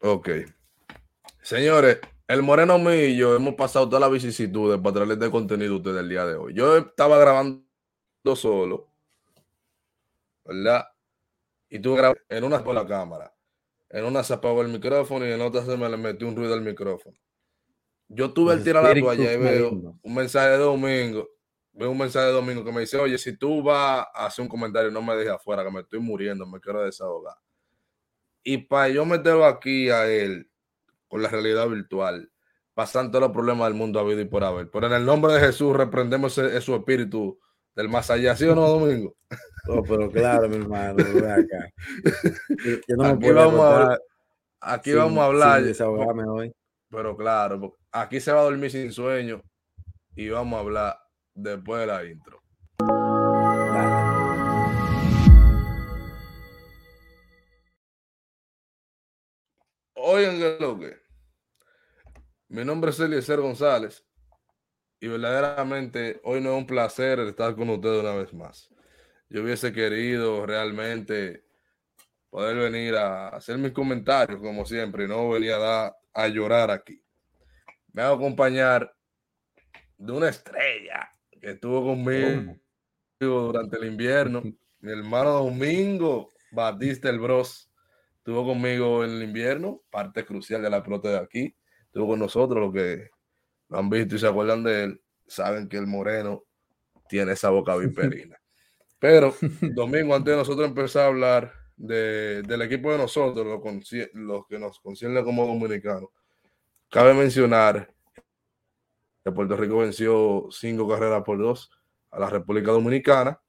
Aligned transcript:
Ok. 0.00 0.28
Señores, 1.42 1.98
el 2.28 2.42
Moreno 2.42 2.78
mío 2.78 3.06
y 3.06 3.16
yo 3.16 3.34
hemos 3.34 3.54
pasado 3.54 3.88
todas 3.88 4.02
las 4.02 4.10
vicisitudes 4.10 4.78
para 4.80 4.94
traerles 4.94 5.18
de 5.18 5.30
contenido 5.30 5.74
a 5.74 5.76
ustedes 5.78 6.00
el 6.00 6.08
día 6.08 6.26
de 6.26 6.36
hoy. 6.36 6.54
Yo 6.54 6.76
estaba 6.76 7.18
grabando 7.18 7.64
solo, 8.36 8.92
¿verdad? 10.44 10.84
Y 11.70 11.78
tú 11.80 11.94
grabas 11.94 12.18
en 12.28 12.44
una 12.44 12.62
por 12.62 12.74
la 12.74 12.86
cámara, 12.86 13.34
en 13.88 14.04
una 14.04 14.22
se 14.22 14.34
apagó 14.34 14.62
el 14.62 14.68
micrófono 14.68 15.26
y 15.26 15.32
en 15.32 15.40
otra 15.40 15.64
se 15.64 15.76
me 15.76 15.88
le 15.88 15.96
metió 15.96 16.28
un 16.28 16.36
ruido 16.36 16.54
al 16.54 16.60
micrófono. 16.60 17.16
Yo 18.08 18.32
tuve 18.32 18.54
el 18.54 18.64
tirar 18.64 18.84
la 18.84 18.98
toalla 18.98 19.32
y 19.32 19.36
veo 19.36 19.70
un 20.02 20.14
mensaje 20.14 20.50
de 20.50 20.58
domingo, 20.58 21.28
veo 21.72 21.90
un 21.90 21.98
mensaje 21.98 22.26
de 22.26 22.32
domingo 22.32 22.64
que 22.64 22.72
me 22.72 22.80
dice, 22.82 22.98
oye, 22.98 23.18
si 23.18 23.36
tú 23.36 23.62
vas 23.62 24.06
a 24.14 24.26
hacer 24.26 24.42
un 24.42 24.48
comentario, 24.48 24.90
no 24.90 25.02
me 25.02 25.14
dejes 25.14 25.32
afuera, 25.32 25.64
que 25.64 25.70
me 25.70 25.80
estoy 25.80 26.00
muriendo, 26.00 26.46
me 26.46 26.60
quiero 26.60 26.82
desahogar. 26.82 27.36
Y 28.42 28.58
para 28.58 28.88
yo 28.88 29.04
meterlo 29.04 29.44
aquí 29.44 29.90
a 29.90 30.06
él 30.06 30.50
con 31.08 31.22
la 31.22 31.28
realidad 31.28 31.68
virtual, 31.68 32.30
pasando 32.74 33.12
todos 33.12 33.22
los 33.22 33.32
problemas 33.32 33.68
del 33.68 33.74
mundo 33.74 33.98
a 33.98 34.04
vida 34.04 34.22
y 34.22 34.26
por 34.26 34.44
haber. 34.44 34.70
Pero 34.70 34.86
en 34.86 34.92
el 34.92 35.04
nombre 35.04 35.32
de 35.32 35.40
Jesús 35.40 35.76
reprendemos 35.76 36.34
su 36.34 36.74
espíritu 36.74 37.38
del 37.74 37.88
más 37.88 38.10
allá, 38.10 38.34
¿sí 38.36 38.44
o 38.44 38.54
no, 38.54 38.66
Domingo? 38.68 39.14
Oh, 39.70 39.82
pero 39.82 40.10
claro, 40.10 40.48
mi 40.48 40.56
hermano, 40.56 41.04
acá. 41.30 41.70
aquí 42.88 43.32
vamos 43.32 43.60
a 43.60 43.76
hablar, 43.76 44.00
aquí 44.60 44.92
vamos 44.94 45.18
a 45.18 45.24
hablar. 45.26 46.26
hoy. 46.26 46.54
Pero 46.88 47.14
claro, 47.14 47.76
aquí 47.92 48.18
se 48.18 48.32
va 48.32 48.40
a 48.40 48.44
dormir 48.44 48.70
sin 48.70 48.90
sueño 48.92 49.42
y 50.16 50.30
vamos 50.30 50.56
a 50.56 50.60
hablar 50.60 50.98
después 51.34 51.80
de 51.82 51.86
la 51.86 52.02
intro. 52.02 52.37
Oigan 60.10 60.40
lo 60.58 60.78
que. 60.78 60.96
Mi 62.48 62.64
nombre 62.64 62.92
es 62.92 62.98
Eliezer 62.98 63.40
González 63.40 64.06
y 65.00 65.06
verdaderamente 65.06 66.18
hoy 66.24 66.40
no 66.40 66.52
es 66.52 66.56
un 66.56 66.66
placer 66.66 67.20
estar 67.20 67.54
con 67.54 67.68
ustedes 67.68 68.00
una 68.00 68.14
vez 68.14 68.32
más. 68.32 68.74
Yo 69.28 69.42
hubiese 69.42 69.70
querido 69.70 70.46
realmente 70.46 71.44
poder 72.30 72.56
venir 72.56 72.96
a 72.96 73.28
hacer 73.28 73.58
mis 73.58 73.72
comentarios 73.72 74.40
como 74.40 74.64
siempre 74.64 75.04
y 75.04 75.08
no 75.08 75.28
venir 75.28 75.52
a, 75.52 75.94
a 76.14 76.28
llorar 76.28 76.70
aquí. 76.70 77.04
Me 77.92 78.00
hago 78.00 78.14
acompañar 78.14 78.90
de 79.98 80.10
una 80.10 80.30
estrella 80.30 81.06
que 81.38 81.50
estuvo 81.50 81.84
conmigo 81.84 82.56
durante 83.20 83.76
el 83.76 83.84
invierno. 83.84 84.42
Mi 84.78 84.90
hermano 84.90 85.32
Domingo 85.32 86.30
Batista 86.50 87.10
el 87.10 87.20
Bros 87.20 87.67
estuvo 88.28 88.44
conmigo 88.44 89.04
en 89.04 89.12
el 89.12 89.22
invierno, 89.22 89.80
parte 89.88 90.22
crucial 90.22 90.60
de 90.60 90.68
la 90.68 90.82
pelota 90.82 91.08
de 91.08 91.16
aquí. 91.16 91.56
Estuvo 91.86 92.08
con 92.08 92.18
nosotros, 92.18 92.60
los 92.60 92.74
que 92.74 93.08
lo 93.70 93.78
han 93.78 93.88
visto 93.88 94.16
y 94.16 94.18
se 94.18 94.26
acuerdan 94.26 94.62
de 94.62 94.84
él, 94.84 95.02
saben 95.26 95.66
que 95.66 95.78
el 95.78 95.86
moreno 95.86 96.44
tiene 97.08 97.32
esa 97.32 97.48
boca 97.48 97.74
viperina. 97.76 98.38
Pero, 98.98 99.34
Domingo, 99.62 100.14
antes 100.14 100.32
de 100.32 100.36
nosotros 100.36 100.68
empezar 100.68 101.04
a 101.04 101.06
hablar 101.06 101.54
de, 101.74 102.42
del 102.42 102.60
equipo 102.60 102.92
de 102.92 102.98
nosotros, 102.98 103.46
los, 104.12 104.46
que 104.46 104.58
nos 104.58 104.78
concierne 104.80 105.24
como 105.24 105.46
dominicanos, 105.46 106.10
cabe 106.90 107.14
mencionar 107.14 107.90
que 109.24 109.32
Puerto 109.32 109.56
Rico 109.56 109.78
venció 109.78 110.48
cinco 110.50 110.86
carreras 110.86 111.22
por 111.24 111.38
dos 111.38 111.70
a 112.10 112.20
la 112.20 112.28
República 112.28 112.72
Dominicana 112.72 113.40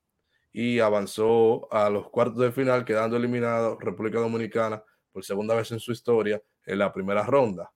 y 0.51 0.79
avanzó 0.79 1.71
a 1.73 1.89
los 1.89 2.09
cuartos 2.09 2.39
de 2.39 2.51
final, 2.51 2.85
quedando 2.85 3.17
eliminado 3.17 3.77
República 3.79 4.19
Dominicana 4.19 4.83
por 5.11 5.23
segunda 5.23 5.55
vez 5.55 5.71
en 5.71 5.79
su 5.79 5.91
historia 5.91 6.41
en 6.65 6.79
la 6.79 6.91
primera 6.91 7.23
ronda. 7.23 7.71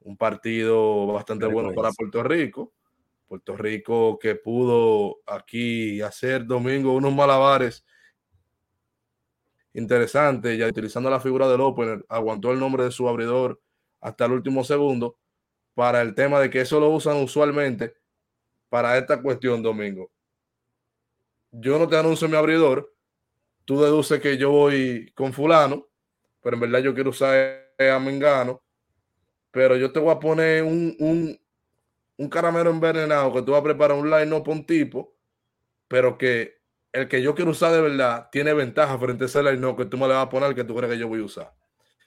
Un 0.00 0.16
partido 0.16 1.06
bastante 1.08 1.46
bueno 1.46 1.72
para 1.74 1.90
Puerto 1.92 2.22
Rico 2.22 2.72
Puerto 3.26 3.56
Rico 3.56 4.18
que 4.18 4.34
pudo 4.34 5.16
aquí 5.26 6.00
hacer 6.00 6.46
domingo 6.46 6.94
unos 6.94 7.14
malabares 7.14 7.84
interesantes, 9.72 10.56
ya 10.56 10.68
utilizando 10.68 11.10
la 11.10 11.18
figura 11.18 11.48
del 11.48 11.60
opener, 11.60 12.04
aguantó 12.08 12.52
el 12.52 12.60
nombre 12.60 12.84
de 12.84 12.92
su 12.92 13.08
abridor 13.08 13.60
hasta 14.00 14.26
el 14.26 14.32
último 14.32 14.62
segundo 14.62 15.16
para 15.74 16.00
el 16.02 16.14
tema 16.14 16.38
de 16.38 16.48
que 16.48 16.60
eso 16.60 16.78
lo 16.78 16.90
usan 16.90 17.16
usualmente 17.16 17.94
para 18.68 18.96
esta 18.98 19.20
cuestión, 19.20 19.62
Domingo. 19.62 20.12
Yo 21.56 21.78
no 21.78 21.86
te 21.86 21.96
anuncio 21.96 22.28
mi 22.28 22.36
abridor, 22.36 22.92
tú 23.64 23.80
deduces 23.80 24.20
que 24.20 24.36
yo 24.36 24.50
voy 24.50 25.12
con 25.14 25.32
fulano, 25.32 25.86
pero 26.42 26.56
en 26.56 26.60
verdad 26.60 26.80
yo 26.80 26.94
quiero 26.94 27.10
usar 27.10 27.72
a 27.78 27.98
Mengano, 28.00 28.60
pero 29.52 29.76
yo 29.76 29.92
te 29.92 30.00
voy 30.00 30.10
a 30.10 30.18
poner 30.18 30.64
un, 30.64 30.96
un, 30.98 31.40
un 32.16 32.28
caramelo 32.28 32.70
envenenado 32.70 33.32
que 33.32 33.42
tú 33.42 33.52
vas 33.52 33.60
a 33.60 33.64
preparar 33.64 33.96
un 33.96 34.10
line 34.10 34.34
up 34.34 34.48
un 34.48 34.66
tipo, 34.66 35.14
pero 35.86 36.18
que 36.18 36.58
el 36.92 37.06
que 37.08 37.22
yo 37.22 37.34
quiero 37.36 37.52
usar 37.52 37.72
de 37.72 37.82
verdad 37.82 38.28
tiene 38.32 38.52
ventaja 38.52 38.98
frente 38.98 39.24
a 39.24 39.26
ese 39.26 39.42
line 39.42 39.64
up 39.64 39.76
que 39.76 39.84
tú 39.84 39.96
me 39.96 40.08
le 40.08 40.14
vas 40.14 40.26
a 40.26 40.28
poner 40.28 40.54
que 40.54 40.64
tú 40.64 40.74
crees 40.74 40.92
que 40.92 40.98
yo 40.98 41.08
voy 41.08 41.20
a 41.20 41.24
usar. 41.24 41.54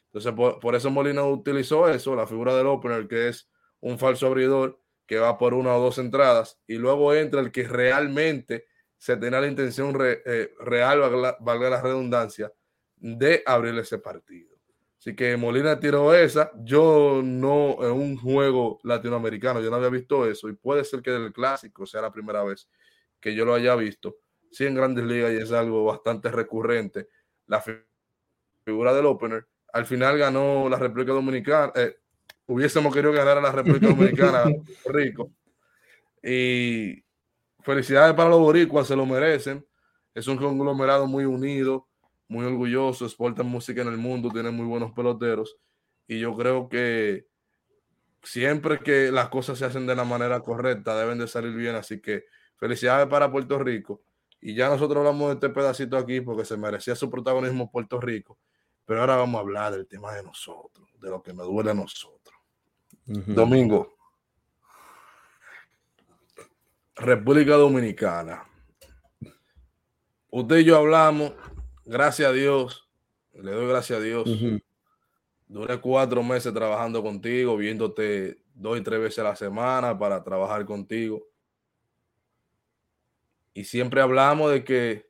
Entonces, 0.06 0.34
por, 0.62 0.76
eso 0.76 0.90
Molina 0.90 1.24
utilizó 1.24 1.88
eso, 1.88 2.16
la 2.16 2.28
figura 2.28 2.56
del 2.56 2.68
opener, 2.68 3.08
que 3.08 3.30
es 3.30 3.50
un 3.80 3.98
falso 3.98 4.28
abridor 4.28 4.82
que 5.06 5.18
va 5.18 5.38
por 5.38 5.54
una 5.54 5.76
o 5.76 5.82
dos 5.82 6.00
entradas, 6.00 6.60
y 6.68 6.76
luego 6.76 7.14
entra 7.14 7.40
el 7.40 7.52
que 7.52 7.64
realmente 7.64 8.66
se 8.98 9.18
tenga 9.18 9.40
la 9.40 9.48
intención 9.48 9.96
eh, 10.02 10.54
real, 10.60 11.00
valga 11.40 11.70
la 11.70 11.82
redundancia, 11.82 12.52
de 12.96 13.44
abrir 13.46 13.78
ese 13.78 14.00
partido. 14.00 14.58
Así 15.00 15.16
que 15.16 15.38
Molina 15.38 15.80
tiró 15.80 16.14
esa. 16.14 16.52
Yo 16.64 17.22
no, 17.24 17.78
en 17.82 17.92
un 17.92 18.18
juego 18.18 18.80
latinoamericano, 18.84 19.62
yo 19.62 19.70
no 19.70 19.76
había 19.76 19.90
visto 19.90 20.30
eso. 20.30 20.50
Y 20.50 20.54
puede 20.54 20.84
ser 20.84 21.02
que 21.02 21.12
del 21.12 21.32
clásico 21.32 21.86
sea 21.86 22.02
la 22.02 22.12
primera 22.12 22.44
vez 22.44 22.68
que 23.20 23.36
yo 23.36 23.46
lo 23.46 23.54
haya 23.54 23.76
visto. 23.76 24.18
Sí, 24.52 24.66
en 24.66 24.76
grandes 24.76 25.06
ligas 25.06 25.32
y 25.32 25.38
es 25.38 25.52
algo 25.52 25.86
bastante 25.86 26.32
recurrente. 26.32 27.10
La 27.46 27.64
figura 28.66 28.94
del 28.94 29.06
opener. 29.06 29.48
Al 29.72 29.86
final 29.86 30.18
ganó 30.18 30.68
la 30.68 30.78
República 30.78 31.14
Dominicana. 31.14 31.72
Eh, 31.76 31.98
hubiésemos 32.48 32.94
querido 32.94 33.14
ganar 33.14 33.38
a 33.38 33.42
la 33.42 33.52
República 33.52 33.88
Dominicana, 33.88 34.46
Rico. 34.86 35.32
Y 36.24 37.04
felicidades 37.68 38.16
para 38.16 38.30
los 38.30 38.40
boricuas, 38.40 38.88
se 38.88 38.96
lo 38.96 39.06
merecen. 39.06 39.64
Es 40.16 40.28
un 40.28 40.38
conglomerado 40.38 41.06
muy 41.06 41.26
unido 41.26 41.88
muy 42.28 42.46
orgulloso, 42.46 43.06
exportan 43.06 43.48
música 43.48 43.82
en 43.82 43.88
el 43.88 43.98
mundo, 43.98 44.30
tienen 44.30 44.54
muy 44.54 44.66
buenos 44.66 44.92
peloteros 44.92 45.58
y 46.08 46.20
yo 46.20 46.36
creo 46.36 46.70
que 46.70 47.28
siempre 48.24 48.80
que 48.80 49.12
las 49.12 49.30
cosas 49.30 49.58
se 49.58 49.66
hacen 49.66 49.88
de 49.88 49.96
la 49.96 50.04
manera 50.04 50.42
correcta 50.42 50.98
deben 50.98 51.20
de 51.20 51.28
salir 51.28 51.54
bien, 51.54 51.76
así 51.76 52.02
que 52.02 52.26
felicidades 52.58 53.08
para 53.08 53.32
Puerto 53.32 53.58
Rico 53.60 54.02
y 54.42 54.56
ya 54.56 54.70
nosotros 54.70 54.98
hablamos 54.98 55.30
de 55.30 55.34
este 55.36 55.50
pedacito 55.50 55.98
aquí 55.98 56.22
porque 56.22 56.46
se 56.46 56.58
merecía 56.58 56.96
su 56.96 57.10
protagonismo 57.10 57.72
Puerto 57.72 58.00
Rico, 58.00 58.38
pero 58.86 59.02
ahora 59.02 59.16
vamos 59.16 59.40
a 59.40 59.42
hablar 59.42 59.74
del 59.74 59.88
tema 59.88 60.14
de 60.14 60.24
nosotros, 60.24 60.88
de 61.00 61.10
lo 61.10 61.22
que 61.22 61.34
nos 61.34 61.48
duele 61.48 61.72
a 61.72 61.74
nosotros. 61.74 62.36
Domingo. 63.06 63.97
República 67.00 67.54
Dominicana. 67.56 68.44
Usted 70.32 70.58
y 70.58 70.64
yo 70.66 70.78
hablamos 70.78 71.34
gracias 71.86 72.30
a 72.30 72.34
Dios, 72.34 72.90
le 73.34 73.52
doy 73.52 73.68
gracias 73.68 74.00
a 74.00 74.02
Dios. 74.02 74.28
Duré 75.48 75.80
cuatro 75.80 76.24
meses 76.24 76.52
trabajando 76.54 77.04
contigo, 77.04 77.56
viéndote 77.56 78.42
dos 78.54 78.80
y 78.80 78.82
tres 78.82 79.00
veces 79.00 79.20
a 79.20 79.24
la 79.24 79.36
semana 79.36 79.98
para 79.98 80.24
trabajar 80.24 80.66
contigo. 80.66 81.24
Y 83.54 83.64
siempre 83.64 84.02
hablamos 84.02 84.52
de 84.52 84.64
que 84.64 85.10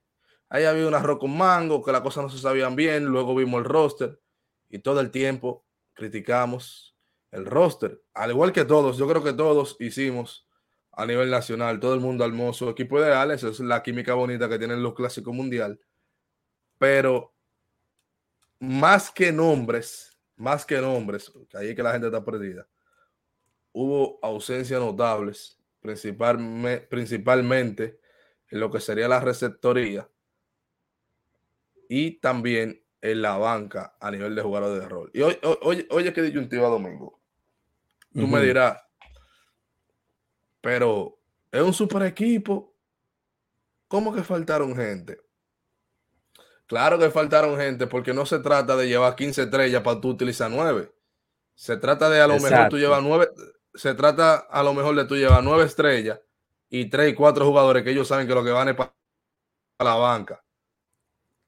ahí 0.50 0.66
había 0.66 0.88
un 0.88 0.94
arroz 0.94 1.19
con 1.19 1.36
mango, 1.36 1.81
que 1.84 1.92
las 1.94 2.02
cosas 2.02 2.24
no 2.24 2.30
se 2.30 2.38
sabían 2.38 2.75
bien. 2.75 3.06
Luego 3.06 3.34
vimos 3.34 3.59
el 3.59 3.66
roster 3.66 4.19
y 4.69 4.80
todo 4.80 5.00
el 5.00 5.09
tiempo 5.09 5.66
criticamos 5.94 6.98
el 7.31 7.45
roster. 7.45 8.04
Al 8.13 8.31
igual 8.31 8.51
que 8.51 8.66
todos, 8.66 8.98
yo 8.98 9.07
creo 9.07 9.24
que 9.24 9.34
todos 9.34 9.78
hicimos 9.80 10.47
a 10.98 11.06
nivel 11.06 11.32
nacional, 11.32 11.80
todo 11.80 11.94
el 11.94 12.02
mundo 12.02 12.26
armó 12.26 12.52
su 12.52 12.68
equipo 12.70 13.00
ideal. 13.00 13.32
Esa 13.32 13.50
es 13.50 13.60
la 13.62 13.82
química 13.82 14.14
bonita 14.16 14.50
que 14.50 14.58
tienen 14.58 14.84
los 14.84 14.94
clásicos 14.94 15.34
mundial 15.34 15.80
pero 16.78 17.34
más 18.60 19.12
que 19.12 19.32
nombres, 19.32 20.18
más 20.36 20.66
que 20.66 20.80
nombres, 20.80 21.32
que 21.50 21.58
ahí 21.58 21.70
es 21.70 21.76
que 21.76 21.84
la 21.84 21.92
gente 21.92 22.08
está 22.08 22.24
perdida, 22.24 22.68
hubo 23.72 24.20
ausencias 24.22 24.80
notables, 24.80 25.60
principalmente 26.90 28.00
en 28.50 28.60
lo 28.60 28.72
que 28.72 28.80
sería 28.80 29.08
la 29.08 29.20
receptoría 29.20 30.10
y 31.90 32.20
también 32.20 32.84
en 33.02 33.22
la 33.22 33.38
banca 33.38 33.96
a 34.00 34.12
nivel 34.12 34.36
de 34.36 34.42
jugador 34.42 34.80
de 34.80 34.88
rol. 34.88 35.12
Y 35.14 35.22
hoy, 35.22 35.38
oye, 35.62 35.88
oye, 35.92 36.14
qué 36.14 36.22
disyuntiva 36.22 36.68
domingo. 36.68 37.20
Tú 38.14 38.28
me 38.28 38.42
dirás, 38.42 38.82
pero 40.68 41.18
es 41.50 41.62
un 41.62 41.74
super 41.74 42.02
equipo. 42.02 42.75
¿Cómo 43.88 44.14
que 44.14 44.22
faltaron 44.22 44.75
gente? 44.75 45.18
Claro 46.66 47.00
que 47.00 47.10
faltaron 47.10 47.58
gente 47.58 47.88
porque 47.88 48.14
no 48.14 48.25
se 48.25 48.40
trata 48.40 48.75
de 48.75 48.90
llevar 48.90 49.16
15 49.16 49.44
estrellas 49.44 49.81
para 49.81 50.02
tú 50.02 50.10
utilizar 50.10 50.52
9. 50.52 50.92
Se 51.56 51.78
trata 51.78 52.10
de 52.10 52.19
a 52.19 52.28
lo 52.28 52.38
mejor 52.38 52.68
tú 52.68 52.78
llevas 52.78 53.02
nueve, 53.02 53.30
se 53.75 53.94
trata 53.94 54.36
a 54.36 54.62
lo 54.62 54.74
mejor 54.74 54.94
de 54.98 55.06
tú 55.06 55.16
llevas 55.16 55.42
nueve 55.42 55.64
estrellas 55.64 56.19
y 56.70 56.90
tres 56.90 57.13
y 57.13 57.16
cuatro 57.16 57.46
jugadores 57.46 57.84
que 57.84 57.92
ellos 57.92 58.10
saben 58.10 58.28
que 58.28 58.36
lo 58.36 58.44
que 58.44 58.52
van 58.52 58.68
es 58.68 58.75
para 58.75 58.94
la 59.80 59.96
banca. 59.96 60.44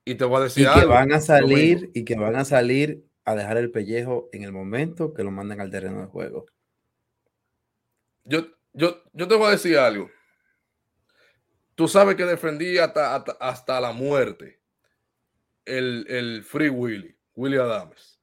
Y 0.06 0.16
te 0.16 0.24
voy 0.24 0.38
a 0.38 0.44
decir 0.46 0.66
y 0.66 0.80
que 0.80 0.86
van 0.86 1.12
a 1.12 1.20
salir 1.20 1.92
y 1.94 2.06
que 2.06 2.16
van 2.16 2.38
a 2.38 2.46
salir 2.46 3.06
a 3.26 3.36
dejar 3.36 3.58
el 3.58 3.70
pellejo 3.70 4.30
en 4.32 4.44
el 4.44 4.54
momento 4.54 5.14
que 5.14 5.26
lo 5.26 5.32
manden 5.32 5.60
al 5.60 5.72
terreno 5.72 6.00
de 6.00 6.08
juego. 6.08 6.46
Yo, 8.24 8.46
yo, 8.74 9.04
yo 9.14 9.28
te 9.28 9.36
voy 9.36 9.48
a 9.48 9.52
decir 9.52 9.78
algo. 9.78 10.10
Tú 11.76 11.88
sabes 11.88 12.16
que 12.16 12.26
defendí 12.26 12.78
hasta, 12.78 13.16
hasta, 13.16 13.80
la 13.80 13.94
muerte 13.94 14.60
el, 15.66 16.06
el, 16.10 16.44
Free 16.44 16.70
Willy, 16.70 17.16
Willy 17.36 17.58
Adames. 17.58 18.20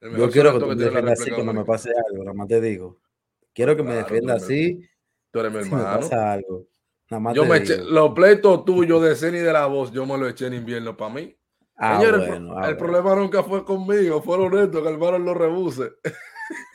Yo 0.00 0.30
quiero 0.30 0.52
que 0.52 0.58
tú 0.58 0.66
me 0.66 0.74
defiendas 0.74 1.20
así 1.20 1.30
cuando 1.30 1.52
me 1.54 1.64
pase 1.64 1.90
algo, 1.90 2.24
nada 2.24 2.34
más 2.34 2.48
te 2.48 2.60
digo. 2.60 3.00
Quiero 3.54 3.76
que 3.76 3.82
me 3.82 3.94
defienda 3.94 4.34
así. 4.34 4.86
Tú 5.30 5.40
eres 5.40 5.52
mi 5.52 5.58
hermano. 5.60 5.84
me 5.84 5.98
pasa 5.98 6.32
algo. 6.32 6.66
Nada 7.08 7.20
más 7.20 7.34
yo 7.34 7.44
me 7.44 7.58
eché, 7.58 7.78
los 7.78 8.12
pleitos 8.12 8.64
tuyos 8.64 9.02
de 9.02 9.14
Ceni 9.14 9.38
de 9.38 9.52
la 9.52 9.66
voz, 9.66 9.92
yo 9.92 10.04
me 10.06 10.16
lo 10.16 10.28
eché 10.28 10.46
en 10.46 10.54
invierno 10.54 10.96
para 10.96 11.14
mí. 11.14 11.36
Ah, 11.76 12.02
el, 12.02 12.50
ah, 12.56 12.76
problema 12.78 13.14
nunca 13.14 13.42
fue 13.42 13.64
conmigo, 13.64 14.22
fue 14.22 14.36
honesto 14.36 14.82
que 14.82 14.88
el 14.88 14.98
varón 14.98 15.24
lo 15.24 15.34
rebuse. 15.34 15.92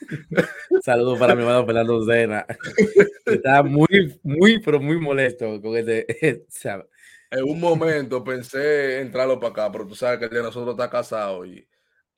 Saludos 0.82 1.18
para 1.18 1.34
mi 1.34 1.42
hermano 1.42 1.66
Fernando 1.66 2.04
Zena. 2.04 2.46
Estaba 3.26 3.62
muy, 3.62 4.18
muy, 4.22 4.60
pero 4.60 4.80
muy 4.80 4.98
molesto 4.98 5.60
con 5.60 5.76
este. 5.76 6.46
En 7.30 7.44
un 7.44 7.60
momento 7.60 8.24
pensé 8.24 9.00
entrarlo 9.00 9.38
para 9.38 9.50
acá, 9.50 9.72
pero 9.72 9.86
tú 9.86 9.94
sabes 9.94 10.18
que 10.18 10.24
el 10.26 10.30
de 10.30 10.42
nosotros 10.42 10.74
está 10.74 10.88
casado 10.88 11.44
y 11.44 11.68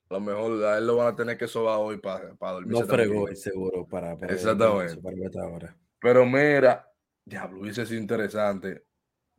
a 0.09 0.13
lo 0.13 0.21
mejor 0.21 0.63
a 0.65 0.77
él 0.77 0.87
lo 0.87 0.97
van 0.97 1.13
a 1.13 1.15
tener 1.15 1.37
que 1.37 1.47
sobar 1.47 1.79
hoy 1.79 1.97
para, 1.97 2.33
para 2.35 2.53
dormir. 2.53 2.71
No 2.71 2.85
fregó 2.85 3.27
seguro 3.35 3.87
para, 3.87 4.17
para 4.17 4.33
Exactamente. 4.33 5.01
Para 5.01 5.75
Pero 5.99 6.25
mira, 6.25 6.89
diablo, 7.25 7.61
hubiese 7.61 7.85
sido 7.85 7.99
interesante 7.99 8.85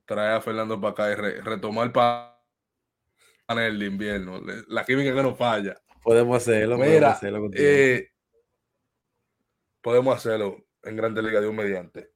traer 0.05 0.32
a 0.32 0.40
Fernando 0.40 0.81
para 0.81 0.93
acá 0.93 1.10
y 1.10 1.40
retomar 1.40 1.87
el 1.87 1.93
panel 1.93 3.78
de 3.78 3.87
invierno. 3.87 4.40
La 4.69 4.84
química 4.84 5.14
que 5.14 5.22
nos 5.22 5.38
falla. 5.38 5.76
Podemos 6.02 6.37
hacerlo. 6.37 6.78
Mira, 6.78 7.19
eh, 7.55 8.11
podemos 9.82 10.17
hacerlo 10.17 10.64
en 10.82 10.96
Grande 10.96 11.23
Liga 11.23 11.40
de 11.40 11.49
un 11.49 11.56
mediante. 11.56 12.12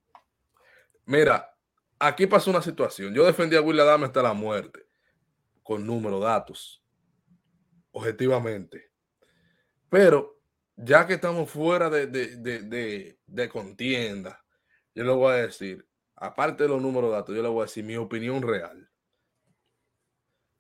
Mira, 1.05 1.55
aquí 1.99 2.27
pasó 2.27 2.51
una 2.51 2.63
situación. 2.63 3.13
Yo 3.13 3.25
defendí 3.25 3.57
a 3.57 3.61
Will 3.61 3.81
Adams 3.81 4.05
hasta 4.05 4.23
la 4.23 4.33
muerte, 4.33 4.87
con 5.63 5.87
números, 5.87 6.23
datos, 6.23 6.83
objetivamente. 7.91 8.91
Pero 9.89 10.41
ya 10.77 11.07
que 11.07 11.15
estamos 11.15 11.51
fuera 11.51 11.91
de, 11.91 12.07
de, 12.07 13.49
contienda, 13.49 14.45
yo 14.95 15.05
le 15.05 15.13
voy 15.13 15.33
a 15.33 15.37
decir, 15.37 15.87
aparte 16.15 16.65
de 16.65 16.69
los 16.69 16.83
números, 16.83 17.11
datos, 17.11 17.35
yo 17.35 17.43
le 17.43 17.49
voy 17.49 17.61
a 17.61 17.67
decir 17.67 17.85
mi 17.85 17.97
opinión 17.97 18.43
real. 18.43 18.89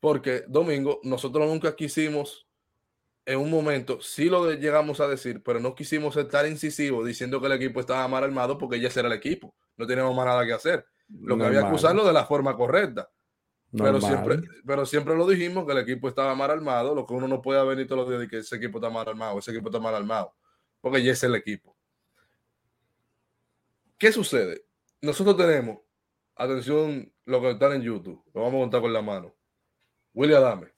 Porque, 0.00 0.44
Domingo, 0.46 1.00
nosotros 1.02 1.46
nunca 1.46 1.74
quisimos 1.74 2.45
en 3.26 3.40
un 3.40 3.50
momento 3.50 4.00
sí 4.00 4.30
lo 4.30 4.52
llegamos 4.52 5.00
a 5.00 5.08
decir, 5.08 5.42
pero 5.42 5.58
no 5.58 5.74
quisimos 5.74 6.16
estar 6.16 6.46
incisivos 6.46 7.04
diciendo 7.04 7.40
que 7.40 7.48
el 7.48 7.52
equipo 7.52 7.80
estaba 7.80 8.06
mal 8.06 8.22
armado 8.22 8.56
porque 8.56 8.80
ya 8.80 8.88
era 8.88 9.08
el 9.08 9.14
equipo. 9.14 9.54
No 9.76 9.86
teníamos 9.86 10.14
más 10.16 10.26
nada 10.26 10.46
que 10.46 10.52
hacer. 10.52 10.86
Lo 11.08 11.36
que 11.36 11.44
había 11.44 11.68
que 11.68 11.74
usarlo 11.74 12.04
de 12.06 12.12
la 12.12 12.24
forma 12.24 12.56
correcta. 12.56 13.10
Pero 13.72 14.00
siempre, 14.00 14.38
pero 14.64 14.86
siempre 14.86 15.16
lo 15.16 15.26
dijimos 15.26 15.66
que 15.66 15.72
el 15.72 15.78
equipo 15.78 16.08
estaba 16.08 16.34
mal 16.36 16.52
armado. 16.52 16.94
Lo 16.94 17.04
que 17.04 17.14
uno 17.14 17.26
no 17.26 17.42
puede 17.42 17.62
venir 17.66 17.88
todos 17.88 18.02
los 18.02 18.08
días 18.08 18.20
de 18.20 18.28
que 18.28 18.38
ese 18.38 18.56
equipo 18.56 18.78
está 18.78 18.90
mal 18.90 19.08
armado, 19.08 19.38
ese 19.40 19.50
equipo 19.50 19.68
está 19.68 19.80
mal 19.80 19.94
armado. 19.94 20.32
Porque 20.80 21.02
ya 21.02 21.12
es 21.12 21.22
el 21.24 21.34
equipo. 21.34 21.76
¿Qué 23.98 24.12
sucede? 24.12 24.64
Nosotros 25.00 25.36
tenemos, 25.36 25.78
atención, 26.36 27.12
lo 27.24 27.40
que 27.40 27.50
están 27.50 27.72
en 27.72 27.82
YouTube, 27.82 28.22
lo 28.32 28.42
vamos 28.42 28.58
a 28.58 28.62
contar 28.62 28.80
con 28.82 28.92
la 28.92 29.02
mano. 29.02 29.34
William 30.14 30.42
Adame, 30.42 30.72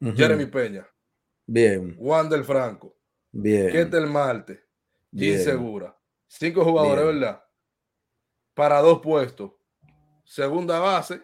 Jeremy 0.00 0.46
Peña, 0.46 0.86
Bien. 1.46 1.96
Juan 1.96 2.28
del 2.28 2.44
Franco. 2.44 2.96
Bien. 3.30 3.70
Ketel 3.70 4.06
Marte. 4.06 4.64
Jim 5.14 5.38
Segura. 5.38 5.96
Cinco 6.26 6.64
jugadores, 6.64 7.04
¿verdad? 7.04 7.44
Para 8.54 8.80
dos 8.80 9.00
puestos. 9.00 9.52
Segunda 10.24 10.78
base 10.78 11.20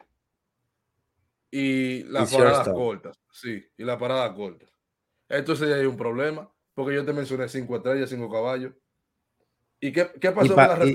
y 1.50 2.02
las 2.04 2.32
paradas 2.32 2.68
cortas. 2.68 3.18
Sí, 3.30 3.64
y 3.76 3.84
la 3.84 3.98
parada 3.98 4.34
corta. 4.34 4.66
Entonces 5.28 5.68
ya 5.68 5.76
hay 5.76 5.86
un 5.86 5.96
problema, 5.96 6.50
porque 6.74 6.94
yo 6.94 7.04
te 7.04 7.12
mencioné 7.12 7.48
cinco 7.48 7.76
estrellas, 7.76 8.10
cinco 8.10 8.30
caballos. 8.30 8.74
¿Y 9.80 9.92
qué, 9.92 10.10
qué 10.20 10.32
pasó 10.32 10.54
con 10.54 10.56
la 10.56 10.86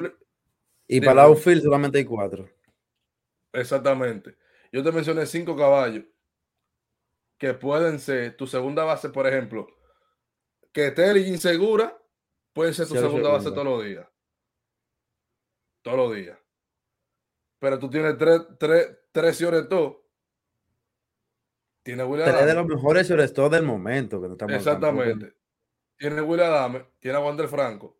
Y, 0.87 0.97
y 0.97 1.01
para 1.01 1.15
la 1.15 1.23
outfield 1.23 1.63
solamente 1.63 1.97
hay 1.97 2.05
cuatro. 2.05 2.49
Exactamente. 3.53 4.35
Yo 4.71 4.83
te 4.83 4.91
mencioné 4.91 5.25
cinco 5.25 5.55
caballos 5.55 6.03
que 7.43 7.53
pueden 7.53 7.99
ser 7.99 8.37
tu 8.37 8.47
segunda 8.47 8.85
base, 8.85 9.09
por 9.09 9.27
ejemplo, 9.27 9.67
que 10.71 10.91
Terry 10.91 11.27
insegura, 11.27 12.01
puede 12.53 12.73
ser 12.73 12.87
tu 12.87 12.93
segunda 12.93 13.31
base 13.31 13.51
todos 13.51 13.65
los 13.65 13.83
días. 13.83 14.07
Todos 15.81 15.97
los 15.97 16.15
días. 16.15 16.39
Pero 17.59 17.77
tú 17.79 17.89
tienes 17.89 18.17
tres, 18.17 18.43
tres, 18.57 18.97
tres 19.11 19.37
todo. 19.67 20.07
Tiene 21.83 22.05
William 22.05 22.31
Tres 22.31 22.45
de 22.45 22.53
los 22.53 22.65
mejores 22.65 23.33
todo 23.33 23.49
del 23.49 23.63
momento. 23.63 24.21
Que 24.21 24.27
no 24.27 24.33
estamos 24.35 24.55
Exactamente. 24.55 25.35
Tiene 25.97 26.21
William 26.21 26.47
Adame, 26.47 26.85
tiene 27.01 27.17
a 27.17 27.19
Wander 27.19 27.49
Franco 27.49 27.99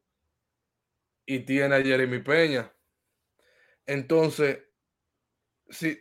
y 1.26 1.40
tiene 1.40 1.76
a 1.76 1.84
Jeremy 1.84 2.20
Peña. 2.20 2.74
Entonces, 3.86 4.64
si 5.68 6.00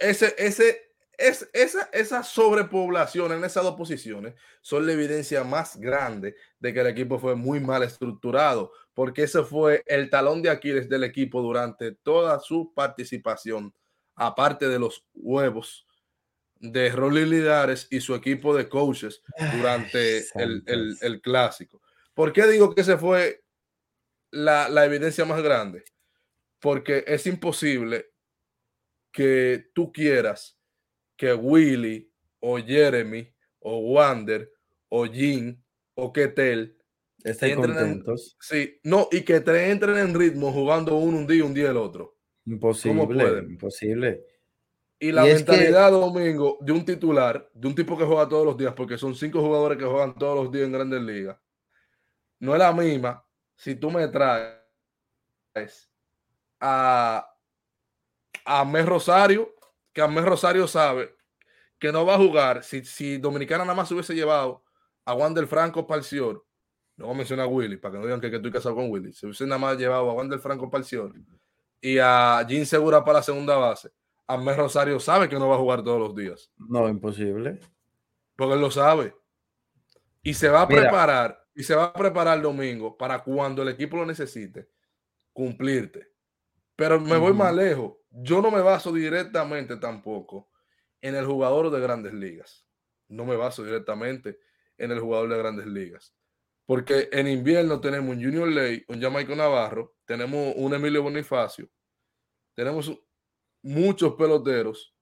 ese, 0.00 0.34
ese, 0.38 0.89
es, 1.20 1.48
esa, 1.52 1.88
esa 1.92 2.22
sobrepoblación 2.22 3.32
en 3.32 3.44
esas 3.44 3.62
dos 3.62 3.76
posiciones 3.76 4.34
son 4.62 4.86
la 4.86 4.92
evidencia 4.92 5.44
más 5.44 5.78
grande 5.78 6.34
de 6.58 6.72
que 6.72 6.80
el 6.80 6.86
equipo 6.86 7.18
fue 7.18 7.36
muy 7.36 7.60
mal 7.60 7.82
estructurado, 7.82 8.72
porque 8.94 9.24
ese 9.24 9.42
fue 9.44 9.82
el 9.86 10.08
talón 10.08 10.42
de 10.42 10.50
Aquiles 10.50 10.88
del 10.88 11.04
equipo 11.04 11.42
durante 11.42 11.92
toda 11.92 12.40
su 12.40 12.72
participación, 12.74 13.74
aparte 14.16 14.68
de 14.68 14.78
los 14.78 15.04
huevos 15.14 15.86
de 16.58 16.90
Rolly 16.90 17.26
Lidares 17.26 17.86
y 17.90 18.00
su 18.00 18.14
equipo 18.14 18.56
de 18.56 18.68
coaches 18.68 19.22
durante 19.56 20.24
el, 20.34 21.20
clásico. 21.22 21.82
¿Por 22.14 22.32
qué 22.32 22.46
digo 22.46 22.74
que 22.74 22.80
ese 22.80 22.96
fue 22.96 23.42
la, 24.30 24.68
la 24.68 24.84
evidencia 24.84 25.24
más 25.24 25.42
grande? 25.42 25.84
Porque 26.58 27.04
es 27.06 27.26
imposible 27.26 28.10
que 29.12 29.70
tú 29.74 29.92
quieras 29.92 30.59
que 31.20 31.34
Willy 31.34 32.10
o 32.40 32.56
Jeremy 32.56 33.30
o 33.58 33.92
Wander 33.92 34.50
o 34.88 35.04
Jim 35.04 35.54
o 35.94 36.10
Ketel 36.10 36.74
estén 37.22 37.56
contentos. 37.56 38.38
sí, 38.40 38.80
no, 38.84 39.06
y 39.12 39.20
que 39.20 39.40
te 39.40 39.70
entren 39.70 39.98
en 39.98 40.18
ritmo 40.18 40.50
jugando 40.50 40.96
uno 40.96 41.18
un 41.18 41.26
día 41.26 41.44
un 41.44 41.52
día 41.52 41.72
el 41.72 41.76
otro. 41.76 42.16
Imposible, 42.46 43.38
imposible. 43.40 44.24
Y 44.98 45.12
la 45.12 45.24
mentalidad, 45.24 45.90
Domingo, 45.90 46.56
de 46.62 46.72
un 46.72 46.86
titular, 46.86 47.50
de 47.52 47.68
un 47.68 47.74
tipo 47.74 47.98
que 47.98 48.04
juega 48.04 48.26
todos 48.26 48.46
los 48.46 48.56
días, 48.56 48.72
porque 48.72 48.96
son 48.96 49.14
cinco 49.14 49.42
jugadores 49.42 49.76
que 49.76 49.84
juegan 49.84 50.14
todos 50.14 50.44
los 50.44 50.50
días 50.50 50.64
en 50.64 50.72
Grandes 50.72 51.02
Ligas, 51.02 51.38
no 52.38 52.54
es 52.54 52.58
la 52.60 52.72
misma 52.72 53.26
si 53.56 53.74
tú 53.74 53.90
me 53.90 54.08
traes 54.08 54.56
a, 56.60 57.30
a 58.46 58.64
Mes 58.64 58.86
Rosario 58.86 59.54
que 59.92 60.02
Amel 60.02 60.24
Rosario 60.24 60.66
sabe 60.68 61.14
que 61.78 61.90
no 61.92 62.04
va 62.04 62.14
a 62.14 62.18
jugar. 62.18 62.62
Si, 62.62 62.84
si 62.84 63.18
Dominicana 63.18 63.64
nada 63.64 63.74
más 63.74 63.90
hubiese 63.90 64.14
llevado 64.14 64.62
a 65.04 65.14
Juan 65.14 65.34
del 65.34 65.46
Franco 65.46 65.86
Parcior, 65.86 66.44
no 66.96 67.06
voy 67.06 67.14
a 67.14 67.18
mencionar 67.18 67.46
a 67.46 67.48
Willy, 67.48 67.78
para 67.78 67.92
que 67.92 67.98
no 67.98 68.04
digan 68.04 68.20
que, 68.20 68.36
estoy 68.36 68.52
casado 68.52 68.74
con 68.74 68.90
Willy. 68.90 69.12
Si 69.12 69.26
hubiese 69.26 69.46
nada 69.46 69.58
más 69.58 69.78
llevado 69.78 70.10
a 70.10 70.12
Juan 70.12 70.28
del 70.28 70.40
Franco 70.40 70.70
Parcior 70.70 71.14
y 71.80 71.98
a 71.98 72.44
Jim 72.46 72.64
Segura 72.66 73.02
para 73.02 73.18
la 73.18 73.22
segunda 73.22 73.56
base, 73.56 73.90
Amel 74.26 74.56
Rosario 74.56 75.00
sabe 75.00 75.28
que 75.28 75.36
no 75.36 75.48
va 75.48 75.56
a 75.56 75.58
jugar 75.58 75.82
todos 75.82 75.98
los 75.98 76.14
días. 76.14 76.52
No, 76.58 76.88
imposible. 76.88 77.58
Porque 78.36 78.54
él 78.54 78.60
lo 78.60 78.70
sabe. 78.70 79.16
Y 80.22 80.34
se 80.34 80.50
va 80.50 80.62
a 80.62 80.68
preparar, 80.68 81.46
y 81.54 81.62
se 81.62 81.74
va 81.74 81.84
a 81.84 81.92
preparar 81.94 82.36
el 82.36 82.42
domingo 82.42 82.96
para 82.96 83.24
cuando 83.24 83.62
el 83.62 83.70
equipo 83.70 83.96
lo 83.96 84.04
necesite, 84.04 84.68
cumplirte. 85.32 86.09
Pero 86.80 87.00
me 87.00 87.16
voy 87.16 87.34
más 87.34 87.54
lejos 87.54 88.00
yo 88.10 88.42
no 88.42 88.50
me 88.50 88.60
baso 88.60 88.92
directamente 88.92 89.76
tampoco 89.76 90.50
en 91.00 91.14
el 91.14 91.24
jugador 91.26 91.70
de 91.70 91.80
grandes 91.80 92.12
ligas. 92.12 92.66
No 93.08 93.24
me 93.24 93.36
baso 93.36 93.64
directamente 93.64 94.38
en 94.76 94.90
el 94.90 95.00
jugador 95.00 95.28
de 95.30 95.38
grandes 95.38 95.66
ligas. 95.66 96.14
Porque 96.66 97.08
en 97.12 97.26
invierno 97.26 97.80
tenemos 97.80 98.14
un 98.14 98.22
Junior 98.22 98.48
Ley, 98.48 98.84
un 98.88 99.00
Jamaico 99.00 99.34
Navarro, 99.34 99.96
tenemos 100.04 100.54
un 100.56 100.74
Emilio 100.74 101.02
Bonifacio, 101.02 101.68
tenemos 102.54 102.92
muchos 103.62 104.14
peloteros 104.14 104.94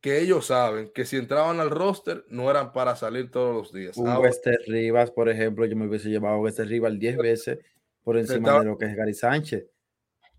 que 0.00 0.20
ellos 0.20 0.46
saben 0.46 0.90
que 0.92 1.06
si 1.06 1.16
entraban 1.16 1.60
al 1.60 1.70
roster 1.70 2.24
no 2.28 2.50
eran 2.50 2.72
para 2.72 2.94
salir 2.96 3.30
todos 3.30 3.54
los 3.54 3.72
días. 3.72 3.96
Un 3.96 4.14
Wester 4.16 4.58
Rivas, 4.66 5.10
por 5.10 5.28
ejemplo, 5.28 5.64
yo 5.64 5.76
me 5.76 5.86
hubiese 5.86 6.10
llevado 6.10 6.34
a 6.34 6.40
Wester 6.40 6.66
Rivas 6.66 6.98
10 6.98 7.16
veces 7.16 7.58
por 8.02 8.18
encima 8.18 8.58
de 8.58 8.66
lo 8.66 8.76
que 8.76 8.86
es 8.86 8.96
Gary 8.96 9.14
Sánchez. 9.14 9.66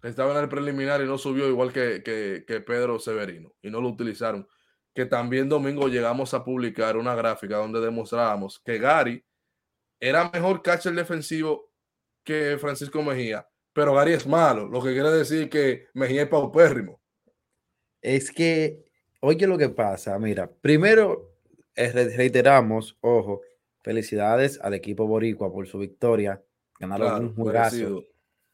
Estaba 0.05 0.31
en 0.33 0.43
el 0.43 0.49
preliminar 0.49 1.01
y 1.01 1.05
no 1.05 1.17
subió 1.17 1.47
igual 1.47 1.73
que, 1.73 2.03
que, 2.03 2.61
Pedro 2.61 2.99
Severino 2.99 3.53
y 3.61 3.69
no 3.69 3.81
lo 3.81 3.89
utilizaron. 3.89 4.47
Que 4.93 5.05
también 5.05 5.49
domingo 5.49 5.87
llegamos 5.87 6.33
a 6.33 6.43
publicar 6.43 6.95
una 6.95 7.15
gráfica 7.15 7.57
donde 7.57 7.81
demostrábamos 7.81 8.59
que 8.59 8.77
Gary 8.77 9.25
era 9.99 10.29
mejor 10.31 10.61
catcher 10.61 10.93
defensivo 10.93 11.71
que 12.23 12.57
Francisco 12.59 13.01
Mejía, 13.01 13.47
pero 13.73 13.93
Gary 13.93 14.13
es 14.13 14.25
malo, 14.25 14.67
lo 14.67 14.81
que 14.81 14.93
quiere 14.93 15.11
decir 15.11 15.49
que 15.49 15.87
Mejía 15.93 16.23
es 16.23 16.29
paupérrimo. 16.29 17.01
Es 18.01 18.31
que 18.31 18.85
Oye 19.27 19.47
lo 19.47 19.57
que 19.57 19.69
pasa, 19.69 20.19
mira, 20.19 20.47
primero 20.61 21.35
eh, 21.75 21.91
reiteramos, 22.15 22.95
ojo, 23.01 23.41
felicidades 23.81 24.59
al 24.61 24.75
equipo 24.75 25.07
boricua 25.07 25.51
por 25.51 25.65
su 25.65 25.79
victoria, 25.79 26.43
ganaron 26.79 27.25
un 27.25 27.35
jugazo 27.35 27.75
merecido. 27.75 28.03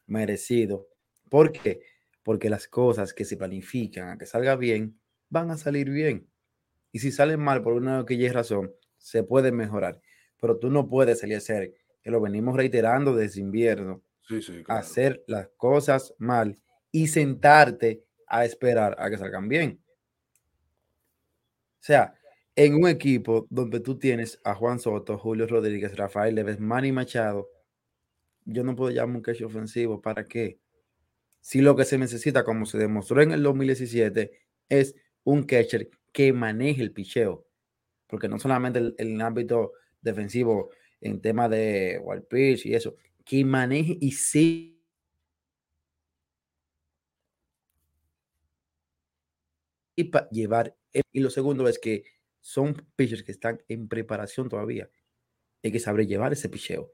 merecido. 0.06 0.88
¿Por 1.32 1.50
qué? 1.50 1.80
Porque 2.22 2.50
las 2.50 2.68
cosas 2.68 3.14
que 3.14 3.24
se 3.24 3.38
planifican 3.38 4.10
a 4.10 4.18
que 4.18 4.26
salga 4.26 4.54
bien, 4.54 5.00
van 5.30 5.50
a 5.50 5.56
salir 5.56 5.88
bien. 5.88 6.28
Y 6.92 6.98
si 6.98 7.10
salen 7.10 7.40
mal 7.40 7.62
por 7.62 7.72
una 7.72 8.00
o 8.00 8.02
aquella 8.02 8.30
razón, 8.34 8.74
se 8.98 9.22
puede 9.22 9.50
mejorar. 9.50 9.98
Pero 10.38 10.58
tú 10.58 10.68
no 10.68 10.90
puedes, 10.90 11.20
salir 11.20 11.36
a 11.36 11.38
hacer, 11.38 11.72
que 12.02 12.10
lo 12.10 12.20
venimos 12.20 12.54
reiterando 12.54 13.16
desde 13.16 13.40
invierno, 13.40 14.02
hacer 14.68 15.24
las 15.26 15.48
cosas 15.56 16.14
mal 16.18 16.60
y 16.90 17.06
sentarte 17.06 18.04
a 18.26 18.44
esperar 18.44 18.94
a 18.98 19.08
que 19.08 19.16
salgan 19.16 19.48
bien. 19.48 19.82
O 21.80 21.82
sea, 21.82 22.12
en 22.54 22.74
un 22.74 22.88
equipo 22.88 23.46
donde 23.48 23.80
tú 23.80 23.98
tienes 23.98 24.38
a 24.44 24.54
Juan 24.54 24.78
Soto, 24.78 25.16
Julio 25.16 25.46
Rodríguez, 25.46 25.96
Rafael 25.96 26.34
Leves, 26.34 26.60
Manny 26.60 26.92
Machado, 26.92 27.48
yo 28.44 28.64
no 28.64 28.76
puedo 28.76 28.90
llamar 28.90 29.16
un 29.16 29.22
catch 29.22 29.40
ofensivo. 29.40 30.02
¿Para 30.02 30.26
qué? 30.26 30.60
Si 31.42 31.60
lo 31.60 31.76
que 31.76 31.84
se 31.84 31.98
necesita, 31.98 32.44
como 32.44 32.64
se 32.64 32.78
demostró 32.78 33.20
en 33.20 33.32
el 33.32 33.42
2017, 33.42 34.30
es 34.70 34.94
un 35.24 35.42
catcher 35.42 35.90
que 36.12 36.32
maneje 36.32 36.82
el 36.82 36.92
picheo. 36.92 37.46
Porque 38.06 38.28
no 38.28 38.38
solamente 38.38 38.78
el, 38.78 38.94
el 38.96 39.20
ámbito 39.20 39.72
defensivo 40.00 40.70
en 41.00 41.20
tema 41.20 41.48
de 41.48 42.00
wild 42.02 42.26
pitch 42.28 42.66
y 42.66 42.74
eso, 42.74 42.94
que 43.24 43.44
maneje 43.44 43.98
y 44.00 44.12
sí 44.12 44.72
y 49.96 50.04
para 50.04 50.28
llevar 50.30 50.76
y 51.12 51.20
lo 51.20 51.30
segundo 51.30 51.68
es 51.68 51.78
que 51.78 52.04
son 52.40 52.74
pitchers 52.96 53.22
que 53.22 53.32
están 53.32 53.62
en 53.68 53.88
preparación 53.88 54.48
todavía. 54.48 54.90
Hay 55.62 55.72
que 55.72 55.78
saber 55.78 56.06
llevar 56.06 56.32
ese 56.32 56.48
picheo. 56.48 56.92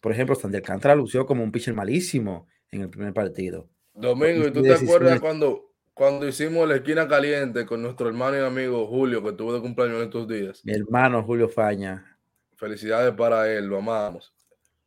Por 0.00 0.12
ejemplo, 0.12 0.34
Sander 0.34 0.62
Alcántara 0.62 0.94
lució 0.94 1.26
como 1.26 1.42
un 1.42 1.52
pitcher 1.52 1.74
malísimo 1.74 2.46
en 2.70 2.82
el 2.82 2.90
primer 2.90 3.12
partido. 3.12 3.68
Domingo, 3.94 4.46
¿y 4.46 4.52
tú 4.52 4.62
te 4.62 4.74
acuerdas 4.74 5.20
cuando, 5.20 5.72
cuando 5.94 6.28
hicimos 6.28 6.68
la 6.68 6.76
esquina 6.76 7.08
caliente 7.08 7.64
con 7.64 7.82
nuestro 7.82 8.08
hermano 8.08 8.36
y 8.36 8.40
amigo 8.40 8.86
Julio, 8.86 9.22
que 9.22 9.32
tuvo 9.32 9.54
de 9.54 9.60
cumpleaños 9.60 9.98
en 9.98 10.04
estos 10.04 10.28
días? 10.28 10.60
Mi 10.64 10.74
hermano 10.74 11.22
Julio 11.22 11.48
Faña. 11.48 12.18
Felicidades 12.56 13.14
para 13.14 13.52
él, 13.52 13.66
lo 13.66 13.78
amamos. 13.78 14.34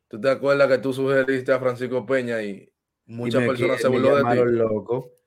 ¿Tú 0.08 0.20
te 0.20 0.30
acuerdas 0.30 0.68
que 0.68 0.78
tú 0.80 0.92
sugeriste 0.94 1.52
a 1.52 1.60
Francisco 1.60 2.06
Peña 2.06 2.42
y 2.42 2.72
muchas 3.06 3.44
personas 3.46 3.82
se 3.82 3.88
burló 3.88 4.16
de 4.16 4.24
ti? 4.24 4.52
loco 4.52 5.20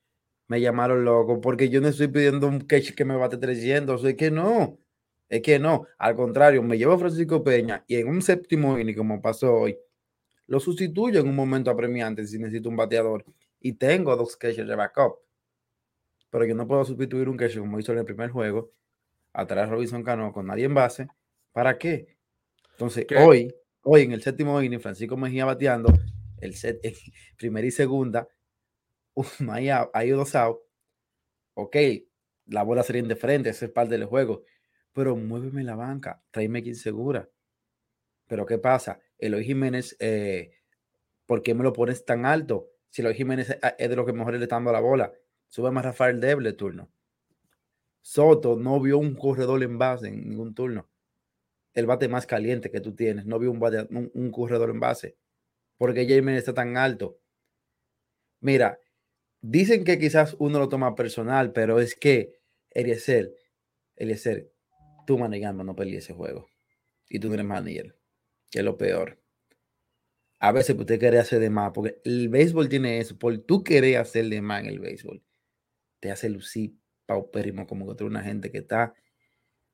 me 0.52 0.61
llamaron 0.61 1.02
loco, 1.02 1.40
porque 1.40 1.71
yo 1.71 1.80
no 1.80 1.88
estoy 1.88 2.09
pidiendo 2.09 2.47
un 2.47 2.61
catch 2.61 2.92
que 2.92 3.06
me 3.06 3.16
bate 3.16 3.38
300, 3.38 4.04
es 4.04 4.16
que 4.16 4.30
no, 4.30 4.78
es 5.30 5.40
que 5.40 5.59
no, 5.59 5.87
al 5.97 6.14
contrario, 6.14 6.62
me 6.62 6.76
llevo 6.76 6.92
a 6.92 6.99
Francisco 6.99 7.42
Peña 7.42 7.82
y 7.87 7.97
en 7.97 8.09
un 8.09 8.21
séptimo 8.21 8.78
inning, 8.78 8.94
como 8.94 9.23
pasó 9.23 9.54
hoy, 9.54 9.78
lo 10.52 10.61
sustituyo 10.61 11.18
en 11.18 11.28
un 11.28 11.35
momento 11.35 11.71
apremiante 11.71 12.26
si 12.26 12.38
necesito 12.38 12.68
un 12.68 12.76
bateador 12.76 13.25
y 13.59 13.73
tengo 13.73 14.14
dos 14.14 14.37
catches 14.37 14.68
de 14.68 14.76
backup, 14.76 15.14
pero 16.28 16.44
yo 16.44 16.54
no 16.54 16.66
puedo 16.66 16.85
sustituir 16.85 17.30
un 17.30 17.38
catch 17.38 17.56
como 17.56 17.80
hizo 17.80 17.92
en 17.92 18.00
el 18.00 18.04
primer 18.04 18.28
juego, 18.28 18.71
atrás 19.32 19.71
Robinson 19.71 20.02
Cano 20.02 20.30
con 20.30 20.47
nadie 20.47 20.66
en 20.66 20.75
base, 20.75 21.09
¿para 21.52 21.78
qué? 21.78 22.18
Entonces, 22.73 23.06
hoy, 23.18 23.50
hoy 23.80 24.02
en 24.02 24.12
el 24.12 24.21
séptimo 24.21 24.61
inning, 24.61 24.80
Francisco 24.80 25.16
Mejía 25.16 25.47
bateando, 25.47 25.90
el 26.37 26.54
set, 26.54 26.82
primera 27.38 27.66
y 27.66 27.71
segunda, 27.71 28.28
hay, 29.49 29.71
hay 29.71 30.11
dos 30.11 30.35
out, 30.35 30.59
ok, 31.54 31.76
la 32.49 32.62
bola 32.62 32.82
sería 32.82 33.02
de 33.04 33.16
frente, 33.16 33.49
ese 33.49 33.64
es 33.64 33.71
parte 33.71 33.97
del 33.97 34.04
juego, 34.04 34.44
pero 34.92 35.16
muéveme 35.16 35.64
la 35.64 35.76
banca, 35.76 36.23
tráeme 36.30 36.62
quien 36.62 36.76
segura. 36.76 37.26
Pero 38.28 38.47
¿qué 38.47 38.56
pasa? 38.59 38.99
Eloy 39.26 39.45
Jiménez, 39.45 39.97
eh, 40.00 40.52
¿por 41.26 41.43
qué 41.43 41.55
me 41.55 41.64
lo 41.64 41.73
pones 41.73 42.05
tan 42.05 42.26
alto? 42.26 42.71
Si 42.91 43.02
Eloy 43.02 43.14
Jiménez 43.14 43.57
es 43.79 43.88
de 43.88 43.97
los 43.97 44.07
que 44.07 44.12
mejor 44.12 44.35
le 44.35 44.43
está 44.43 44.57
dando 44.57 44.73
la 44.73 44.81
bola, 44.81 45.12
sube 45.49 45.71
más 45.71 45.85
Rafael 45.85 46.21
Deble 46.21 46.52
turno. 46.52 46.91
Soto 48.00 48.57
no 48.57 48.81
vio 48.81 48.99
un 48.99 49.14
corredor 49.14 49.62
en 49.62 49.79
base 49.79 50.09
en 50.09 50.29
ningún 50.29 50.55
turno. 50.55 50.88
El 51.73 51.87
bate 51.87 52.09
más 52.09 52.26
caliente 52.26 52.71
que 52.71 52.81
tú 52.81 52.95
tienes, 52.95 53.25
no 53.25 53.38
vio 53.38 53.50
un, 53.50 54.31
corredor 54.31 54.71
en 54.71 54.81
base. 54.81 55.17
Porque 55.79 56.05
Jiménez 56.05 56.41
está 56.41 56.52
tan 56.52 56.76
alto. 56.76 57.19
Mira, 58.41 58.79
Dicen 59.45 59.83
que 59.83 59.99
quizás 59.99 60.37
uno 60.38 60.61
lo 60.61 60.69
toma 60.69 60.95
personal, 60.95 61.52
pero 61.52 61.81
es 61.81 61.97
que 61.97 62.33
Eliezer, 62.71 63.35
Eliezer, 63.97 64.52
tú 65.05 65.19
manejando 65.19 65.64
no 65.64 65.75
peleé 65.75 65.99
ese 65.99 66.12
juego. 66.12 66.47
Y 67.09 67.19
tú 67.19 67.26
no 67.26 67.35
eres 67.35 67.47
manager, 67.47 67.97
que 68.52 68.61
es 68.61 68.64
lo 68.64 68.76
peor. 68.76 69.18
A 70.38 70.52
veces 70.52 70.76
usted 70.78 71.00
quiere 71.00 71.18
hacer 71.18 71.40
de 71.40 71.50
más, 71.50 71.73
porque 71.73 72.00
el 72.04 72.28
béisbol 72.28 72.68
tiene 72.68 72.99
eso, 72.99 73.18
por 73.18 73.37
tú 73.38 73.64
querer 73.64 73.97
hacer 73.97 74.26
de 74.26 74.42
más 74.42 74.62
en 74.62 74.66
el 74.68 74.78
béisbol, 74.78 75.23
te 75.99 76.12
hace 76.12 76.28
lucir 76.28 76.75
paupérrimo 77.06 77.66
como 77.66 77.87
contra 77.87 78.06
una 78.06 78.23
gente 78.23 78.50
que 78.50 78.59
está 78.59 78.94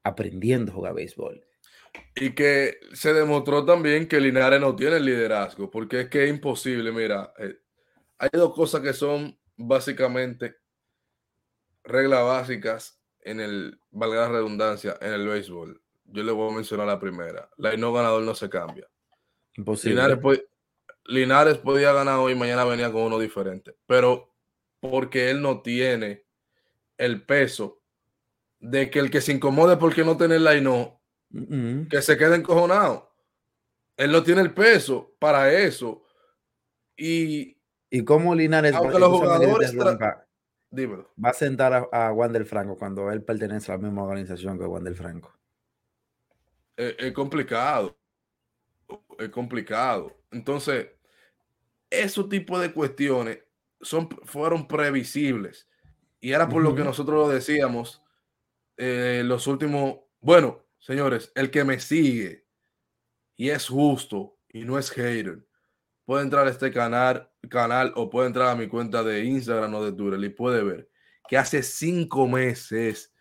aprendiendo 0.03 0.73
a 0.73 0.75
jugar 0.75 0.95
béisbol. 0.95 1.45
Y 2.15 2.35
que 2.35 2.79
se 2.93 3.13
demostró 3.13 3.65
también 3.65 4.07
que 4.07 4.21
Linares 4.21 4.61
no 4.61 4.77
tiene 4.77 5.01
liderazgo, 5.01 5.71
porque 5.71 6.03
es 6.03 6.09
que 6.09 6.25
es 6.25 6.31
imposible, 6.31 6.93
mira, 6.93 7.33
eh, 7.39 7.57
hay 8.19 8.29
dos 8.33 8.55
cosas 8.55 8.83
que 8.83 8.93
son 8.93 9.39
básicamente 9.57 10.57
reglas 11.83 12.23
básicas 12.25 13.01
en 13.21 13.41
el, 13.41 13.81
valga 13.91 14.23
la 14.23 14.29
redundancia, 14.29 14.97
en 15.01 15.13
el 15.13 15.27
béisbol. 15.27 15.83
Yo 16.09 16.23
le 16.23 16.33
voy 16.33 16.51
a 16.51 16.57
mencionar 16.57 16.87
la 16.87 16.99
primera. 16.99 17.49
La 17.57 17.77
no 17.77 17.93
ganador 17.93 18.23
no 18.23 18.35
se 18.35 18.49
cambia. 18.49 18.89
Imposible. 19.55 20.03
Linares, 21.05 21.57
podía 21.59 21.93
ganar 21.93 22.19
hoy, 22.19 22.35
mañana 22.35 22.65
venía 22.65 22.93
con 22.93 23.03
uno 23.03 23.19
diferente. 23.19 23.75
Pero 23.87 24.35
porque 24.81 25.31
él 25.31 25.41
no 25.41 25.63
tiene 25.63 26.27
el 26.99 27.25
peso 27.25 27.81
de 28.61 28.91
que 28.91 28.99
el 28.99 29.11
que 29.11 29.21
se 29.21 29.33
incomode 29.33 29.77
porque 29.77 30.05
no 30.05 30.17
tiene 30.17 30.39
la 30.39 30.61
no, 30.61 31.01
que 31.89 32.03
se 32.03 32.19
quede 32.19 32.37
encojonado. 32.37 33.11
Él 33.97 34.13
no 34.13 34.23
tiene 34.23 34.43
el 34.43 34.53
peso 34.53 35.15
para 35.19 35.53
eso. 35.53 36.03
Y 36.97 37.59
¿Y 37.91 38.05
cómo 38.05 38.35
Linares 38.35 38.75
va, 41.17 41.31
a 41.31 41.33
sentar 41.33 41.89
a, 41.91 42.13
Wander 42.13 42.45
Franco 42.45 42.77
cuando 42.77 43.11
él 43.11 43.23
pertenece 43.23 43.73
a 43.73 43.77
la 43.77 43.83
misma 43.83 44.03
organización 44.03 44.59
que 44.59 44.67
Wander 44.67 44.95
Franco? 44.95 45.38
Es, 46.79 47.13
complicado. 47.13 47.99
Es 49.19 49.29
complicado. 49.31 50.17
Entonces, 50.31 50.87
ese 51.91 52.25
tipo 52.25 52.59
de 52.59 52.73
cuestiones 52.73 53.41
son, 53.81 54.09
fueron 54.25 54.69
previsibles. 54.69 55.69
Y 56.21 56.33
era 56.33 56.49
por 56.49 56.63
lo 56.63 56.75
que 56.75 56.85
nosotros 56.85 57.17
lo 57.17 57.29
decíamos 57.29 58.03
eh, 58.77 59.23
los 59.25 59.47
últimos. 59.49 59.99
Bueno, 60.21 60.65
señores, 60.79 61.33
el 61.35 61.51
que 61.51 61.65
me 61.65 61.81
sigue 61.81 62.47
y 63.37 63.51
es 63.51 63.69
justo 63.69 64.39
y 64.53 64.65
no 64.65 64.79
es 64.79 64.91
hater, 64.91 65.45
puede 66.05 66.23
entrar 66.23 66.47
a 66.47 66.51
este 66.51 66.73
canal, 66.73 67.31
canal 67.49 67.93
o 67.97 68.09
puede 68.09 68.29
entrar 68.29 68.49
a 68.49 68.57
mi 68.57 68.69
cuenta 68.69 69.03
de 69.03 69.25
Instagram 69.25 69.75
o 69.75 69.85
de 69.85 69.93
Twitter 69.93 70.23
y 70.25 70.29
puede 70.29 70.63
ver 70.63 70.89
que 71.29 71.37
hace 71.37 71.63
cinco 71.63 72.27
meses, 72.27 73.13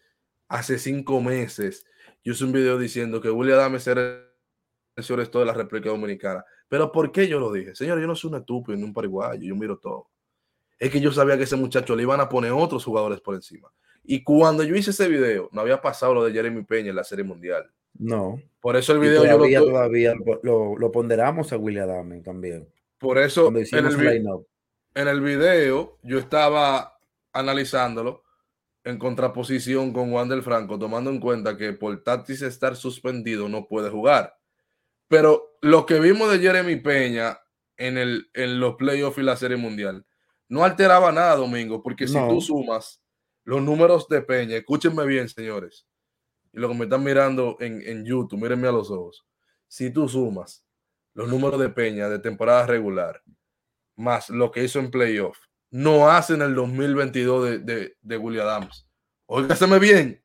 hace 0.47 0.79
cinco 0.79 1.21
meses, 1.21 1.85
yo 2.27 2.33
hice 2.33 2.43
un 2.43 2.51
video 2.51 2.77
diciendo 2.77 3.21
que 3.21 3.29
William 3.29 3.57
Adame 3.57 3.77
era 3.85 4.21
el 4.97 5.31
de 5.31 5.45
la 5.45 5.53
República 5.53 5.87
Dominicana. 5.87 6.43
Pero 6.67 6.91
¿por 6.91 7.09
qué 7.09 7.25
yo 7.25 7.39
lo 7.39 7.53
dije? 7.53 7.73
Señor, 7.73 8.01
yo 8.01 8.05
no 8.05 8.17
soy 8.17 8.31
un 8.31 8.35
estúpido 8.35 8.77
ni 8.77 8.83
un 8.83 8.93
pariguayo, 8.93 9.47
yo 9.47 9.55
miro 9.55 9.77
todo. 9.77 10.09
Es 10.77 10.91
que 10.91 10.99
yo 10.99 11.09
sabía 11.13 11.37
que 11.37 11.43
ese 11.43 11.55
muchacho 11.55 11.95
le 11.95 12.03
iban 12.03 12.19
a 12.19 12.27
poner 12.27 12.51
otros 12.51 12.83
jugadores 12.83 13.21
por 13.21 13.35
encima. 13.35 13.71
Y 14.03 14.25
cuando 14.25 14.63
yo 14.63 14.75
hice 14.75 14.89
ese 14.89 15.07
video, 15.07 15.47
no 15.53 15.61
había 15.61 15.79
pasado 15.79 16.15
lo 16.15 16.25
de 16.25 16.33
Jeremy 16.33 16.65
Peña 16.65 16.89
en 16.89 16.97
la 16.97 17.05
Serie 17.05 17.23
Mundial. 17.23 17.71
No. 17.97 18.41
Por 18.59 18.75
eso 18.75 18.91
el 18.91 18.99
video 18.99 19.23
todavía, 19.23 19.59
yo 19.59 19.65
lo, 19.65 19.71
todavía 19.71 20.13
lo, 20.43 20.77
lo, 20.77 20.91
ponderamos 20.91 21.53
a 21.53 21.57
William 21.57 21.89
Adame 21.89 22.19
también. 22.19 22.67
Por 22.97 23.19
eso, 23.19 23.47
en 23.47 23.55
el, 23.55 23.67
en 24.95 25.07
el, 25.07 25.21
video, 25.21 25.97
yo 26.03 26.19
estaba 26.19 26.99
analizándolo 27.31 28.25
en 28.87 28.97
contraposición 28.97 29.91
con 29.91 30.11
Juan 30.11 30.29
del 30.29 30.43
Franco, 30.43 30.79
tomando 30.79 31.09
en 31.09 31.19
cuenta 31.19 31.57
que 31.57 31.73
por 31.73 32.01
Tatis 32.03 32.41
estar 32.41 32.77
suspendido 32.77 33.49
no 33.49 33.67
puede 33.67 33.89
jugar. 33.89 34.37
Pero 35.09 35.57
lo 35.61 35.85
que 35.85 35.99
vimos 35.99 36.31
de 36.31 36.39
Jeremy 36.39 36.77
Peña 36.77 37.37
en, 37.75 37.97
el, 37.97 38.29
en 38.33 38.61
los 38.61 38.75
playoffs 38.75 39.17
y 39.17 39.23
la 39.23 39.35
Serie 39.35 39.57
Mundial 39.57 40.05
no 40.47 40.63
alteraba 40.63 41.11
nada, 41.11 41.35
Domingo, 41.35 41.83
porque 41.83 42.07
si 42.07 42.13
tú 42.13 42.39
sumas 42.39 43.01
los 43.43 43.61
números 43.61 44.07
de 44.07 44.21
Peña, 44.21 44.55
escúchenme 44.55 45.05
bien, 45.05 45.27
señores, 45.27 45.85
y 46.53 46.59
lo 46.59 46.69
que 46.69 46.75
me 46.75 46.85
están 46.85 47.03
mirando 47.03 47.57
en, 47.59 47.81
en 47.81 48.05
YouTube, 48.05 48.41
mírenme 48.41 48.69
a 48.69 48.71
los 48.71 48.89
ojos. 48.89 49.25
Si 49.67 49.91
tú 49.91 50.07
sumas 50.07 50.65
los 51.13 51.27
números 51.27 51.59
de 51.59 51.67
Peña 51.67 52.07
de 52.07 52.19
temporada 52.19 52.65
regular, 52.65 53.21
más 53.97 54.29
lo 54.29 54.49
que 54.49 54.63
hizo 54.63 54.79
en 54.79 54.91
playoff, 54.91 55.37
no 55.71 56.09
hacen 56.09 56.41
el 56.41 56.55
2022 56.55 57.49
de, 57.49 57.59
de, 57.59 57.97
de 58.01 58.17
William 58.17 58.47
Adams. 58.47 58.87
Óigaseme 59.25 59.79
bien. 59.79 60.21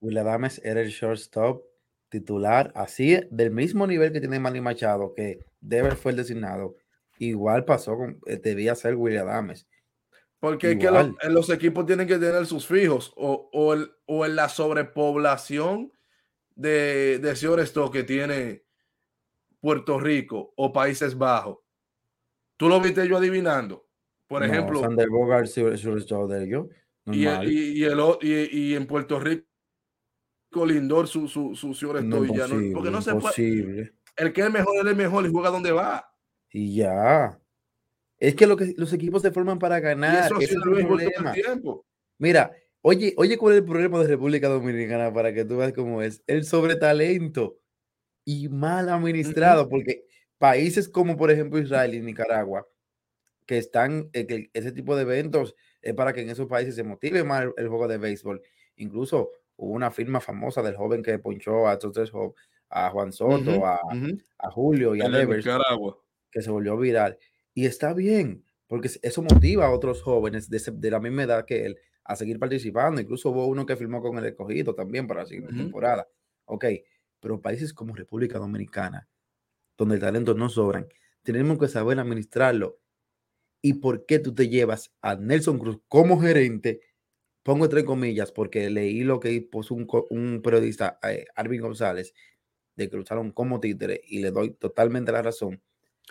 William 0.00 0.26
Adams 0.26 0.60
era 0.64 0.80
el 0.80 0.90
shortstop 0.90 1.64
titular, 2.10 2.72
así 2.76 3.18
del 3.30 3.50
mismo 3.50 3.86
nivel 3.86 4.12
que 4.12 4.20
tiene 4.20 4.38
Manny 4.38 4.60
Machado, 4.60 5.12
que 5.14 5.44
Dever 5.60 5.96
fue 5.96 6.12
el 6.12 6.18
designado. 6.18 6.76
Igual 7.18 7.64
pasó 7.64 7.96
con, 7.96 8.20
eh, 8.26 8.36
debía 8.36 8.74
ser 8.74 8.94
William 8.94 9.28
Adams. 9.28 9.66
Porque 10.38 10.72
es 10.72 10.78
que 10.78 10.90
los, 10.90 11.10
los, 11.24 11.50
equipos 11.50 11.86
tienen 11.86 12.06
que 12.06 12.18
tener 12.18 12.44
sus 12.44 12.66
fijos 12.66 13.12
o, 13.16 13.48
o, 13.52 13.72
el, 13.72 13.90
o 14.04 14.26
en 14.26 14.36
la 14.36 14.50
sobrepoblación 14.50 15.90
de, 16.54 17.18
de 17.18 17.34
shortstop 17.34 17.92
que 17.92 18.02
tiene 18.02 18.62
Puerto 19.60 19.98
Rico 19.98 20.52
o 20.56 20.72
Países 20.72 21.16
Bajos. 21.16 21.58
Tú 22.58 22.68
lo 22.68 22.80
viste 22.80 23.08
yo 23.08 23.16
adivinando. 23.16 23.83
Por 24.26 24.40
no, 24.40 24.46
ejemplo. 24.46 24.80
Sander 24.80 25.08
Bogart, 25.08 25.46
de 25.46 26.44
ellos. 26.44 26.66
Y, 27.06 27.24
y, 27.24 27.84
el, 27.84 28.00
y, 28.22 28.70
y, 28.70 28.74
en 28.74 28.86
Puerto 28.86 29.20
Rico, 29.20 29.44
Lindor, 30.66 31.06
su, 31.06 31.28
su, 31.28 31.54
su 31.54 31.74
señor 31.74 32.02
no, 32.02 32.24
ya 32.24 32.46
no, 32.46 32.72
porque 32.72 32.90
no 32.90 33.02
se 33.02 33.14
puede. 33.14 33.92
El 34.16 34.32
que 34.32 34.40
es 34.40 34.50
mejor 34.50 34.76
es 34.76 34.86
el 34.86 34.96
mejor 34.96 35.26
y 35.26 35.30
juega 35.30 35.50
donde 35.50 35.72
va. 35.72 36.10
Y 36.50 36.76
ya. 36.76 37.38
Es 38.18 38.34
que, 38.34 38.46
lo 38.46 38.56
que 38.56 38.74
los 38.76 38.92
equipos 38.92 39.22
se 39.22 39.32
forman 39.32 39.58
para 39.58 39.80
ganar. 39.80 40.26
Eso 40.26 40.40
es 40.40 40.52
el. 40.52 41.32
Tiempo. 41.34 41.84
Mira, 42.18 42.52
oye, 42.80 43.12
oye, 43.16 43.36
¿cuál 43.36 43.54
es 43.54 43.58
el 43.58 43.66
problema 43.66 43.98
de 43.98 44.06
República 44.08 44.48
Dominicana 44.48 45.12
para 45.12 45.34
que 45.34 45.44
tú 45.44 45.58
veas 45.58 45.72
cómo 45.72 46.00
es? 46.00 46.22
El 46.26 46.44
sobretalento 46.44 47.58
y 48.24 48.48
mal 48.48 48.88
administrado, 48.88 49.62
uh 49.62 49.66
-huh. 49.66 49.70
porque 49.70 50.06
países 50.38 50.88
como 50.88 51.16
por 51.16 51.30
ejemplo 51.30 51.58
Israel 51.58 51.94
y 51.94 52.00
Nicaragua, 52.00 52.66
que 53.46 53.58
están, 53.58 54.10
eh, 54.12 54.26
que 54.26 54.50
ese 54.52 54.72
tipo 54.72 54.96
de 54.96 55.02
eventos 55.02 55.54
es 55.82 55.94
para 55.94 56.12
que 56.12 56.22
en 56.22 56.30
esos 56.30 56.46
países 56.46 56.74
se 56.74 56.84
motive 56.84 57.24
más 57.24 57.44
el, 57.44 57.52
el 57.56 57.68
juego 57.68 57.88
de 57.88 57.98
béisbol. 57.98 58.42
Incluso 58.76 59.30
hubo 59.56 59.72
una 59.72 59.90
firma 59.90 60.20
famosa 60.20 60.62
del 60.62 60.76
joven 60.76 61.02
que 61.02 61.18
ponchó 61.18 61.68
a 61.68 61.74
estos 61.74 62.12
a 62.70 62.90
Juan 62.90 63.12
Soto, 63.12 63.50
uh 63.50 63.54
-huh, 63.54 63.66
a, 63.66 63.80
uh 63.86 63.98
-huh. 63.98 64.24
a, 64.38 64.50
Julio 64.50 64.94
y 64.96 65.00
a 65.00 65.08
Devers, 65.08 65.46
que 66.30 66.42
se 66.42 66.50
volvió 66.50 66.76
viral. 66.76 67.18
Y 67.54 67.66
está 67.66 67.94
bien, 67.94 68.44
porque 68.66 68.90
eso 69.02 69.22
motiva 69.22 69.66
a 69.66 69.70
otros 69.70 70.02
jóvenes 70.02 70.50
de, 70.50 70.60
de, 70.72 70.90
la 70.90 70.98
misma 70.98 71.22
edad 71.22 71.44
que 71.44 71.66
él 71.66 71.78
a 72.02 72.16
seguir 72.16 72.38
participando. 72.38 73.00
Incluso 73.00 73.30
hubo 73.30 73.46
uno 73.46 73.64
que 73.64 73.76
firmó 73.76 74.02
con 74.02 74.18
el 74.18 74.26
escogido 74.26 74.74
también 74.74 75.06
para 75.06 75.20
la 75.20 75.26
siguiente 75.26 75.54
temporada. 75.54 76.08
Ok, 76.46 76.64
pero 77.20 77.40
países 77.40 77.72
como 77.72 77.94
República 77.94 78.38
Dominicana, 78.38 79.08
donde 79.78 79.94
el 79.94 80.00
talento 80.00 80.34
no 80.34 80.48
sobran, 80.48 80.88
tenemos 81.22 81.58
que 81.58 81.68
saber 81.68 81.98
administrarlo. 81.98 82.78
¿Y 83.66 83.72
por 83.72 84.04
qué 84.04 84.18
tú 84.18 84.34
te 84.34 84.50
llevas 84.50 84.92
a 85.00 85.14
Nelson 85.14 85.58
Cruz 85.58 85.78
como 85.88 86.20
gerente? 86.20 86.82
Pongo 87.42 87.64
entre 87.64 87.82
comillas, 87.82 88.30
porque 88.30 88.68
leí 88.68 89.04
lo 89.04 89.20
que 89.20 89.40
puso 89.40 89.74
un, 89.74 89.88
un 90.10 90.42
periodista, 90.42 90.98
eh, 91.02 91.24
Arvin 91.34 91.62
González, 91.62 92.12
de 92.76 92.90
que 92.90 92.96
lo 92.96 93.02
usaron 93.02 93.30
como 93.30 93.60
títere 93.60 94.02
y 94.06 94.20
le 94.20 94.32
doy 94.32 94.50
totalmente 94.50 95.12
la 95.12 95.22
razón. 95.22 95.62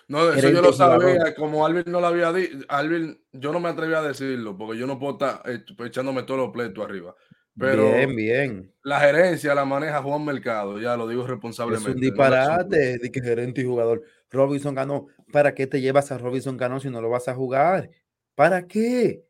No, 0.08 0.34
eso 0.34 0.50
yo 0.50 0.64
lo 0.64 0.74
sabía, 0.74 1.36
como 1.36 1.64
Alvin 1.64 1.84
no 1.86 2.02
lo 2.02 2.08
había 2.08 2.34
dicho, 2.34 2.58
Alvin, 2.70 3.22
yo 3.32 3.54
no 3.54 3.60
me 3.60 3.70
atreví 3.70 3.94
a 3.94 4.02
decirlo, 4.02 4.58
porque 4.58 4.80
yo 4.80 4.88
no 4.88 4.98
puedo 4.98 5.14
estar 5.14 5.44
echándome 5.86 6.24
todos 6.24 6.40
los 6.40 6.50
pleitos 6.50 6.84
arriba. 6.84 7.16
Pero 7.56 7.94
bien, 7.94 8.16
bien. 8.16 8.74
La 8.82 9.00
gerencia 9.00 9.54
la 9.54 9.64
maneja 9.64 10.02
Juan 10.02 10.26
Mercado, 10.26 10.80
ya 10.80 10.98
lo 10.98 11.08
digo 11.08 11.28
responsablemente. 11.28 11.92
Es 11.92 11.96
un 11.96 12.02
disparate 12.02 12.98
de 12.98 13.12
que 13.12 13.22
gerente 13.22 13.62
y 13.62 13.66
jugador. 13.66 14.02
Robinson 14.34 14.76
ganó. 14.76 15.08
¿Para 15.32 15.54
qué 15.56 15.68
te 15.68 15.80
llevas 15.80 16.12
a 16.12 16.18
Robinson 16.18 16.58
ganó 16.58 16.80
si 16.80 16.90
no 16.90 17.02
lo 17.02 17.10
vas 17.10 17.28
a 17.28 17.36
jugar? 17.36 17.90
¿Para 18.36 18.68
qué? 18.68 19.26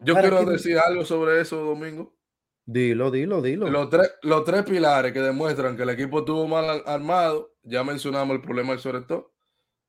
Yo 0.00 0.14
¿Para 0.14 0.28
quiero 0.28 0.44
qué? 0.46 0.52
decir 0.52 0.78
algo 0.78 1.04
sobre 1.04 1.40
eso, 1.40 1.58
Domingo. 1.58 2.16
Dilo, 2.66 3.10
dilo, 3.10 3.42
dilo. 3.42 3.68
Los 3.68 3.90
tres, 3.90 4.14
los 4.22 4.42
tres 4.44 4.62
pilares 4.64 5.12
que 5.12 5.20
demuestran 5.20 5.76
que 5.76 5.82
el 5.82 5.90
equipo 5.90 6.20
estuvo 6.20 6.48
mal 6.48 6.82
armado, 6.86 7.54
ya 7.62 7.84
mencionamos 7.84 8.34
el 8.36 8.42
problema 8.42 8.70
del 8.70 8.80
sobre 8.80 9.02
todo, 9.02 9.34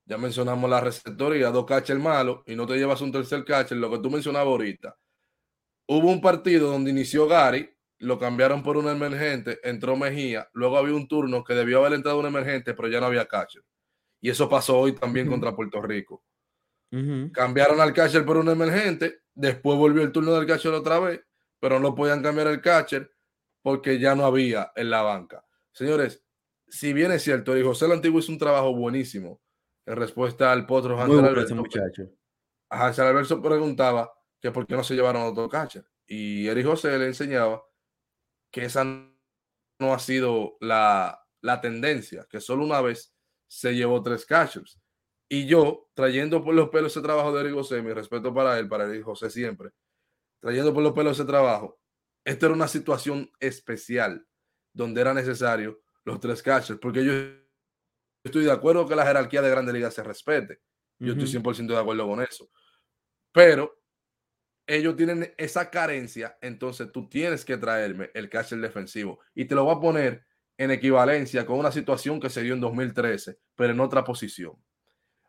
ya 0.05 0.17
mencionamos 0.17 0.69
la 0.69 0.81
receptoría, 0.81 1.49
dos 1.51 1.65
catchers 1.65 1.99
malos 1.99 2.41
y 2.45 2.55
no 2.55 2.67
te 2.67 2.75
llevas 2.75 3.01
un 3.01 3.13
tercer 3.13 3.45
catcher, 3.45 3.77
lo 3.77 3.89
que 3.89 3.99
tú 3.99 4.11
mencionabas 4.11 4.47
ahorita 4.47 4.97
Hubo 5.87 6.11
un 6.11 6.19
partido 6.19 6.69
donde 6.71 6.91
inició 6.91 7.27
Gary, 7.27 7.69
lo 7.99 8.17
cambiaron 8.19 8.63
por 8.63 8.75
un 8.75 8.89
emergente, 8.89 9.59
entró 9.63 9.95
Mejía, 9.95 10.49
luego 10.53 10.77
había 10.77 10.95
un 10.95 11.07
turno 11.07 11.43
que 11.43 11.53
debió 11.53 11.79
haber 11.79 11.93
entrado 11.93 12.19
un 12.19 12.25
emergente, 12.25 12.73
pero 12.73 12.87
ya 12.87 12.99
no 12.99 13.05
había 13.05 13.27
catcher. 13.27 13.63
Y 14.21 14.29
eso 14.29 14.49
pasó 14.49 14.79
hoy 14.79 14.93
también 14.93 15.27
uh 15.27 15.29
-huh. 15.29 15.33
contra 15.33 15.55
Puerto 15.55 15.81
Rico. 15.81 16.23
Uh 16.91 16.97
-huh. 16.97 17.31
Cambiaron 17.31 17.79
al 17.81 17.93
catcher 17.93 18.25
por 18.25 18.37
un 18.37 18.49
emergente, 18.49 19.21
después 19.33 19.77
volvió 19.77 20.01
el 20.01 20.11
turno 20.11 20.33
del 20.33 20.47
catcher 20.47 20.73
otra 20.73 20.99
vez, 20.99 21.21
pero 21.59 21.79
no 21.79 21.93
podían 21.95 22.21
cambiar 22.21 22.47
el 22.47 22.61
catcher 22.61 23.11
porque 23.61 23.99
ya 23.99 24.15
no 24.15 24.25
había 24.25 24.71
en 24.75 24.89
la 24.89 25.01
banca. 25.01 25.43
Señores, 25.71 26.23
si 26.67 26.93
bien 26.93 27.11
es 27.11 27.23
cierto, 27.23 27.57
y 27.57 27.63
José 27.63 27.85
el 27.85 27.93
Antiguo 27.93 28.19
hizo 28.19 28.31
un 28.31 28.37
trabajo 28.37 28.75
buenísimo 28.75 29.41
en 29.85 29.95
respuesta 29.95 30.51
al 30.51 30.65
potro 30.65 30.99
Hansel 30.99 31.25
Alberto. 31.25 31.55
Muchacho. 31.55 32.09
Hansel 32.69 33.07
Alberto 33.07 33.41
preguntaba 33.41 34.11
que 34.39 34.51
por 34.51 34.67
qué 34.67 34.75
no 34.75 34.83
se 34.83 34.95
llevaron 34.95 35.23
otro 35.23 35.49
catcher. 35.49 35.85
Y 36.07 36.47
Eric 36.47 36.65
José 36.67 36.97
le 36.99 37.07
enseñaba 37.07 37.63
que 38.51 38.65
esa 38.65 38.83
no 38.83 39.93
ha 39.93 39.99
sido 39.99 40.57
la, 40.59 41.19
la 41.41 41.61
tendencia, 41.61 42.27
que 42.29 42.39
solo 42.39 42.63
una 42.63 42.81
vez 42.81 43.14
se 43.55 43.73
llevó 43.73 44.03
tres 44.03 44.25
catchers. 44.25 44.81
Y 45.29 45.47
yo, 45.47 45.89
trayendo 45.93 46.43
por 46.43 46.53
los 46.53 46.69
pelos 46.69 46.91
ese 46.91 47.01
trabajo 47.01 47.33
de 47.33 47.41
Eric 47.41 47.53
José, 47.53 47.81
mi 47.81 47.93
respeto 47.93 48.33
para 48.33 48.59
él, 48.59 48.67
para 48.67 48.83
Eric 48.83 49.03
José 49.03 49.29
siempre, 49.29 49.71
trayendo 50.41 50.73
por 50.73 50.83
los 50.83 50.91
pelos 50.91 51.17
ese 51.17 51.25
trabajo, 51.25 51.79
esta 52.25 52.47
era 52.47 52.55
una 52.55 52.67
situación 52.67 53.31
especial 53.39 54.27
donde 54.73 54.99
era 54.99 55.13
necesario 55.13 55.81
los 56.03 56.19
tres 56.19 56.43
catchers, 56.43 56.79
porque 56.79 57.05
yo 57.05 57.13
estoy 58.25 58.43
de 58.43 58.51
acuerdo 58.51 58.85
que 58.87 58.95
la 58.95 59.05
jerarquía 59.05 59.41
de 59.41 59.49
Grande 59.49 59.71
Liga 59.71 59.89
se 59.89 60.03
respete. 60.03 60.59
Yo 60.99 61.13
uh 61.13 61.15
-huh. 61.15 61.23
estoy 61.23 61.41
100% 61.41 61.67
de 61.67 61.79
acuerdo 61.79 62.07
con 62.07 62.21
eso. 62.21 62.49
Pero 63.31 63.81
ellos 64.67 64.97
tienen 64.97 65.33
esa 65.37 65.69
carencia, 65.69 66.37
entonces 66.41 66.91
tú 66.91 67.07
tienes 67.07 67.45
que 67.45 67.55
traerme 67.55 68.11
el 68.13 68.29
catcher 68.29 68.59
defensivo 68.59 69.19
y 69.33 69.45
te 69.45 69.55
lo 69.55 69.63
voy 69.63 69.75
a 69.75 69.79
poner 69.79 70.25
en 70.57 70.71
equivalencia 70.71 71.45
con 71.45 71.59
una 71.59 71.71
situación 71.71 72.19
que 72.19 72.29
se 72.29 72.41
dio 72.41 72.53
en 72.53 72.61
2013, 72.61 73.37
pero 73.55 73.73
en 73.73 73.79
otra 73.79 74.03
posición. 74.03 74.53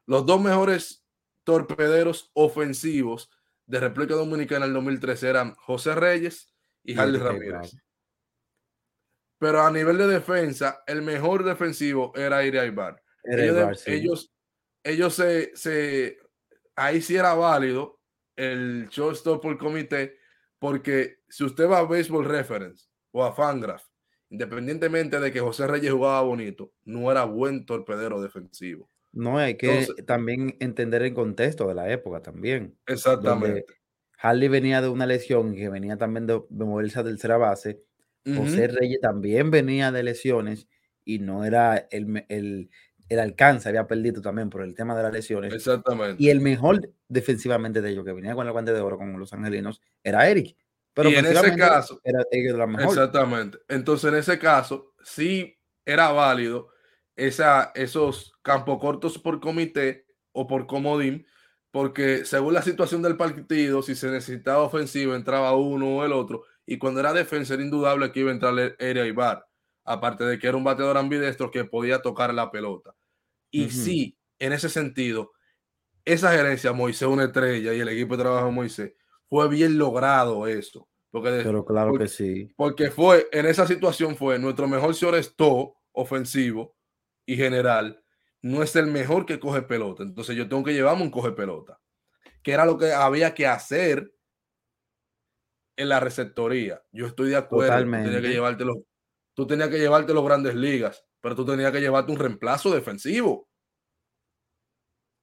Los 0.06 0.24
dos 0.24 0.40
mejores 0.40 1.04
torpederos 1.44 2.30
ofensivos 2.34 3.30
de 3.66 3.80
República 3.80 4.14
Dominicana 4.14 4.64
en 4.64 4.70
el 4.70 4.74
2013 4.74 5.28
eran 5.28 5.54
José 5.54 5.94
Reyes 5.94 6.54
y 6.84 6.96
Harley 6.98 7.20
Ramírez. 7.20 7.76
Pero 9.38 9.62
a 9.62 9.70
nivel 9.70 9.98
de 9.98 10.06
defensa, 10.06 10.82
el 10.86 11.02
mejor 11.02 11.44
defensivo 11.44 12.12
era 12.16 12.44
Iri 12.44 12.58
Aybar. 12.58 13.02
Ellos, 13.24 13.56
Ibar, 13.56 13.76
sí. 13.76 13.92
ellos, 13.92 14.34
ellos 14.82 15.14
se, 15.14 15.54
se, 15.56 16.18
ahí 16.76 17.02
sí 17.02 17.16
era 17.16 17.34
válido 17.34 18.00
el 18.36 18.88
shortstop 18.88 19.42
por 19.42 19.58
comité, 19.58 20.18
porque 20.58 21.18
si 21.28 21.44
usted 21.44 21.68
va 21.68 21.78
a 21.78 21.82
Baseball 21.82 22.24
Reference 22.24 22.86
o 23.10 23.24
a 23.24 23.32
Fangraph, 23.32 23.84
independientemente 24.30 25.20
de 25.20 25.32
que 25.32 25.40
José 25.40 25.66
Reyes 25.66 25.92
jugaba 25.92 26.22
bonito, 26.22 26.72
no 26.84 27.10
era 27.10 27.24
buen 27.24 27.66
torpedero 27.66 28.20
defensivo. 28.20 28.90
No, 29.12 29.38
hay 29.38 29.56
que 29.56 29.78
Entonces, 29.78 30.06
también 30.06 30.56
entender 30.60 31.02
el 31.02 31.14
contexto 31.14 31.66
de 31.68 31.74
la 31.74 31.90
época 31.90 32.20
también. 32.20 32.76
Exactamente. 32.86 33.64
Harley 34.18 34.48
venía 34.48 34.80
de 34.82 34.88
una 34.88 35.06
lesión 35.06 35.54
que 35.54 35.68
venía 35.68 35.96
también 35.96 36.26
de, 36.26 36.42
moverse 36.50 36.98
a 36.98 37.04
tercera 37.04 37.36
base. 37.36 37.82
Uh 38.24 38.30
-huh. 38.30 38.36
José 38.38 38.68
Reyes 38.68 39.00
también 39.00 39.50
venía 39.50 39.92
de 39.92 40.02
lesiones 40.02 40.68
y 41.04 41.18
no 41.18 41.44
era 41.44 41.76
el, 41.90 42.24
el, 42.28 42.70
el 43.08 43.18
alcance 43.18 43.68
había 43.68 43.86
perdido 43.86 44.20
también 44.20 44.50
por 44.50 44.62
el 44.62 44.74
tema 44.74 44.96
de 44.96 45.02
las 45.02 45.12
lesiones. 45.12 45.54
Exactamente. 45.54 46.22
Y 46.22 46.30
el 46.30 46.40
mejor 46.40 46.92
defensivamente 47.08 47.80
de 47.80 47.90
ellos, 47.90 48.04
que 48.04 48.12
venía 48.12 48.34
con 48.34 48.46
el 48.46 48.52
guante 48.52 48.72
de 48.72 48.80
oro 48.80 48.98
con 48.98 49.18
los 49.18 49.32
angelinos, 49.32 49.80
era 50.02 50.28
Eric. 50.28 50.56
Pero 50.96 51.10
y 51.10 51.14
en 51.16 51.26
ese 51.26 51.54
caso, 51.56 52.00
era 52.02 52.24
la 52.56 52.66
mejor. 52.66 52.86
Exactamente. 52.86 53.58
Entonces, 53.68 54.10
en 54.10 54.18
ese 54.18 54.38
caso, 54.38 54.94
sí 55.04 55.58
era 55.84 56.10
válido 56.10 56.70
esa, 57.16 57.70
esos 57.74 58.32
campos 58.40 58.78
cortos 58.80 59.18
por 59.18 59.38
comité 59.38 60.06
o 60.32 60.46
por 60.46 60.66
comodín, 60.66 61.26
porque 61.70 62.24
según 62.24 62.54
la 62.54 62.62
situación 62.62 63.02
del 63.02 63.18
partido, 63.18 63.82
si 63.82 63.94
se 63.94 64.10
necesitaba 64.10 64.62
ofensivo, 64.62 65.14
entraba 65.14 65.54
uno 65.54 65.98
o 65.98 66.04
el 66.04 66.12
otro, 66.12 66.44
Y 66.64 66.78
cuando 66.78 67.00
era 67.00 67.12
defensa 67.12 67.52
era 67.52 67.62
indudable 67.62 68.10
que 68.10 68.20
iba 68.20 68.30
a 68.30 68.34
entrar 68.34 68.54
Area 68.80 69.06
Ibar. 69.06 69.46
Aparte 69.84 70.24
de 70.24 70.38
que 70.38 70.46
era 70.46 70.56
un 70.56 70.64
bateador 70.64 70.96
ambidestro 70.96 71.50
que 71.50 71.64
podía 71.64 72.00
tocar 72.00 72.32
la 72.32 72.50
pelota. 72.50 72.94
Y 73.50 73.68
sí, 73.68 74.18
en 74.38 74.54
ese 74.54 74.70
sentido, 74.70 75.32
esa 76.06 76.32
gerencia, 76.32 76.72
Moisés, 76.72 77.06
una 77.06 77.24
estrella 77.24 77.74
y 77.74 77.80
el 77.80 77.88
equipo 77.90 78.16
de 78.16 78.22
trabajo 78.22 78.46
de 78.46 78.52
Moisés, 78.52 78.92
fue 79.28 79.48
bien 79.48 79.78
logrado 79.78 80.46
eso. 80.46 80.88
Porque, 81.10 81.40
Pero 81.42 81.64
claro 81.64 81.94
que 81.94 82.08
sí. 82.08 82.52
Porque 82.56 82.90
fue, 82.90 83.26
en 83.32 83.46
esa 83.46 83.66
situación 83.66 84.16
fue 84.16 84.38
nuestro 84.38 84.68
mejor 84.68 84.94
shortstop 84.94 85.74
ofensivo 85.92 86.76
y 87.24 87.36
general, 87.36 88.02
no 88.42 88.62
es 88.62 88.76
el 88.76 88.86
mejor 88.86 89.26
que 89.26 89.40
coge 89.40 89.62
pelota. 89.62 90.02
Entonces 90.02 90.36
yo 90.36 90.48
tengo 90.48 90.62
que 90.62 90.74
llevarme 90.74 91.02
un 91.02 91.10
coge 91.10 91.32
pelota, 91.32 91.80
que 92.42 92.52
era 92.52 92.66
lo 92.66 92.76
que 92.78 92.92
había 92.92 93.34
que 93.34 93.46
hacer 93.46 94.12
en 95.76 95.88
la 95.88 96.00
receptoría. 96.00 96.82
Yo 96.92 97.06
estoy 97.06 97.30
de 97.30 97.36
acuerdo. 97.36 97.78
Tú 97.78 97.90
tenías 97.90 98.22
que 98.22 98.28
llevarte 98.28 98.64
los, 98.64 98.76
tú 99.34 99.46
tenías 99.46 99.68
que 99.68 99.78
llevarte 99.78 100.14
los 100.14 100.24
grandes 100.24 100.54
ligas, 100.54 101.04
pero 101.20 101.34
tú 101.34 101.44
tenías 101.44 101.72
que 101.72 101.80
llevarte 101.80 102.12
un 102.12 102.18
reemplazo 102.18 102.74
defensivo. 102.74 103.48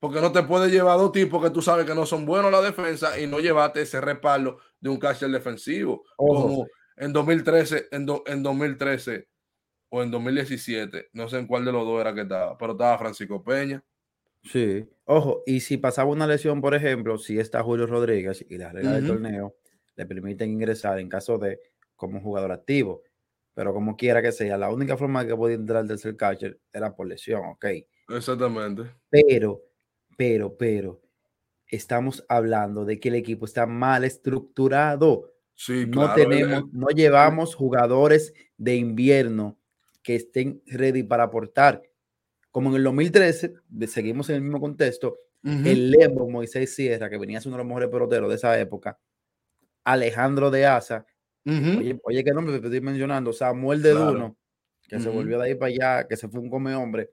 Porque 0.04 0.20
no 0.20 0.34
te 0.34 0.44
puedes 0.44 0.70
llevar 0.70 0.98
dos 0.98 1.14
tipos 1.14 1.42
que 1.42 1.50
tú 1.50 1.62
sabes 1.62 1.86
que 1.86 1.96
no 1.96 2.06
son 2.06 2.26
buenos 2.26 2.48
en 2.48 2.52
la 2.52 2.62
defensa 2.62 3.18
y 3.18 3.26
no 3.26 3.40
llevarte 3.40 3.84
ese 3.84 4.02
respaldo 4.02 4.58
de 4.82 4.90
un 4.90 4.98
catcher 4.98 5.30
defensivo. 5.30 6.04
Como 6.18 6.68
en 6.98 7.14
2013, 7.14 7.88
en, 7.90 8.06
en 8.26 8.44
2013 8.44 9.30
o 9.88 10.04
en 10.04 10.12
2017, 10.12 11.12
no 11.14 11.30
sé 11.30 11.40
en 11.40 11.48
cuál 11.48 11.64
de 11.64 11.72
los 11.72 11.86
dos 11.86 12.02
era 12.02 12.14
que 12.14 12.24
estaba, 12.24 12.58
pero 12.58 12.74
estaba 12.74 12.98
Francisco 12.98 13.42
Peña. 13.42 13.82
Sí, 14.44 14.86
ojo, 15.06 15.42
y 15.46 15.62
si 15.62 15.78
pasaba 15.78 16.10
una 16.10 16.28
lesión, 16.28 16.60
por 16.60 16.76
ejemplo, 16.76 17.18
si 17.18 17.40
está 17.40 17.64
Julio 17.64 17.88
Rodríguez 17.88 18.46
y 18.50 18.58
las 18.58 18.74
reglas 18.74 18.96
del 18.96 19.08
torneo 19.08 19.56
le 19.96 20.06
permiten 20.06 20.52
ingresar 20.52 21.00
en 21.00 21.08
caso 21.08 21.38
de 21.38 21.62
como 21.96 22.20
jugador 22.20 22.52
activo, 22.52 23.04
pero 23.54 23.74
como 23.74 23.96
quiera 23.96 24.22
que 24.22 24.34
sea, 24.34 24.58
la 24.58 24.70
única 24.70 24.98
forma 24.98 25.26
que 25.26 25.34
podía 25.34 25.56
entrar 25.56 25.84
el 25.84 25.88
tercer 25.88 26.18
catcher 26.18 26.60
era 26.74 26.94
por 26.94 27.08
lesión, 27.08 27.46
ok. 27.46 27.68
Exactamente. 28.10 28.92
Pero 29.10 29.62
pero, 30.18 30.56
pero, 30.58 31.02
estamos 31.68 32.24
hablando 32.30 32.86
de 32.86 33.00
que 33.00 33.10
el 33.10 33.16
equipo 33.16 33.46
está 33.46 33.66
mal 33.66 34.04
estructurado. 34.04 35.34
Sí, 35.56 35.86
no 35.88 36.14
tenemos, 36.14 36.72
no 36.72 36.88
llevamos 36.88 37.56
jugadores 37.56 38.34
de 38.58 38.76
invierno 38.76 39.58
que 40.02 40.16
estén 40.16 40.62
ready 40.68 41.04
para 41.04 41.24
aportar. 41.24 41.82
Como 42.52 42.70
en 42.70 42.76
el 42.76 42.84
2013, 42.84 43.54
seguimos 43.88 44.30
en 44.30 44.36
el 44.36 44.42
mismo 44.42 44.60
contexto, 44.60 45.18
el 45.44 45.92
Lembo 45.92 46.30
Moisés 46.30 46.74
Sierra, 46.74 47.10
que 47.10 47.18
venía 47.18 47.42
siendo 47.42 47.56
uno 47.56 47.64
de 47.64 47.66
los 47.66 47.70
mejores 47.70 47.90
peloteros 47.90 48.30
de 48.30 48.36
esa 48.36 48.60
época, 48.60 49.00
Alejandro 49.84 50.52
de 50.52 50.66
Asa, 50.66 51.06
oye, 51.46 52.24
qué 52.24 52.32
nombre 52.32 52.60
te 52.60 52.68
estoy 52.68 52.82
mencionando, 52.82 53.34
Samuel 53.34 53.82
de 53.82 53.92
Duno, 53.92 54.38
que 54.88 55.00
se 55.00 55.10
volvió 55.10 55.40
de 55.40 55.46
ahí 55.46 55.56
para 55.56 55.70
allá, 55.70 56.08
que 56.08 56.16
se 56.16 56.28
fue 56.30 56.40
un 56.40 56.50
come 56.50 56.76
hombre, 56.76 57.12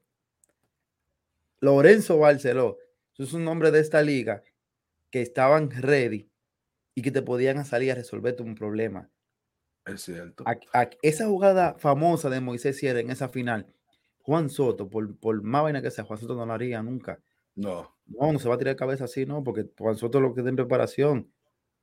Lorenzo 1.60 2.18
Barceló, 2.18 2.78
es 3.24 3.32
un 3.32 3.44
nombre 3.44 3.70
de 3.70 3.80
esta 3.80 4.02
liga 4.02 4.42
que 5.10 5.22
estaban 5.22 5.70
ready 5.70 6.30
y 6.94 7.02
que 7.02 7.10
te 7.10 7.22
podían 7.22 7.64
salir 7.64 7.92
a 7.92 7.94
resolverte 7.94 8.42
un 8.42 8.54
problema. 8.54 9.10
Es 9.86 10.02
cierto. 10.02 10.44
esa 11.02 11.26
jugada 11.26 11.74
famosa 11.78 12.28
de 12.30 12.40
Moisés 12.40 12.78
Sierra 12.78 13.00
en 13.00 13.10
esa 13.10 13.28
final, 13.28 13.66
Juan 14.18 14.50
Soto, 14.50 14.88
por, 14.88 15.16
por 15.18 15.42
más 15.42 15.62
vaina 15.62 15.82
que 15.82 15.90
sea, 15.90 16.04
Juan 16.04 16.18
Soto 16.18 16.34
no 16.34 16.46
lo 16.46 16.52
haría 16.52 16.82
nunca. 16.82 17.20
No. 17.54 17.96
No, 18.06 18.32
no 18.32 18.38
se 18.38 18.48
va 18.48 18.54
a 18.54 18.58
tirar 18.58 18.76
cabeza 18.76 19.04
así, 19.04 19.26
no, 19.26 19.42
porque 19.42 19.66
Juan 19.78 19.96
Soto 19.96 20.20
lo 20.20 20.34
que 20.34 20.40
está 20.40 20.50
en 20.50 20.56
preparación 20.56 21.32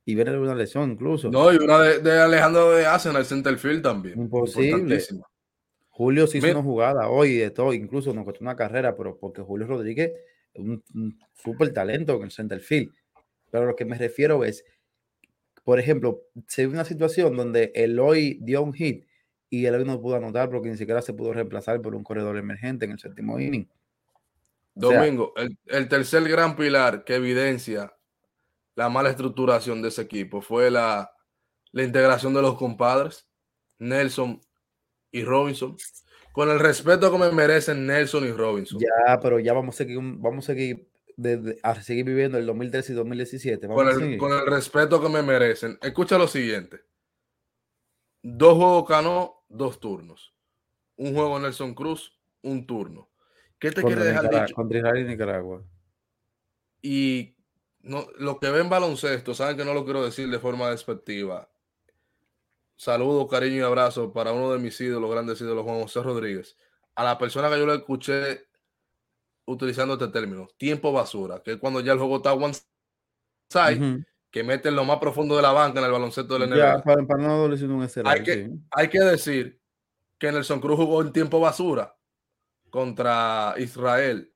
y 0.06 0.16
viene 0.16 0.38
una 0.38 0.56
lesión 0.56 0.92
incluso. 0.92 1.30
No, 1.30 1.52
y 1.52 1.58
una 1.58 1.80
de, 1.82 2.20
Alejandro 2.20 2.72
de 2.72 2.86
Asen 2.86 3.12
en 3.12 3.18
el 3.18 3.26
centerfield 3.26 3.82
también. 3.82 4.20
Imposible. 4.20 5.00
Julio 5.90 6.28
sí 6.28 6.38
hizo 6.38 6.52
una 6.52 6.62
jugada 6.62 7.10
hoy 7.10 7.38
de 7.38 7.50
todo, 7.50 7.74
incluso 7.74 8.14
nos 8.14 8.24
costó 8.24 8.44
una 8.44 8.56
carrera, 8.56 8.96
pero 8.96 9.18
porque 9.18 9.42
Julio 9.42 9.68
Rodríguez 9.68 10.14
un, 10.58 11.20
súper 11.34 11.74
talento 11.74 12.16
en 12.16 12.24
el 12.24 12.32
center 12.32 12.60
field. 12.60 12.92
Pero 13.52 13.66
lo 13.66 13.76
que 13.76 13.86
me 13.86 13.98
refiero 13.98 14.44
es, 14.44 14.66
por 15.64 15.80
ejemplo, 15.80 16.24
se 16.48 16.66
ve 16.68 16.74
una 16.74 16.86
situación 16.86 17.36
donde 17.36 17.72
Eloy 17.76 18.40
dio 18.42 18.62
un 18.62 18.74
hit 18.74 19.06
y 19.50 19.66
Eloy 19.66 19.86
no 19.86 20.02
pudo 20.02 20.16
anotar 20.16 20.50
porque 20.50 20.70
ni 20.70 20.78
siquiera 20.78 21.02
se 21.02 21.14
pudo 21.14 21.34
reemplazar 21.34 21.82
por 21.82 21.96
un 21.96 22.04
corredor 22.04 22.38
emergente 22.38 22.86
en 22.86 22.92
el 22.92 23.00
séptimo 23.00 23.40
inning. 23.40 23.70
Domingo, 24.76 25.34
el, 25.66 25.88
tercer 25.88 26.28
gran 26.28 26.56
pilar 26.56 27.04
que 27.04 27.16
evidencia 27.16 27.96
la 28.76 28.90
mala 28.90 29.10
estructuración 29.10 29.82
de 29.82 29.88
ese 29.88 30.04
equipo 30.04 30.40
fue 30.42 30.70
la, 30.70 31.12
la 31.72 31.84
integración 31.84 32.34
de 32.36 32.44
los 32.44 32.58
compadres, 32.58 33.28
Nelson 33.80 34.40
y 35.12 35.24
Robinson 35.24 35.76
con 36.38 36.52
el 36.52 36.60
respeto 36.60 37.12
que 37.12 37.18
me 37.18 37.32
merecen 37.32 37.88
Nelson 37.88 38.24
y 38.28 38.32
Robinson. 38.32 38.80
Ya, 38.80 39.20
pero 39.20 39.40
ya 39.40 39.54
vamos 39.54 39.74
a 39.74 39.78
seguir, 39.80 39.98
vamos 40.00 40.46
a 40.46 40.54
seguir, 40.54 40.88
a 41.64 41.82
seguir 41.82 42.06
viviendo 42.06 42.38
el 42.38 42.46
2013 42.46 42.92
y 42.92 42.96
2017. 42.96 43.68
con, 43.68 43.88
el, 44.32 44.46
respeto 44.46 45.02
que 45.02 45.10
me 45.10 45.24
merecen. 45.24 45.80
Escucha 45.82 46.20
lo 46.20 46.28
siguiente. 46.28 46.82
Dos 48.22 48.56
juegos 48.56 48.88
Cano, 48.88 49.46
dos 49.50 49.80
turnos. 49.80 50.36
Un 50.96 51.16
juego 51.16 51.40
Nelson 51.40 51.74
Cruz, 51.74 52.16
un 52.44 52.68
turno. 52.68 53.10
¿Qué 53.58 53.72
te 53.72 53.82
quiere 53.82 54.04
dejar 54.04 54.30
dicho? 54.30 54.54
Contra 54.54 54.78
Israel 54.78 55.06
y 55.08 55.10
Nicaragua. 55.10 55.64
Y 56.84 57.36
no, 57.82 58.10
lo 58.20 58.40
que 58.40 58.52
ven 58.52 58.70
baloncesto, 58.70 59.34
saben 59.34 59.58
que 59.58 59.66
no 59.66 59.74
lo 59.74 59.86
quiero 59.86 60.06
decir 60.06 60.30
de 60.30 60.38
forma 60.38 60.70
despectiva 60.70 61.50
saludo, 62.78 63.28
cariño 63.28 63.58
y 63.58 63.62
abrazo 63.62 64.14
para 64.14 64.32
uno 64.32 64.54
de 64.54 64.60
mis 64.60 64.80
ídolos, 64.80 65.12
grandes 65.12 65.42
ídolos, 65.42 65.66
Juan 65.66 65.82
José 65.82 66.02
Rodríguez. 66.02 66.56
A 66.96 67.04
la 67.04 67.18
persona 67.18 67.50
que 67.50 67.60
yo 67.60 67.66
le 67.66 67.76
escuché 67.76 68.48
utilizando 69.46 69.96
este 69.96 70.08
término, 70.08 70.48
tiempo 70.58 70.92
basura, 70.92 71.42
que 71.44 71.54
es 71.54 71.58
cuando 71.58 71.80
ya 71.80 71.94
el 71.94 72.00
juego 72.00 72.18
está 72.18 72.34
one 72.34 72.54
side, 73.50 74.06
que 74.30 74.44
mete 74.44 74.70
en 74.70 74.76
lo 74.76 74.84
más 74.84 75.00
profundo 75.00 75.36
de 75.36 75.42
la 75.42 75.52
banca 75.52 75.80
en 75.80 75.86
el 75.86 75.92
baloncesto 75.92 76.38
del 76.38 76.50
NBA. 76.50 76.84
para, 76.84 77.02
no 77.02 77.46
un 77.46 77.88
hay, 78.06 78.24
que, 78.24 78.52
hay 78.72 78.90
que 78.90 79.00
decir 79.00 79.62
que 80.18 80.32
Nelson 80.32 80.60
Cruz 80.60 80.78
jugó 80.78 81.02
en 81.02 81.14
tiempo 81.14 81.40
basura 81.40 81.96
contra 82.70 83.56
Israel. 83.58 84.34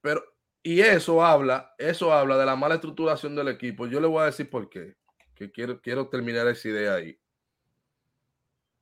Pero, 0.00 0.22
y 0.62 0.80
eso 0.80 1.22
habla, 1.24 1.74
eso 1.78 2.12
habla 2.12 2.38
de 2.38 2.46
la 2.46 2.56
mala 2.56 2.76
estructuración 2.76 3.36
del 3.36 3.48
equipo. 3.48 3.86
Yo 3.86 4.00
le 4.00 4.06
voy 4.06 4.22
a 4.22 4.26
decir 4.26 4.48
por 4.48 4.70
qué 4.70 4.96
que 5.40 5.50
quiero, 5.50 5.80
quiero 5.80 6.06
terminar 6.08 6.46
esa 6.48 6.68
idea 6.68 6.94
ahí. 6.94 7.18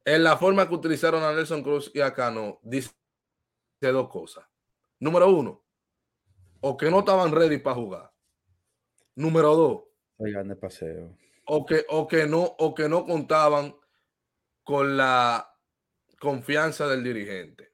En 0.04 0.24
la 0.24 0.36
forma 0.36 0.68
que 0.68 0.74
utilizaron 0.74 1.22
a 1.22 1.32
Nelson 1.32 1.62
Cruz 1.62 1.88
y 1.94 2.00
a 2.00 2.12
Cano, 2.12 2.58
dice 2.64 2.90
dos 3.80 4.08
cosas. 4.08 4.44
Número 4.98 5.28
uno, 5.28 5.64
o 6.60 6.76
que 6.76 6.90
no 6.90 6.98
estaban 6.98 7.30
ready 7.30 7.58
para 7.58 7.76
jugar. 7.76 8.12
Número 9.14 9.54
dos, 9.54 9.82
Oigan 10.16 10.48
de 10.48 10.56
paseo. 10.56 11.16
O 11.44 11.64
que, 11.64 11.86
o 11.88 12.08
que 12.08 12.26
no, 12.26 12.42
o 12.42 12.74
que 12.74 12.88
no 12.88 13.06
contaban 13.06 13.76
con 14.64 14.96
la 14.96 15.56
confianza 16.18 16.88
del 16.88 17.04
dirigente. 17.04 17.72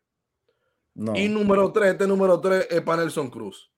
Y 1.15 1.29
número 1.31 1.73
tres, 1.73 1.93
este 1.93 2.07
número 2.07 2.39
tres 2.39 2.69
es 2.71 2.83
para 2.83 3.01
Nelson 3.01 3.31
Cruz 3.31 3.74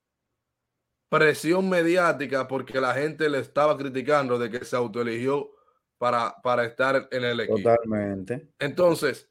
presión 1.08 1.68
mediática 1.68 2.48
porque 2.48 2.80
la 2.80 2.94
gente 2.94 3.28
le 3.28 3.38
estaba 3.38 3.76
criticando 3.76 4.38
de 4.38 4.50
que 4.50 4.64
se 4.64 4.76
autoeligió 4.76 5.50
para, 5.98 6.36
para 6.42 6.64
estar 6.64 7.08
en 7.10 7.24
el 7.24 7.40
equipo. 7.40 7.58
Totalmente. 7.58 8.48
Entonces, 8.58 9.28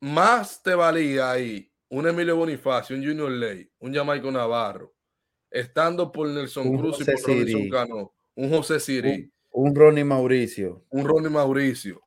más 0.00 0.62
te 0.62 0.74
valía 0.74 1.30
ahí 1.30 1.70
un 1.88 2.08
Emilio 2.08 2.36
Bonifacio, 2.36 2.96
un 2.96 3.04
Junior 3.04 3.30
Ley, 3.30 3.70
un 3.78 3.94
Jamaico 3.94 4.30
Navarro, 4.30 4.94
estando 5.50 6.10
por 6.10 6.28
Nelson 6.28 6.76
Cruz 6.76 7.00
y 7.00 7.04
por 7.04 7.22
Robinson 7.22 7.68
Cano, 7.68 8.12
un 8.34 8.50
José 8.50 8.80
Siri. 8.80 9.30
Un, 9.52 9.74
Ronnie 9.74 10.02
Mauricio. 10.02 10.84
Un 10.90 11.06
Ronnie 11.06 11.30
Mauricio. 11.30 12.02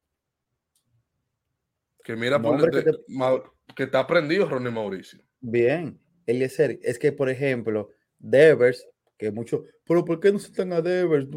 Que 2.03 2.15
mira, 2.15 2.41
por 2.41 2.69
que, 2.69 2.83
que, 3.75 3.83
está 3.83 4.01
aprendido 4.01 4.47
Ronnie 4.49 4.71
Mauricio. 4.71 5.21
Bien, 5.39 5.99
Eliezer, 6.25 6.79
es 6.83 6.99
que 6.99 7.13
por 7.13 7.29
ejemplo, 7.29 7.89
Devers 8.19 8.85
que 9.17 9.31
muchos, 9.31 9.61
pero 9.85 10.05
¿por 10.05 10.19
qué 10.19 10.31
no 10.31 10.39
sentan 10.39 10.73
a 10.73 10.81
Devers? 10.81 11.27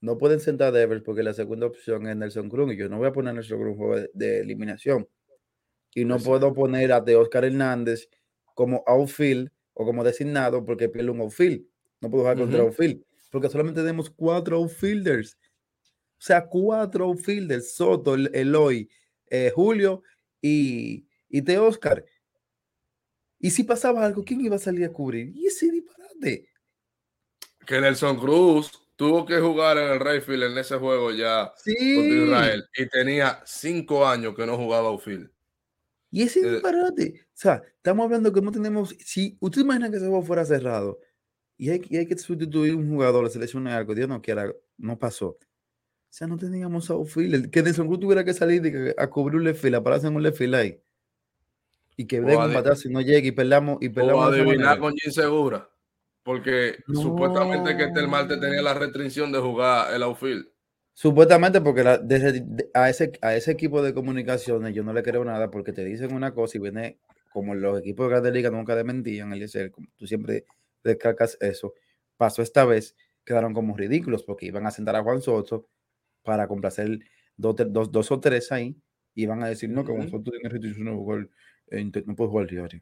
No 0.00 0.18
pueden 0.18 0.40
sentar 0.40 0.68
a 0.68 0.72
Devers 0.72 1.02
porque 1.02 1.22
la 1.22 1.34
segunda 1.34 1.66
opción 1.66 2.06
es 2.06 2.16
Nelson 2.16 2.48
Cruz 2.48 2.72
y 2.72 2.76
yo 2.76 2.88
no 2.88 2.98
voy 2.98 3.08
a 3.08 3.12
poner 3.12 3.30
a 3.30 3.34
Nelson 3.34 3.60
Cruz 3.60 3.76
juego 3.76 4.08
de, 4.12 4.40
eliminación. 4.40 5.08
Y 5.94 6.04
no 6.04 6.18
puedo 6.18 6.52
poner 6.52 6.92
a 6.92 7.00
de 7.00 7.16
Oscar 7.16 7.44
Hernández 7.44 8.08
como 8.54 8.82
outfield 8.86 9.50
o 9.72 9.84
como 9.84 10.04
designado 10.04 10.64
porque 10.64 10.88
pierde 10.88 11.10
un 11.10 11.20
outfield. 11.20 11.66
No 12.00 12.10
puedo 12.10 12.24
jugar 12.24 12.38
contra 12.38 12.60
outfield 12.60 13.02
porque 13.30 13.48
solamente 13.48 13.80
tenemos 13.80 14.10
cuatro 14.10 14.56
outfielders. 14.56 15.38
O 16.18 16.22
sea, 16.22 16.46
cuatro 16.46 17.06
outfielders, 17.06 17.74
Soto, 17.74 18.14
Eloy, 18.14 18.88
eh, 19.28 19.52
Julio 19.54 20.02
y, 20.40 21.06
y 21.28 21.40
de 21.40 21.58
Oscar. 21.58 22.04
Y 23.38 23.50
si 23.50 23.64
pasaba 23.64 24.04
algo, 24.04 24.24
¿quién 24.24 24.40
iba 24.40 24.56
a 24.56 24.60
salir 24.60 24.84
a 24.84 24.92
cubrir? 24.92 25.30
Y 25.34 25.46
ese 25.46 25.70
disparate 25.70 26.48
que 27.66 27.80
Nelson 27.80 28.16
Cruz 28.18 28.70
tuvo 28.96 29.26
que 29.26 29.38
jugar 29.38 29.76
en 29.78 29.90
el 29.90 30.00
Rayfield 30.00 30.44
en 30.44 30.58
ese 30.58 30.76
juego 30.76 31.10
ya 31.10 31.52
Sí. 31.56 31.74
contra 31.96 32.24
Israel 32.24 32.64
y 32.76 32.88
tenía 32.88 33.42
cinco 33.44 34.06
años 34.06 34.34
que 34.34 34.46
no 34.46 34.56
jugaba 34.56 34.88
outfield. 34.88 35.30
Y 36.10 36.22
ese 36.22 36.40
Eh, 36.40 36.50
disparate. 36.52 37.20
O 37.26 37.30
sea, 37.34 37.62
estamos 37.76 38.04
hablando 38.04 38.32
que 38.32 38.40
no 38.40 38.50
tenemos. 38.50 38.96
Si 39.04 39.36
usted 39.40 39.60
imagina 39.62 39.90
que 39.90 39.96
ese 39.96 40.06
juego 40.06 40.22
fuera 40.22 40.44
cerrado 40.46 40.98
y 41.58 41.68
hay, 41.70 41.82
y 41.90 41.96
hay 41.98 42.06
que 42.06 42.16
sustituir 42.16 42.74
un 42.74 42.88
jugador, 42.88 43.24
la 43.24 43.30
selección 43.30 43.64
de 43.64 43.72
algo, 43.72 43.94
Dios 43.94 44.08
no 44.08 44.22
quiera, 44.22 44.50
no 44.78 44.98
pasó. 44.98 45.28
O 45.28 45.38
sea, 46.08 46.26
no 46.26 46.38
teníamos 46.38 46.88
outfield. 46.88 47.50
Que 47.50 47.62
Nelson 47.62 47.86
Cruz 47.88 48.00
tuviera 48.00 48.24
que 48.24 48.32
salir 48.32 48.62
de 48.62 48.94
a 48.96 49.06
cubrir 49.10 49.36
un 49.36 49.44
left 49.44 49.60
field, 49.60 49.74
a 49.74 49.82
pararse 49.82 50.06
en 50.06 50.16
un 50.16 50.22
left 50.22 50.38
field 50.38 50.54
ahí. 50.54 50.80
Y 51.98 52.06
que 52.06 52.20
O 52.20 52.24
den 52.24 52.38
un 52.40 52.54
batazo 52.54 52.88
y 52.88 52.92
no 52.92 53.00
llegue 53.02 53.28
y 53.28 53.32
perdamos. 53.32 53.78
Y 53.82 53.88
O 53.88 53.92
perdamos 53.92 54.32
esa 54.34 54.42
adivinar 54.42 54.78
con 54.78 54.94
Jim 54.94 55.12
Segura. 55.12 55.68
Porque 56.26 56.78
supuestamente 56.92 57.76
que 57.76 57.84
este 57.84 58.00
el 58.00 58.08
martes 58.08 58.40
tenía 58.40 58.60
la 58.60 58.74
restricción 58.74 59.30
de 59.30 59.38
jugar 59.38 59.94
el 59.94 60.02
outfield. 60.02 60.48
Supuestamente 60.92 61.60
porque 61.60 61.84
la- 61.84 61.98
desde- 61.98 62.40
de- 62.40 62.68
a, 62.74 62.90
ese, 62.90 63.12
a 63.22 63.36
ese 63.36 63.52
equipo 63.52 63.80
de 63.80 63.94
comunicaciones 63.94 64.74
yo 64.74 64.82
no 64.82 64.92
le 64.92 65.04
creo 65.04 65.24
nada 65.24 65.52
porque 65.52 65.72
te 65.72 65.84
dicen 65.84 66.12
una 66.12 66.34
cosa 66.34 66.58
y 66.58 66.60
viene 66.60 66.98
como 67.32 67.54
los 67.54 67.78
equipos 67.78 68.06
de 68.06 68.10
Grandes 68.10 68.32
Ligas 68.32 68.50
nunca 68.50 68.74
desmentían, 68.74 69.32
Eliezer, 69.32 69.70
como 69.70 69.86
tú 69.96 70.08
siempre 70.08 70.44
descargas 70.82 71.38
eso. 71.40 71.74
Pasó 72.16 72.42
esta 72.42 72.64
vez, 72.64 72.96
quedaron 73.24 73.54
como 73.54 73.76
ridículos 73.76 74.24
porque 74.24 74.46
iban 74.46 74.66
a 74.66 74.72
sentar 74.72 74.96
a 74.96 75.02
Juan 75.04 75.20
Soto 75.22 75.68
para 76.24 76.48
complacer 76.48 76.98
dos, 77.36 77.54
dos, 77.68 77.92
dos 77.92 78.10
o 78.10 78.18
tres 78.18 78.50
ahí 78.50 78.74
y 79.14 79.22
iban 79.22 79.44
a 79.44 79.48
decir, 79.48 79.70
no, 79.70 79.84
que 79.84 79.92
Juan. 79.92 80.08
Soto 80.10 80.32
tiene 80.32 80.48
restricción 80.48 80.92
jugar, 80.96 81.28
eh, 81.68 81.84
no 82.04 82.16
puede 82.16 82.30
jugar 82.30 82.46
diario. 82.48 82.80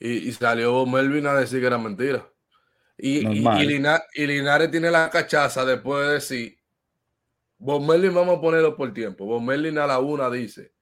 Y, 0.00 0.28
y 0.28 0.32
salió 0.32 0.84
Melvin 0.86 1.26
a 1.28 1.34
decir 1.34 1.60
que 1.60 1.66
era 1.66 1.78
mentira. 1.78 2.28
Y, 3.04 3.24
y, 3.32 3.42
y 3.62 3.66
Lina- 3.66 4.02
y 4.14 4.26
Linares 4.26 4.70
tiene 4.70 4.88
la 4.90 5.10
cachaza 5.10 5.64
después 5.64 6.06
de 6.06 6.12
decir, 6.14 6.56
Bob 7.58 7.82
Merlin 7.82 8.14
vamos 8.14 8.38
a 8.38 8.40
ponerlo 8.40 8.76
por 8.76 8.92
tiempo. 8.94 9.24
Bob 9.26 9.42
Merlin 9.42 9.76
a 9.78 9.86
la 9.86 9.98
una 9.98 10.30
dice, 10.30 10.72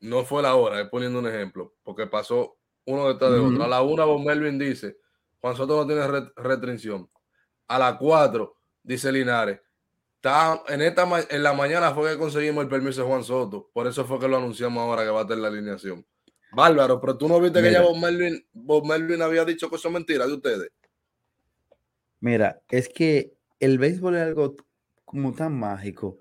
no 0.00 0.24
fue 0.24 0.42
la 0.42 0.54
hora, 0.54 0.80
es 0.80 0.88
poniendo 0.88 1.18
un 1.18 1.26
ejemplo, 1.26 1.74
porque 1.82 2.06
pasó 2.06 2.56
uno 2.84 3.08
detrás 3.08 3.32
de 3.32 3.38
otro. 3.38 3.64
A 3.64 3.68
la 3.68 3.82
una 3.82 4.04
Bob 4.04 4.24
Melvin 4.24 4.58
dice, 4.58 4.96
Juan 5.40 5.56
Soto 5.56 5.76
no 5.76 5.86
tiene 5.86 6.06
re- 6.06 6.30
restricción. 6.36 7.08
A 7.68 7.78
las 7.78 7.96
cuatro 7.96 8.56
dice 8.82 9.10
Linares, 9.10 9.60
"Está- 10.16 10.62
en, 10.68 10.82
esta, 10.82 11.06
en 11.30 11.42
la 11.42 11.52
mañana 11.54 11.92
fue 11.94 12.12
que 12.12 12.18
conseguimos 12.18 12.62
el 12.64 12.68
permiso 12.70 13.00
de 13.02 13.08
Juan 13.08 13.24
Soto, 13.24 13.70
por 13.72 13.86
eso 13.86 14.04
fue 14.04 14.18
que 14.20 14.28
lo 14.28 14.36
anunciamos 14.36 14.80
ahora 14.82 15.02
que 15.02 15.10
va 15.10 15.20
a 15.20 15.22
estar 15.22 15.36
en 15.36 15.42
la 15.42 15.48
alineación. 15.48 16.06
Bárbaro, 16.52 17.00
pero 17.00 17.16
tú 17.18 17.26
no 17.26 17.40
viste 17.40 17.60
que 17.60 17.72
ya. 17.72 17.80
Bob 17.82 17.96
Melvin, 17.96 18.46
Bob 18.52 18.86
Melvin 18.86 19.22
había 19.22 19.44
dicho 19.44 19.68
que 19.68 19.76
eso 19.76 19.88
es 19.88 19.94
mentira 19.94 20.26
de 20.26 20.34
ustedes. 20.34 20.70
Mira, 22.26 22.62
es 22.70 22.88
que 22.88 23.34
el 23.60 23.78
béisbol 23.78 24.16
es 24.16 24.22
algo 24.22 24.56
como 25.04 25.34
tan 25.34 25.52
mágico 25.58 26.18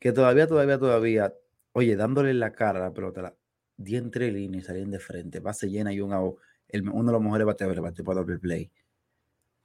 que 0.00 0.12
todavía, 0.12 0.46
todavía, 0.48 0.78
todavía, 0.78 1.34
oye, 1.72 1.96
dándole 1.96 2.34
la 2.34 2.52
cara 2.54 2.80
a 2.80 2.82
la 2.88 2.94
pelota, 2.94 3.36
di 3.76 3.96
entre 3.96 4.32
líneas 4.32 4.66
salían 4.66 4.90
de 4.92 5.00
frente, 5.00 5.40
base 5.40 5.68
llena 5.70 5.92
y 5.94 6.00
un 6.00 6.12
out, 6.14 6.38
el, 6.68 6.88
uno 6.90 7.06
de 7.06 7.12
los 7.14 7.22
mejores 7.22 7.46
bateadores 7.46 7.82
bate 7.82 8.04
para 8.04 8.20
doble 8.20 8.38
play. 8.38 8.70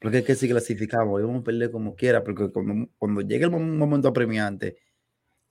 Porque 0.02 0.20
es 0.20 0.26
que 0.26 0.36
si 0.36 0.50
clasificamos, 0.50 1.22
íbamos 1.22 1.42
a 1.42 1.46
perder 1.46 1.72
como 1.72 1.96
quiera, 1.96 2.24
porque 2.24 2.52
cuando, 2.52 2.90
cuando 3.00 3.22
llegue 3.22 3.46
el 3.46 3.52
mom- 3.52 3.78
momento 3.78 4.10
apremiante 4.10 4.78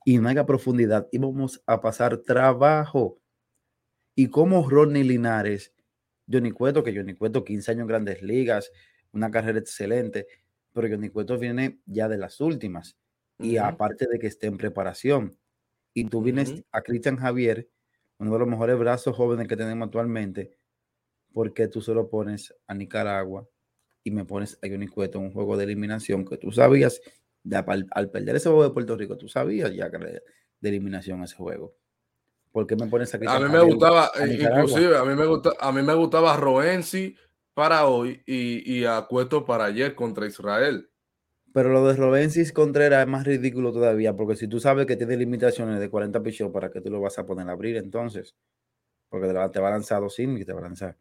y 0.06 0.18
no 0.18 0.28
haya 0.30 0.46
profundidad, 0.46 1.08
íbamos 1.12 1.62
a 1.66 1.80
pasar 1.82 2.18
trabajo. 2.18 3.20
Y 4.14 4.28
como 4.28 4.68
Rodney 4.68 5.04
Linares, 5.04 5.72
Johnny 6.30 6.50
Cueto, 6.50 6.82
que 6.82 6.94
Johnny 6.94 7.14
Cueto, 7.14 7.44
15 7.44 7.70
años 7.72 7.82
en 7.82 7.88
grandes 7.88 8.22
ligas, 8.22 8.70
una 9.16 9.30
carrera 9.30 9.58
excelente, 9.58 10.26
pero 10.72 10.88
Johnny 10.88 11.08
Cueto 11.08 11.38
viene 11.38 11.80
ya 11.86 12.08
de 12.08 12.18
las 12.18 12.40
últimas. 12.40 12.96
Y 13.38 13.56
aparte 13.58 14.06
de 14.10 14.18
que 14.18 14.28
esté 14.28 14.46
en 14.46 14.56
preparación. 14.56 15.36
Y 15.92 16.04
tú 16.04 16.22
vienes 16.22 16.64
a 16.72 16.82
Cristian 16.82 17.16
Javier, 17.16 17.68
uno 18.18 18.32
de 18.32 18.38
los 18.38 18.48
mejores 18.48 18.78
brazos 18.78 19.14
jóvenes 19.14 19.48
que 19.48 19.56
tenemos 19.56 19.86
actualmente, 19.86 20.56
porque 21.32 21.68
tú 21.68 21.80
solo 21.80 22.08
pones 22.08 22.54
a 22.66 22.74
Nicaragua 22.74 23.46
y 24.02 24.10
me 24.10 24.24
pones 24.24 24.58
a 24.62 24.68
Johnny 24.68 24.86
Cueto 24.86 25.18
en 25.18 25.24
un 25.26 25.32
juego 25.32 25.56
de 25.56 25.64
eliminación 25.64 26.24
que 26.24 26.38
tú 26.38 26.50
sabías, 26.50 27.00
de, 27.42 27.56
al, 27.56 27.86
al 27.90 28.10
perder 28.10 28.36
ese 28.36 28.48
juego 28.48 28.64
de 28.64 28.70
Puerto 28.70 28.96
Rico, 28.96 29.18
tú 29.18 29.28
sabías 29.28 29.74
ya 29.74 29.90
que 29.90 29.98
de, 29.98 30.22
de 30.60 30.68
eliminación 30.68 31.22
ese 31.22 31.36
juego. 31.36 31.74
¿Por 32.52 32.66
qué 32.66 32.76
me 32.76 32.86
pones 32.86 33.12
a 33.12 33.16
A 33.16 33.20
Cristian 33.20 33.42
mí 33.42 33.48
me 33.48 33.58
Javier 33.58 33.74
gustaba, 33.74 34.10
a 34.14 34.26
inclusive, 34.26 34.96
a 34.96 35.04
mí 35.04 35.14
me 35.14 35.26
gusta, 35.26 35.50
a 35.58 35.72
mí 35.72 35.82
me 35.82 35.94
gustaba 35.94 36.36
Roensi 36.36 37.14
para 37.56 37.86
hoy 37.86 38.22
y, 38.26 38.70
y 38.70 38.84
a 38.84 39.00
Cueto 39.08 39.46
para 39.46 39.64
ayer 39.64 39.94
contra 39.94 40.26
Israel. 40.26 40.90
Pero 41.54 41.70
lo 41.70 41.88
de 41.88 41.96
Robensis 41.96 42.52
Contreras 42.52 43.00
es 43.00 43.08
más 43.10 43.24
ridículo 43.24 43.72
todavía, 43.72 44.14
porque 44.14 44.36
si 44.36 44.46
tú 44.46 44.60
sabes 44.60 44.84
que 44.84 44.94
tiene 44.94 45.16
limitaciones 45.16 45.80
de 45.80 45.88
40 45.88 46.22
pichos, 46.22 46.52
¿para 46.52 46.70
qué 46.70 46.82
tú 46.82 46.90
lo 46.90 47.00
vas 47.00 47.18
a 47.18 47.24
poner 47.24 47.48
a 47.48 47.52
abrir 47.52 47.78
entonces? 47.78 48.36
Porque 49.08 49.28
te 49.28 49.32
va, 49.32 49.50
te 49.50 49.58
va 49.58 49.68
a 49.68 49.70
lanzar 49.70 50.02
dos 50.02 50.18
innings 50.18 50.42
y 50.42 50.44
te 50.44 50.52
va 50.52 50.58
a 50.58 50.64
lanzar. 50.64 50.98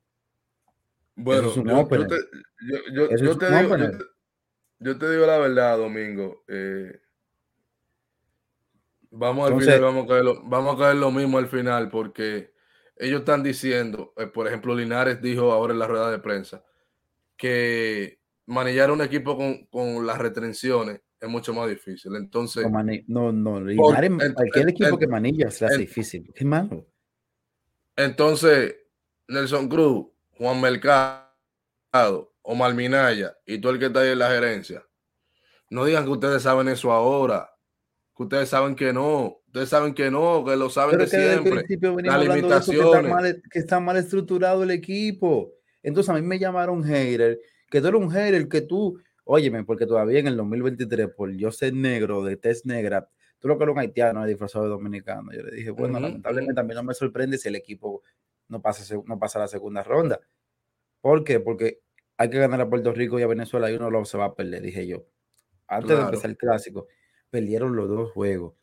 Bueno, 1.17 1.49
es 1.49 1.55
yo, 1.57 1.61
te, 2.07 2.15
yo, 2.61 2.77
yo- 2.93 3.07
digo, 3.09 3.31
yo, 3.33 3.65
opener. 3.67 3.91
te, 3.91 4.03
yo 4.79 4.97
te 4.97 5.11
digo 5.11 5.25
la 5.25 5.37
verdad, 5.39 5.77
Domingo. 5.77 6.45
eh, 6.47 7.01
vamos 9.11 9.51
al 9.51 9.59
final, 9.59 9.81
vamos 9.81 10.05
a, 10.05 10.07
caer 10.07 10.23
lo, 10.23 10.41
vamos 10.45 10.75
a 10.75 10.77
caer 10.77 10.95
lo 10.95 11.11
mismo 11.11 11.37
al 11.37 11.47
final, 11.47 11.89
porque 11.89 12.54
ellos 12.97 13.19
están 13.19 13.43
diciendo, 13.43 14.13
eh, 14.17 14.27
por 14.27 14.47
ejemplo, 14.47 14.75
Linares 14.75 15.21
dijo 15.21 15.51
ahora 15.51 15.73
en 15.73 15.79
la 15.79 15.87
rueda 15.87 16.09
de 16.11 16.19
prensa 16.19 16.63
que 17.37 18.19
manillar 18.45 18.91
un 18.91 19.01
equipo 19.01 19.35
con, 19.35 19.65
con 19.65 20.05
las 20.05 20.17
restricciones 20.17 21.01
es 21.19 21.29
mucho 21.29 21.53
más 21.53 21.67
difícil. 21.69 22.15
Entonces, 22.15 22.63
No, 23.07 23.31
no, 23.31 23.31
no, 23.31 23.51
Por- 23.53 23.65
Linares, 23.65 24.11
en- 24.11 24.33
cualquier 24.33 24.69
equipo 24.69 24.89
en- 24.89 24.97
que 24.99 25.07
manilla 25.07 25.51
se 25.51 25.65
hace 25.65 25.75
en- 25.75 25.81
difícil. 25.81 26.31
Qué 26.35 26.45
malo. 26.45 26.85
Entonces, 27.95 28.75
Nelson 29.27 29.67
Cruz, 29.69 30.07
Juan 30.37 30.59
Mercado, 30.61 31.23
Omar 32.41 32.73
Minaya 32.73 33.35
y 33.45 33.57
tú 33.59 33.69
el 33.69 33.79
que 33.79 33.85
está 33.87 34.01
ahí 34.01 34.09
en 34.11 34.19
la 34.19 34.29
gerencia, 34.29 34.85
no 35.69 35.85
digan 35.85 36.03
que 36.05 36.11
ustedes 36.11 36.43
saben 36.43 36.67
eso 36.67 36.91
ahora, 36.91 37.49
que 38.15 38.23
ustedes 38.23 38.49
saben 38.49 38.75
que 38.75 38.93
no, 38.93 39.37
ustedes 39.55 39.69
saben 39.69 39.93
que 39.93 40.11
no, 40.11 40.43
que 40.43 40.57
lo 40.57 40.69
saben 40.69 40.97
Pero 40.97 41.05
de 41.05 41.09
que 41.09 41.29
siempre. 41.29 41.51
principio 41.51 41.95
las 42.01 42.19
de 42.19 42.41
que 42.41 42.77
está, 42.77 43.01
mal, 43.01 43.41
que 43.49 43.59
está 43.59 43.79
mal 43.79 43.95
estructurado 43.95 44.63
el 44.63 44.71
equipo. 44.71 45.53
Entonces 45.81 46.09
a 46.09 46.13
mí 46.13 46.21
me 46.21 46.37
llamaron 46.37 46.83
hater, 46.83 47.39
que 47.69 47.79
tú 47.79 47.87
eres 47.87 48.01
un 48.01 48.11
hater, 48.11 48.49
que 48.49 48.61
tú, 48.61 48.99
óyeme, 49.23 49.63
porque 49.63 49.85
todavía 49.85 50.19
en 50.19 50.27
el 50.27 50.35
2023, 50.35 51.07
por 51.15 51.31
yo 51.31 51.51
ser 51.51 51.73
negro, 51.73 52.21
de 52.25 52.35
test 52.35 52.65
negra, 52.65 53.07
tú 53.39 53.47
lo 53.47 53.57
que 53.57 53.63
eres 53.63 53.73
un 53.73 53.79
haitiano 53.79 54.25
disfrazado 54.25 54.65
de 54.65 54.71
dominicano. 54.71 55.31
Yo 55.31 55.41
le 55.43 55.55
dije, 55.55 55.69
bueno, 55.69 55.93
Ujú, 55.93 56.03
lamentablemente 56.03 56.59
a 56.59 56.63
mí 56.63 56.73
no 56.73 56.83
me 56.83 56.93
sorprende 56.93 57.37
si 57.37 57.47
el 57.47 57.55
equipo 57.55 58.03
no 58.49 58.61
pasa, 58.61 58.95
no 59.05 59.19
pasa 59.19 59.39
la 59.39 59.47
segunda 59.47 59.83
ronda. 59.83 60.19
¿Por 60.99 61.23
qué? 61.23 61.39
Porque 61.39 61.79
hay 62.17 62.29
que 62.29 62.39
ganar 62.39 62.59
a 62.59 62.69
Puerto 62.69 62.91
Rico 62.91 63.19
y 63.19 63.23
a 63.23 63.27
Venezuela 63.27 63.71
y 63.71 63.75
uno 63.75 63.89
lo 63.89 64.03
se 64.03 64.17
va 64.17 64.25
a 64.25 64.35
perder, 64.35 64.61
dije 64.61 64.85
yo. 64.85 65.05
Antes 65.67 65.95
de 65.95 66.03
empezar 66.03 66.29
el 66.29 66.37
clásico, 66.37 66.87
perdieron 67.29 67.73
los 67.77 67.87
dos 67.87 68.11
juegos. 68.11 68.55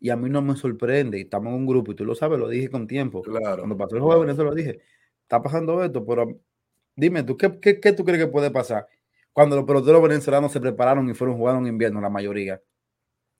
Y 0.00 0.10
a 0.10 0.16
mí 0.16 0.28
no 0.28 0.42
me 0.42 0.56
sorprende, 0.56 1.20
estamos 1.20 1.48
en 1.52 1.54
un 1.60 1.66
grupo, 1.66 1.92
y 1.92 1.94
tú 1.94 2.04
lo 2.04 2.14
sabes, 2.14 2.38
lo 2.38 2.48
dije 2.48 2.68
con 2.70 2.86
tiempo. 2.86 3.22
Claro. 3.22 3.58
Cuando 3.62 3.76
pasó 3.76 3.96
el 3.96 4.02
juego 4.02 4.20
de. 4.20 4.26
Venezuela, 4.26 4.54
dije, 4.54 4.80
está 5.22 5.42
pasando 5.42 5.82
esto, 5.82 6.04
pero 6.04 6.40
dime 6.96 7.22
tú, 7.22 7.36
¿qué, 7.36 7.58
qué, 7.60 7.80
qué 7.80 7.92
tú 7.92 8.04
crees 8.04 8.20
que 8.24 8.30
puede 8.30 8.50
pasar? 8.50 8.86
Cuando 9.32 9.56
los 9.56 9.64
peloteros 9.64 10.02
venezolanos 10.02 10.52
se 10.52 10.60
prepararon 10.60 11.08
y 11.08 11.14
fueron 11.14 11.36
jugando 11.36 11.60
en 11.62 11.68
invierno, 11.74 12.00
la 12.00 12.10
mayoría, 12.10 12.60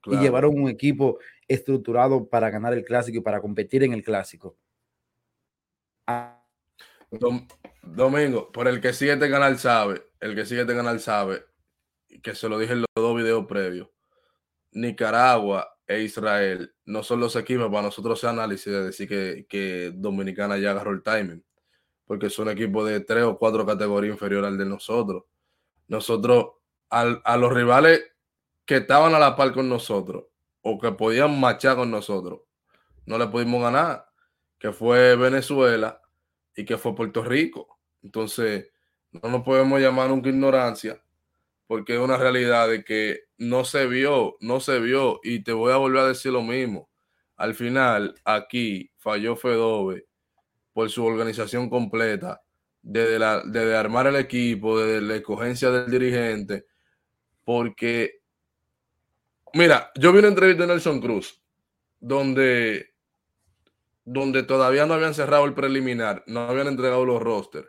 Claro. 0.01 0.21
y 0.21 0.23
llevaron 0.25 0.59
un 0.61 0.69
equipo 0.69 1.19
estructurado 1.49 2.27
para 2.29 2.51
ganar 2.51 2.73
el 2.75 2.85
clásico 2.85 3.19
y 3.19 3.23
para 3.23 3.41
competir 3.41 3.83
en 3.85 3.93
el 3.95 4.03
clásico. 4.03 4.57
Ah, 6.07 6.43
Dom- 7.11 7.47
Domingo, 7.83 8.51
por 8.53 8.69
el 8.69 8.81
que 8.81 8.93
sigue 8.93 9.13
este 9.15 9.31
canal 9.31 9.59
sabe, 9.59 10.03
el 10.21 10.35
que 10.35 10.45
sigue 10.45 10.63
este 10.63 10.75
canal 10.75 11.01
sabe, 11.01 11.45
que 12.23 12.35
se 12.35 12.49
lo 12.49 12.59
dije 12.59 12.73
en 12.75 12.81
los 12.81 12.87
dos 12.95 13.17
videos 13.17 13.47
previos, 13.47 13.89
Nicaragua 14.73 15.74
e 15.87 16.01
Israel 16.03 16.73
no 16.87 17.03
son 17.03 17.21
los 17.21 17.37
equipos 17.37 17.69
para 17.69 17.83
nosotros 17.83 18.19
hacer 18.19 18.31
análisis 18.31 18.73
de 18.73 18.85
decir 18.85 19.09
que, 19.09 19.47
que 19.49 19.93
Dominicana 19.95 20.57
ya 20.59 20.71
agarró 20.71 20.93
el 20.93 21.03
timing, 21.03 21.45
porque 22.07 22.31
son 22.31 22.49
equipos 22.49 22.89
de 22.89 23.01
tres 23.01 23.25
o 23.25 23.39
cuatro 23.39 23.67
categorías 23.67 24.15
inferior 24.15 24.45
al 24.45 24.57
de 24.57 24.65
nosotros. 24.65 25.25
Nosotros, 25.89 26.53
al- 26.91 27.21
a 27.25 27.37
los 27.37 27.53
rivales 27.53 28.03
que 28.65 28.77
estaban 28.79 29.15
a 29.15 29.19
la 29.19 29.37
par 29.37 29.53
con 29.53 29.69
nosotros 29.69 30.25
o 30.63 30.79
que 30.79 30.93
podían 30.93 31.39
marchar 31.39 31.77
con 31.77 31.91
nosotros, 31.91 32.41
no 33.05 33.19
le 33.19 33.27
pudimos 33.27 33.61
ganar, 33.63 34.07
que 34.59 34.73
fue 34.73 35.15
Venezuela 35.17 36.01
y 36.57 36.65
que 36.65 36.79
fue 36.79 36.95
Puerto 36.95 37.23
Rico. 37.23 37.79
Entonces, 38.03 38.71
no 39.13 39.29
nos 39.29 39.43
podemos 39.43 39.79
llamar 39.81 40.09
nunca 40.09 40.31
ignorancia, 40.31 41.03
porque 41.67 41.95
es 41.95 42.01
una 42.01 42.17
realidad 42.17 42.69
de 42.69 42.83
que 42.83 43.24
no 43.45 43.65
se 43.65 43.87
vio, 43.87 44.37
no 44.41 44.61
se 44.61 44.79
vio, 44.81 45.21
y 45.23 45.43
te 45.43 45.53
voy 45.53 45.73
a 45.73 45.77
volver 45.77 46.03
a 46.03 46.09
decir 46.09 46.33
lo 46.33 46.43
mismo. 46.43 46.89
Al 47.37 47.55
final, 47.55 48.15
aquí 48.25 48.91
falló 48.97 49.37
Fedove 49.37 50.07
por 50.73 50.91
su 50.91 51.05
organización 51.05 51.71
completa, 51.71 52.43
desde, 52.83 53.19
la, 53.19 53.43
desde 53.45 53.77
armar 53.77 54.07
el 54.07 54.17
equipo, 54.17 54.79
desde 54.79 55.01
la 55.01 55.17
escogencia 55.17 55.71
del 55.71 55.91
dirigente, 55.91 56.67
porque, 57.45 58.21
mira, 59.55 59.91
yo 59.95 60.13
vi 60.13 60.19
una 60.19 60.29
entrevista 60.29 60.63
de 60.63 60.69
Nelson 60.69 61.01
Cruz 61.01 61.41
donde, 62.01 62.95
donde 64.05 64.43
todavía 64.43 64.85
no 64.85 64.95
habían 64.95 65.15
cerrado 65.15 65.45
el 65.47 65.55
preliminar, 65.55 66.23
no 66.27 66.41
habían 66.41 66.67
entregado 66.67 67.05
los 67.05 67.23
rosters. 67.23 67.69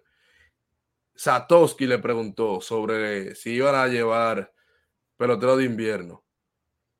Satoshi 1.15 1.87
le 1.87 1.99
preguntó 1.99 2.59
sobre 2.59 3.35
si 3.35 3.51
iban 3.51 3.75
a 3.75 3.87
llevar 3.87 4.51
pelotero 5.17 5.57
de 5.57 5.65
invierno. 5.65 6.23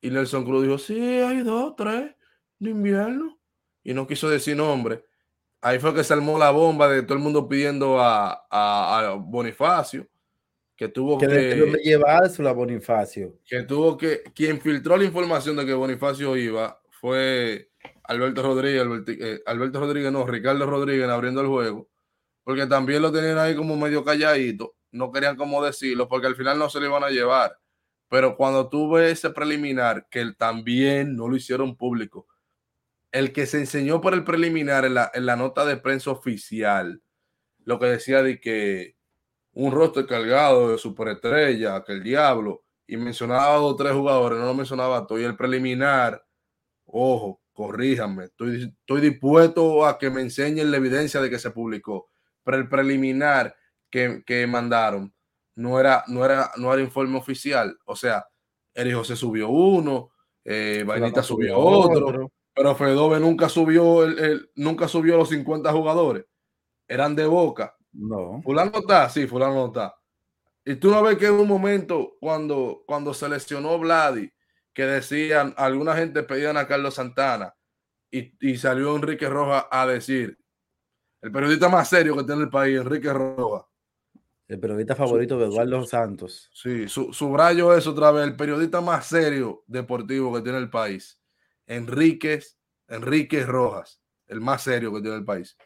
Y 0.02 0.10
Nelson 0.10 0.46
Cruz 0.46 0.64
dijo, 0.64 0.78
sí, 0.78 1.00
hay 1.00 1.42
dos, 1.42 1.76
tres 1.76 2.16
de 2.60 2.70
invierno. 2.70 3.40
Y 3.84 3.94
no 3.94 4.08
quiso 4.08 4.30
decir 4.30 4.56
nombre. 4.56 5.04
Ahí 5.62 5.80
fue 5.80 5.94
que 5.94 6.04
se 6.04 6.14
armó 6.14 6.38
la 6.38 6.52
bomba 6.52 6.88
de 6.88 7.02
todo 7.02 7.18
el 7.18 7.24
mundo 7.24 7.48
pidiendo 7.48 7.98
a, 8.00 9.16
Bonifacio, 9.20 10.08
que 10.76 10.90
tuvo 10.90 11.18
que... 11.18 11.28
que 11.28 11.82
llevárselo 11.84 12.50
a 12.50 12.54
Bonifacio. 12.54 13.40
Que 13.46 13.64
tuvo 13.64 13.98
que... 13.98 14.22
Quien 14.36 14.62
filtró 14.62 14.96
la 14.96 15.06
información 15.06 15.56
de 15.56 15.66
que 15.66 15.74
Bonifacio 15.74 16.38
iba 16.38 16.80
fue 16.92 17.72
Alberto 18.04 18.44
Rodríguez, 18.44 18.86
eh, 19.08 19.42
Alberto 19.46 19.80
Rodríguez, 19.80 20.12
no, 20.12 20.26
Ricardo 20.26 20.66
Rodríguez 20.66 21.10
abriendo 21.10 21.42
el 21.42 21.48
juego, 21.48 21.90
porque 22.44 22.68
también 22.68 23.02
lo 23.02 23.12
tenían 23.12 23.38
ahí 23.38 23.56
como 23.56 23.76
medio 23.76 24.04
calladito, 24.04 24.76
no 24.92 25.12
querían 25.12 25.36
como 25.36 25.64
decirlo, 25.64 26.08
porque 26.08 26.28
al 26.28 26.36
final 26.36 26.60
no 26.60 26.70
se 26.70 26.80
lo 26.80 26.86
iban 26.88 27.04
a 27.04 27.10
llevar. 27.10 27.58
Pero 28.10 28.38
cuando 28.38 28.70
tuve 28.70 29.12
ese 29.12 29.30
preliminar, 29.32 30.08
que 30.10 30.34
también 30.38 31.16
no 31.16 31.28
lo 31.28 31.36
hicieron 31.36 31.76
público, 31.76 32.28
el 33.12 33.32
que 33.32 33.46
se 33.46 33.60
enseñó 33.60 34.02
por 34.02 34.14
el 34.14 34.26
preliminar 34.26 34.86
en 34.86 34.94
la, 34.94 35.36
nota 35.38 35.66
de 35.66 35.78
prensa 35.78 36.12
oficial, 36.12 37.02
lo 37.64 37.80
que 37.80 37.86
decía 37.88 38.22
de 38.22 38.42
que 38.42 38.98
un 39.54 39.72
rostro 39.72 40.06
cargado 40.06 40.72
de 40.72 40.78
superestrella, 40.78 41.84
que 41.86 41.94
el 41.94 42.04
diablo, 42.04 42.66
y 42.86 42.98
mencionaba 42.98 43.56
a 43.56 43.58
dos 43.58 43.74
o 43.74 43.76
tres 43.78 43.94
jugadores, 43.94 44.38
no 44.38 44.46
lo 44.46 44.54
mencionaba 44.54 45.08
todo, 45.08 45.20
y 45.20 45.24
el 45.24 45.38
preliminar, 45.38 46.26
ojo, 46.86 47.42
corríjanme, 47.54 48.26
estoy, 48.26 48.76
estoy 48.82 49.02
dispuesto 49.02 49.86
a 49.86 49.98
que 49.98 50.10
me 50.10 50.22
enseñen 50.22 50.70
la 50.70 50.78
evidencia 50.78 51.22
de 51.22 51.30
que 51.30 51.40
se 51.40 51.52
publicó, 51.52 52.10
pero 52.44 52.58
el 52.58 52.68
preliminar 52.68 53.56
que, 53.90 54.24
que 54.26 54.46
mandaron 54.46 55.15
no 55.56 55.80
era, 55.80 56.04
no 56.08 56.26
era, 56.26 56.52
no 56.58 56.74
era 56.74 56.82
informe 56.82 57.18
oficial. 57.18 57.78
O 57.86 57.96
sea, 57.96 58.26
Eri 58.74 58.94
José 58.94 59.16
subió 59.16 59.50
uno, 59.50 60.12
eh, 60.44 60.84
Vainita 60.86 61.24
subió 61.24 61.58
otro, 61.58 62.32
pero 62.54 62.76
Fedove 62.76 63.20
nunca 63.20 63.50
subió 63.50 64.04
el, 64.04 64.50
nunca 64.56 64.88
subió 64.88 65.18
los 65.18 65.30
50 65.30 65.72
jugadores. 65.72 66.26
Eran 66.88 67.16
de 67.16 67.26
boca. 67.26 67.76
No. 67.94 68.42
Fulano 68.44 68.72
está, 68.76 69.10
sí, 69.10 69.26
fulano 69.28 69.56
no 69.56 69.66
está. 69.68 69.96
Y 70.66 70.76
tú 70.76 70.90
no 70.92 71.02
ves 71.02 71.18
que 71.18 71.28
en 71.28 71.34
un 71.34 71.48
momento 71.48 72.18
cuando, 72.20 72.84
cuando 72.86 73.14
se 73.14 73.30
lesionó 73.30 73.78
Vladi, 73.80 74.32
que 74.74 74.86
decían, 74.86 75.54
alguna 75.58 75.96
gente 75.96 76.24
pedían 76.24 76.58
a 76.58 76.68
Carlos 76.68 76.96
Santana 76.96 77.56
y, 78.12 78.34
y 78.42 78.58
salió 78.58 78.96
Enrique 78.96 79.30
Roja 79.30 79.68
a 79.72 79.86
decir, 79.86 80.38
el 81.22 81.32
periodista 81.32 81.70
más 81.70 81.88
serio 81.88 82.16
que 82.16 82.24
tiene 82.24 82.42
el 82.42 82.50
país, 82.50 82.78
Enrique 82.78 83.12
Roja, 83.12 83.66
el 84.48 84.60
periodista 84.60 84.96
favorito 84.96 85.40
de 85.40 85.46
Eduardo 85.46 85.86
Santos. 85.86 86.50
Sí, 86.54 86.88
su, 86.88 87.12
subrayo 87.14 87.76
es 87.76 87.88
otra 87.88 88.12
vez 88.12 88.26
el 88.26 88.36
periodista 88.36 88.82
más 88.82 89.08
serio 89.08 89.64
deportivo 89.68 90.34
que 90.34 90.42
tiene 90.42 90.60
el 90.60 90.70
país. 90.70 91.20
Enríquez, 91.66 92.58
Rojas, 93.48 94.02
el 94.28 94.42
más 94.42 94.62
serio 94.62 94.94
que 94.94 95.02
tiene 95.02 95.18
el 95.18 95.26
país. 95.26 95.58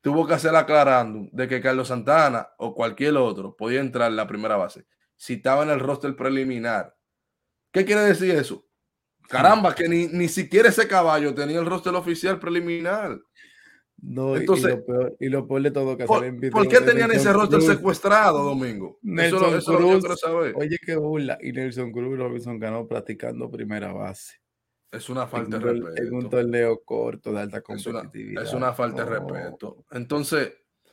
Tuvo 0.00 0.26
que 0.26 0.34
hacer 0.34 0.54
aclarando 0.54 1.28
de 1.32 1.48
que 1.48 1.60
Carlos 1.60 1.88
Santana 1.88 2.48
o 2.58 2.74
cualquier 2.74 3.16
otro 3.16 3.56
podía 3.56 3.80
entrar 3.80 4.10
en 4.10 4.16
la 4.16 4.28
primera 4.28 4.56
base 4.56 4.86
si 5.16 5.34
estaba 5.34 5.64
en 5.64 5.70
el 5.70 5.80
roster 5.80 6.14
preliminar. 6.14 6.96
¿Qué 7.72 7.84
quiere 7.84 8.02
decir 8.02 8.30
eso? 8.30 8.64
Caramba, 9.28 9.74
que 9.74 9.88
ni, 9.88 10.06
ni 10.06 10.28
siquiera 10.28 10.68
ese 10.68 10.86
caballo 10.86 11.34
tenía 11.34 11.58
el 11.58 11.66
roster 11.66 11.94
oficial 11.94 12.38
preliminar. 12.38 13.20
No, 14.00 14.36
Entonces, 14.36 14.78
y, 15.18 15.28
lo 15.28 15.46
peor, 15.48 15.62
de 15.62 15.70
todo 15.72 15.96
que 15.96 16.04
¿por, 16.04 16.50
¿por 16.50 16.68
qué 16.68 16.80
tenían 16.80 17.10
ese 17.10 17.32
roster 17.32 17.60
secuestrado, 17.60 18.44
Domingo? 18.44 18.98
Nelson 19.02 19.56
eso, 19.56 19.76
Cruz, 19.76 20.04
eso 20.04 20.16
saber. 20.16 20.54
Oye, 20.56 20.78
qué 20.84 20.94
burla. 20.94 21.36
Y 21.42 21.52
Nelson 21.52 21.90
Cruz 21.90 22.16
Robinson 22.16 22.60
ganó 22.60 22.86
practicando 22.86 23.50
primera 23.50 23.92
base. 23.92 24.40
Es 24.92 25.08
una 25.10 25.26
falta 25.26 25.58
de 25.58 25.64
respeto. 25.64 26.02
En 26.02 26.14
un 26.14 26.30
torneo 26.30 26.80
corto 26.84 27.32
de 27.32 27.40
alta 27.40 27.60
competitividad. 27.60 28.44
Es 28.44 28.54
una, 28.54 28.72
falta 28.72 29.04
de 29.04 29.18
respeto. 29.18 29.84
Entonces, 29.90 30.52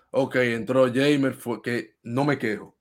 ok, 0.10 0.36
entró 0.38 0.92
Jamer, 0.92 1.36
fue 1.36 1.62
que 1.62 1.98
no 2.04 2.26
me 2.26 2.40
quejo. 2.40 2.76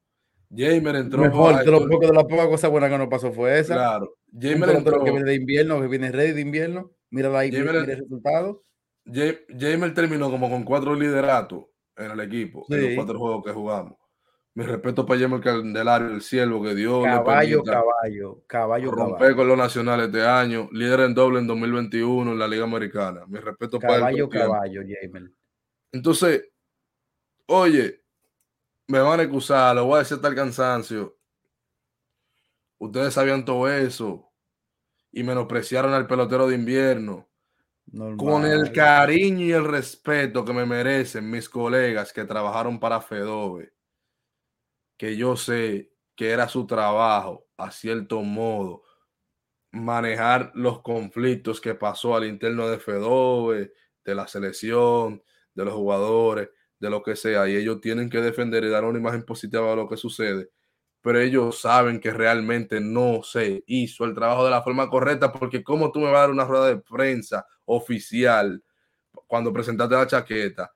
Jamer 0.51 0.97
entró. 0.97 1.21
Mejor, 1.21 1.65
de, 1.65 1.71
lo 1.71 1.87
poco, 1.87 2.07
de 2.07 2.13
la 2.13 2.27
poca 2.27 2.49
cosa 2.49 2.69
buena 2.69 2.89
que 2.89 2.99
nos 2.99 3.09
pasó 3.09 3.33
fue 3.33 3.59
esa. 3.59 3.75
Claro. 3.75 4.17
Jamer 4.33 4.71
entró. 4.71 5.05
que 5.05 5.11
viene 5.11 5.31
de 5.31 5.35
invierno, 5.35 5.81
que 5.81 5.89
viene 5.89 6.11
ready 6.11 6.33
de 6.33 6.41
invierno. 6.41 6.93
Mira 7.11 7.39
ahí, 7.39 7.53
mira 7.53 7.79
el 7.79 7.87
resultado. 7.87 8.65
Jamer 9.07 9.95
terminó 9.95 10.31
como 10.31 10.49
con 10.51 10.65
cuatro 10.65 10.95
lideratos 10.95 11.65
en 11.97 12.11
el 12.11 12.21
equipo, 12.21 12.65
en 12.69 12.83
los 12.83 12.95
cuatro 12.97 13.19
juegos 13.19 13.45
que 13.45 13.53
jugamos. 13.53 13.99
Mi 14.55 14.65
respeto 14.65 15.05
para 15.05 15.21
Jamer 15.21 15.41
Candelario, 15.41 16.09
el 16.09 16.23
cielo 16.23 16.63
que 16.63 16.77
dio. 16.77 17.03
Caballo, 17.03 17.63
caballo, 17.65 18.43
caballo. 18.47 18.91
Romper 18.93 19.35
con 19.35 19.49
los 19.49 19.59
nacionales 19.59 20.07
este 20.07 20.25
año, 20.25 20.69
líder 20.71 21.01
en 21.01 21.15
doble 21.15 21.41
en 21.41 21.49
2021 21.49 22.33
en 22.33 22.39
la 22.39 22.47
Liga 22.47 22.63
Americana. 22.63 23.27
Mi 23.27 23.41
respeto 23.41 23.81
para 23.81 23.99
Caballo, 23.99 24.29
caballo, 24.29 24.83
Jamer. 24.83 25.33
Entonces, 25.91 26.49
oye, 27.47 28.05
me 28.87 29.01
van 29.01 29.21
a 29.21 29.23
excusar, 29.25 29.75
lo 29.75 29.87
voy 29.87 29.97
a 29.97 29.99
decir 29.99 30.17
hasta 30.17 30.29
el 30.29 30.35
cansancio. 30.37 31.17
Ustedes 32.79 33.15
sabían 33.15 33.45
todo 33.45 33.69
eso 33.69 34.31
y 35.11 35.25
menospreciaron 35.25 35.93
al 35.95 36.07
pelotero 36.07 36.47
de 36.47 36.55
invierno 36.55 37.29
con 38.17 38.45
el 38.45 38.73
cariño 38.73 39.45
y 39.45 39.53
el 39.53 39.65
respeto 39.65 40.45
que 40.45 40.53
me 40.53 40.67
merecen 40.67 41.31
mis 41.31 41.49
colegas 41.49 42.13
que 42.13 42.25
trabajaron 42.25 42.81
para 42.81 43.01
Fedove, 43.01 43.73
que 44.97 45.17
yo 45.17 45.37
sé 45.37 45.93
que 46.15 46.31
era 46.31 46.49
su 46.49 46.67
trabajo, 46.67 47.47
a 47.57 47.71
cierto 47.71 48.23
modo, 48.23 48.83
manejar 49.73 50.53
los 50.55 50.83
conflictos 50.83 51.61
que 51.61 51.75
pasó 51.75 52.17
al 52.17 52.25
interno 52.27 52.69
de 52.69 52.79
Fedove, 52.79 53.73
de 54.05 54.15
la 54.15 54.27
selección, 54.29 55.23
de 55.55 55.65
los 55.65 55.75
jugadores, 55.75 56.51
de 56.79 56.91
lo 56.91 57.03
que 57.03 57.17
sea, 57.17 57.49
y 57.49 57.57
ellos 57.57 57.81
tienen 57.81 58.11
que 58.11 58.21
defender 58.21 58.65
y 58.65 58.69
dar 58.69 58.85
una 58.85 58.99
imagen 58.99 59.25
positiva 59.25 59.71
de 59.71 59.77
lo 59.77 59.89
que 59.89 59.97
sucede 59.97 60.51
pero 61.05 61.21
ellos 61.21 61.61
saben 61.61 62.01
que 62.01 62.13
realmente 62.13 62.81
no 62.81 63.23
se 63.23 63.63
hizo 63.67 64.07
el 64.07 64.15
trabajo 64.15 64.43
de 64.43 64.51
la 64.51 64.63
forma 64.63 64.89
correcta, 64.89 65.31
porque 65.31 65.63
como 65.63 65.93
tú 65.93 65.99
me 65.99 66.07
vas 66.07 66.15
a 66.15 66.21
dar 66.21 66.31
una 66.31 66.47
rueda 66.47 66.69
de 66.69 66.79
prensa 66.79 67.47
oficial 67.65 68.63
cuando 69.27 69.53
presentaste 69.53 69.95
la 69.95 70.07
chaqueta 70.07 70.73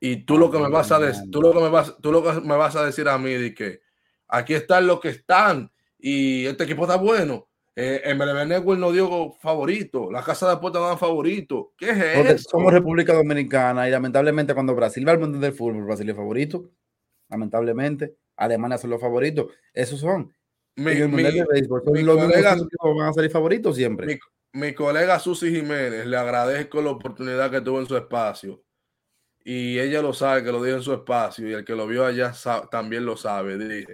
y 0.00 0.24
tú 0.24 0.38
lo 0.38 0.50
que 0.50 0.58
me 0.58 0.68
vas 0.68 0.92
a 0.92 0.98
decir, 0.98 1.30
tú 1.30 1.42
lo 1.42 1.52
que 1.52 1.60
me 1.60 1.68
vas, 1.68 1.96
tú 2.00 2.12
lo 2.12 2.22
que 2.22 2.40
me 2.40 2.56
vas 2.56 2.76
a 2.76 2.84
decir 2.84 3.08
a 3.08 3.18
mí 3.18 3.32
de 3.32 3.54
que 3.54 3.80
aquí 4.28 4.54
están 4.54 4.86
los 4.86 5.00
que 5.00 5.08
están 5.08 5.70
y 5.98 6.46
este 6.46 6.64
equipo 6.64 6.82
está 6.82 6.96
bueno. 6.96 7.48
Eh, 7.80 8.12
MLB 8.12 8.46
Network 8.46 8.80
no 8.80 8.90
dio 8.90 9.32
favorito, 9.40 10.10
la 10.10 10.22
casa 10.22 10.46
de 10.46 10.52
apuestas 10.54 10.82
no 10.82 10.88
dan 10.88 10.98
favorito. 10.98 11.72
¿Qué 11.76 11.90
es 11.90 11.98
eso? 11.98 12.50
Somos 12.50 12.72
República 12.72 13.12
Dominicana 13.12 13.88
y 13.88 13.92
lamentablemente 13.92 14.52
cuando 14.52 14.74
Brasil 14.74 15.06
va 15.06 15.12
al 15.12 15.20
mundo 15.20 15.38
del 15.38 15.52
fútbol, 15.52 15.84
Brasil 15.84 16.08
es 16.08 16.16
favorito, 16.16 16.70
lamentablemente. 17.28 18.16
Alemania 18.36 18.78
son 18.78 18.90
los 18.90 19.00
favoritos. 19.00 19.46
Esos 19.72 20.00
son. 20.00 20.32
Mi, 20.76 20.94
mi, 20.94 21.22
van 21.22 23.08
a 23.08 23.12
salir 23.12 23.30
favoritos 23.30 23.76
siempre. 23.76 24.06
Mi, 24.06 24.18
colega 24.74 25.18
Susi 25.18 25.54
Jiménez, 25.54 26.06
le 26.06 26.16
agradezco 26.16 26.82
la 26.82 26.90
oportunidad 26.90 27.50
que 27.50 27.60
tuvo 27.60 27.80
en 27.80 27.86
su 27.86 27.96
espacio. 27.96 28.62
Y 29.44 29.78
ella 29.78 30.02
lo 30.02 30.12
sabe 30.12 30.44
que 30.44 30.52
lo 30.52 30.62
dijo 30.62 30.76
en 30.76 30.82
su 30.82 30.92
espacio 30.92 31.48
y 31.48 31.52
el 31.54 31.64
que 31.64 31.74
lo 31.74 31.86
vio 31.86 32.04
allá 32.04 32.32
también 32.70 33.06
lo 33.06 33.16
sabe. 33.16 33.86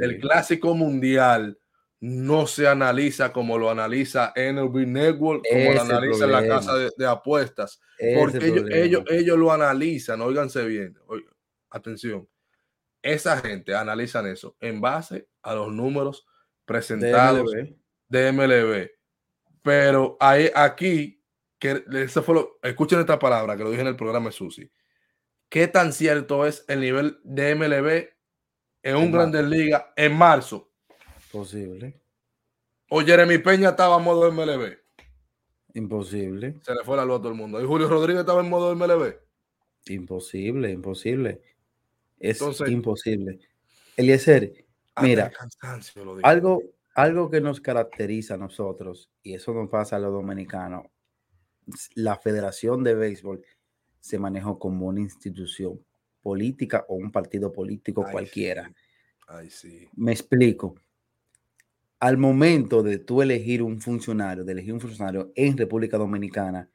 El 0.00 0.20
clásico 0.20 0.74
mundial 0.74 1.58
no 2.00 2.46
se 2.46 2.68
analiza 2.68 3.32
como 3.32 3.58
lo 3.58 3.70
analiza 3.70 4.32
NLB 4.36 4.86
Network, 4.86 5.44
como 5.50 5.72
lo 5.72 5.80
analiza 5.80 6.24
en 6.24 6.32
la 6.32 6.46
casa 6.46 6.74
de, 6.74 7.06
apuestas. 7.06 7.80
porque 8.18 8.46
ellos, 8.46 8.70
ellos, 8.70 9.04
ellos, 9.08 9.38
lo 9.38 9.50
analizan, 9.50 10.20
óiganse 10.20 10.64
bien, 10.66 10.98
atención 11.70 12.28
esa 13.02 13.38
gente 13.38 13.74
analizan 13.74 14.26
eso 14.26 14.56
en 14.60 14.80
base 14.80 15.28
a 15.42 15.54
los 15.54 15.72
números 15.72 16.26
presentados 16.64 17.50
de 18.08 18.32
MLB. 18.32 18.90
Pero 19.68 20.16
hay, 20.18 20.50
aquí, 20.54 21.22
que 21.58 21.84
eso 21.92 22.22
fue 22.22 22.36
lo, 22.36 22.58
escuchen 22.62 23.00
esta 23.00 23.18
palabra 23.18 23.54
que 23.54 23.64
lo 23.64 23.70
dije 23.70 23.82
en 23.82 23.88
el 23.88 23.96
programa 23.96 24.30
de 24.30 24.32
Susi. 24.32 24.72
¿Qué 25.50 25.68
tan 25.68 25.92
cierto 25.92 26.46
es 26.46 26.64
el 26.68 26.80
nivel 26.80 27.20
de 27.22 27.54
MLB 27.54 28.08
en 28.82 28.96
un 28.96 29.12
Grandes 29.12 29.44
Liga 29.44 29.92
en 29.94 30.16
marzo? 30.16 30.72
Posible. 31.30 32.00
O 32.88 33.02
Jeremy 33.02 33.36
Peña 33.36 33.68
estaba 33.68 33.98
en 33.98 34.04
modo 34.04 34.32
MLB. 34.32 34.74
Imposible. 35.74 36.54
Se 36.62 36.74
le 36.74 36.82
fue 36.82 36.96
la 36.96 37.04
luz 37.04 37.16
a 37.16 37.18
todo 37.18 37.28
el 37.28 37.34
mundo. 37.34 37.62
¿Y 37.62 37.66
Julio 37.66 37.90
Rodríguez 37.90 38.20
estaba 38.20 38.40
en 38.40 38.48
modo 38.48 38.74
MLB? 38.74 39.16
Imposible, 39.88 40.70
imposible. 40.70 41.42
Es 42.18 42.40
imposible. 42.66 43.38
Eliezer, 43.98 44.64
mira, 45.02 45.30
algo, 46.22 46.62
algo 46.98 47.30
que 47.30 47.40
nos 47.40 47.60
caracteriza 47.60 48.34
a 48.34 48.38
nosotros, 48.38 49.08
y 49.22 49.34
eso 49.34 49.54
nos 49.54 49.70
pasa 49.70 49.94
a 49.94 49.98
los 50.00 50.12
dominicanos, 50.12 50.86
la 51.94 52.16
Federación 52.16 52.82
de 52.82 52.96
Béisbol 52.96 53.40
se 54.00 54.18
manejó 54.18 54.58
como 54.58 54.86
una 54.86 55.00
institución 55.00 55.80
política 56.20 56.84
o 56.88 56.96
un 56.96 57.12
partido 57.12 57.52
político 57.52 58.04
cualquiera. 58.10 58.72
sí. 59.48 59.88
Me 59.94 60.10
explico. 60.10 60.74
Al 62.00 62.18
momento 62.18 62.82
de 62.82 62.98
tú 62.98 63.22
elegir 63.22 63.62
un 63.62 63.80
funcionario, 63.80 64.44
de 64.44 64.52
elegir 64.52 64.74
un 64.74 64.80
funcionario 64.80 65.30
en 65.36 65.56
República 65.56 65.98
Dominicana, 65.98 66.68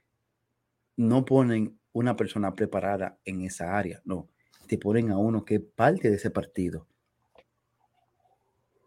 no 0.96 1.26
ponen 1.26 1.78
una 1.92 2.16
persona 2.16 2.56
preparada 2.56 3.20
en 3.26 3.42
esa 3.42 3.78
área, 3.78 4.02
no, 4.06 4.30
te 4.68 4.78
ponen 4.78 5.12
a 5.12 5.18
uno 5.18 5.44
que 5.44 5.56
es 5.56 5.62
parte 5.76 6.10
de 6.10 6.16
ese 6.16 6.30
partido. 6.30 6.88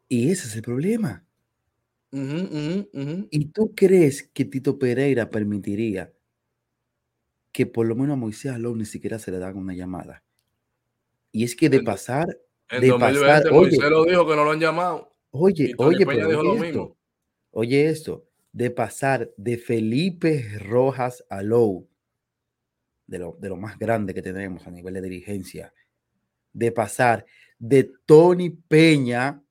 Y 0.08 0.30
ese 0.30 0.46
es 0.46 0.56
el 0.56 0.62
problema. 0.62 1.25
¿Y 2.10 3.44
tú 3.46 3.74
crees 3.74 4.28
que 4.32 4.44
Tito 4.44 4.78
Pereira 4.78 5.28
permitiría 5.28 6.12
que 7.52 7.66
por 7.66 7.86
lo 7.86 7.94
menos 7.94 8.14
a 8.14 8.16
Moisés 8.16 8.52
Alonso 8.52 8.78
ni 8.78 8.84
siquiera 8.84 9.18
se 9.18 9.30
le 9.30 9.38
dan 9.38 9.56
una 9.56 9.74
llamada? 9.74 10.22
Y 11.32 11.44
es 11.44 11.56
que 11.56 11.68
de 11.68 11.82
pasar. 11.82 12.26
En 12.68 12.80
de 12.80 12.88
2020 12.88 13.20
pasar, 13.20 13.52
Moisés 13.52 13.78
oye, 13.78 13.90
lo 13.90 14.04
dijo 14.04 14.26
que 14.26 14.36
no 14.36 14.44
lo 14.44 14.50
han 14.50 14.60
llamado. 14.60 15.14
oye, 15.30 15.74
oye, 15.78 16.06
Peña 16.06 16.26
pero 16.26 16.28
dijo 16.28 16.42
lo 16.42 16.50
oye 16.52 16.68
esto, 16.68 16.80
mismo. 16.80 16.96
oye 17.50 17.86
esto, 17.88 18.26
de 18.52 18.70
pasar 18.70 19.30
de 19.36 19.58
Felipe 19.58 20.58
Rojas 20.58 21.24
a 21.28 21.42
Lowe, 21.42 21.86
de 23.06 23.18
lo, 23.18 23.36
de 23.38 23.48
lo 23.48 23.56
más 23.56 23.78
grande 23.78 24.14
que 24.14 24.22
tenemos 24.22 24.66
a 24.66 24.70
nivel 24.70 24.94
de 24.94 25.02
dirigencia, 25.02 25.72
de 26.52 26.72
pasar 26.72 27.26
de 27.58 27.92
Tony 28.04 28.50
Peña, 28.50 29.42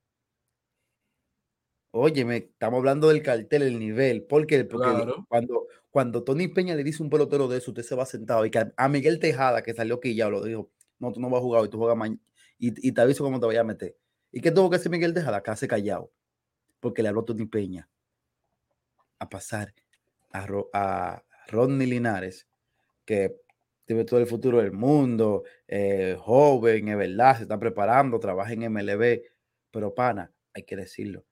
óyeme, 1.95 2.37
estamos 2.37 2.77
hablando 2.79 3.09
del 3.09 3.21
cartel, 3.23 3.63
el 3.63 3.79
nivel, 3.79 4.23
¿por 4.23 4.45
qué? 4.47 4.65
Porque 4.65 4.91
Claro. 4.91 5.25
cuando, 5.29 5.67
cuando 5.91 6.23
Tony 6.23 6.47
Peña 6.49 6.75
le 6.75 6.83
dice 6.83 7.01
un 7.03 7.09
pelotero 7.09 7.47
de 7.47 7.57
eso, 7.57 7.71
usted 7.71 7.83
se 7.83 7.95
va 7.95 8.05
sentado, 8.05 8.45
y 8.45 8.51
que 8.51 8.59
a- 8.59 8.73
a 8.77 8.89
Miguel 8.89 9.19
Tejada, 9.19 9.63
que 9.63 9.73
salió 9.73 9.95
aquí 9.95 10.15
ya 10.15 10.29
lo 10.29 10.43
dijo, 10.43 10.71
no, 10.99 11.11
tú 11.13 11.19
no 11.21 11.29
vas 11.29 11.39
a 11.39 11.41
jugar 11.43 11.61
hoy, 11.63 11.69
tú 11.69 11.77
juegas 11.77 11.97
mañana, 11.97 12.19
y, 12.57 12.87
y 12.87 12.91
te 12.93 13.01
aviso 13.01 13.23
cómo 13.23 13.39
te 13.39 13.45
vaya 13.47 13.61
a 13.61 13.63
meter. 13.63 13.95
¿Y 14.31 14.41
qué 14.41 14.51
tuvo 14.51 14.69
que 14.69 14.75
hacer 14.77 14.91
Miguel 14.91 15.13
Tejada? 15.13 15.41
Quedarse 15.43 15.67
callado, 15.67 16.11
porque 16.81 17.03
le 17.03 17.09
habló 17.09 17.23
Tony 17.25 17.45
Peña 17.47 17.89
a 19.19 19.29
pasar 19.29 19.73
a, 20.31 20.45
Ro- 20.45 20.69
a 20.73 21.23
Rodney 21.47 21.87
Linares, 21.87 22.47
que 23.05 23.37
tiene 23.85 24.05
todo 24.05 24.19
el 24.19 24.27
futuro 24.27 24.59
del 24.59 24.71
mundo, 24.71 25.43
eh, 25.67 26.17
joven, 26.19 26.89
es 26.89 26.97
verdad, 26.97 27.37
se 27.37 27.43
está 27.43 27.59
preparando, 27.59 28.19
trabaja 28.19 28.53
en 28.53 28.63
MLB, 28.63 29.23
pero 29.71 29.93
pana, 29.95 30.33
hay 30.53 30.63
que 30.63 30.75
decirlo, 30.75 31.25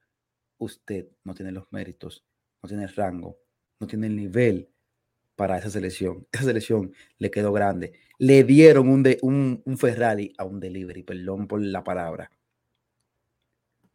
usted 0.64 1.08
no 1.24 1.34
tiene 1.34 1.52
los 1.52 1.72
méritos, 1.72 2.26
no 2.62 2.68
tiene 2.68 2.84
el 2.84 2.94
rango, 2.94 3.38
no 3.80 3.88
tiene 3.88 4.08
el 4.08 4.16
nivel 4.16 4.70
para 5.36 5.58
esa 5.58 5.70
selección. 5.70 6.28
Esa 6.32 6.46
selección 6.46 6.94
le 7.18 7.32
quedó 7.32 7.52
grande. 7.52 7.94
Le 8.20 8.44
dieron 8.44 8.90
un, 8.90 9.04
de, 9.04 9.18
un, 9.22 9.62
un 9.66 9.78
Ferrari 9.78 10.34
a 10.38 10.46
un 10.46 10.60
delivery, 10.60 11.04
perdón 11.04 11.48
por 11.48 11.62
la 11.62 11.84
palabra. 11.84 12.32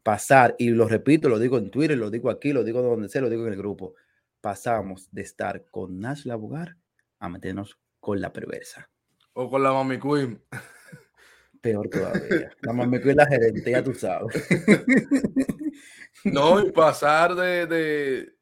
Pasar, 0.02 0.54
y 0.58 0.70
lo 0.70 0.88
repito, 0.88 1.28
lo 1.28 1.38
digo 1.38 1.58
en 1.58 1.70
Twitter, 1.70 1.96
lo 1.96 2.10
digo 2.10 2.30
aquí, 2.30 2.52
lo 2.52 2.64
digo 2.64 2.82
donde 2.82 3.08
sea, 3.08 3.20
lo 3.20 3.30
digo 3.30 3.46
en 3.46 3.52
el 3.52 3.58
grupo. 3.58 3.94
Pasamos 4.40 5.08
de 5.12 5.22
estar 5.22 5.66
con 5.70 6.00
Nash 6.00 6.24
Labugar 6.24 6.76
a 7.18 7.28
meternos 7.28 7.78
con 8.00 8.20
la 8.20 8.32
perversa. 8.32 8.90
O 9.32 9.50
con 9.50 9.62
la 9.62 9.72
Mami 9.72 9.98
Queen. 9.98 10.40
Peor 11.60 11.88
todavía. 11.90 12.50
La 12.62 12.72
mamá 12.72 13.00
que 13.00 13.10
es 13.10 13.16
la 13.16 13.26
gerente, 13.26 13.70
ya 13.70 13.82
tú 13.82 13.94
sabes. 13.94 14.48
No, 16.24 16.60
y 16.66 16.72
pasar 16.72 17.34
de, 17.34 17.66
de, 17.66 18.32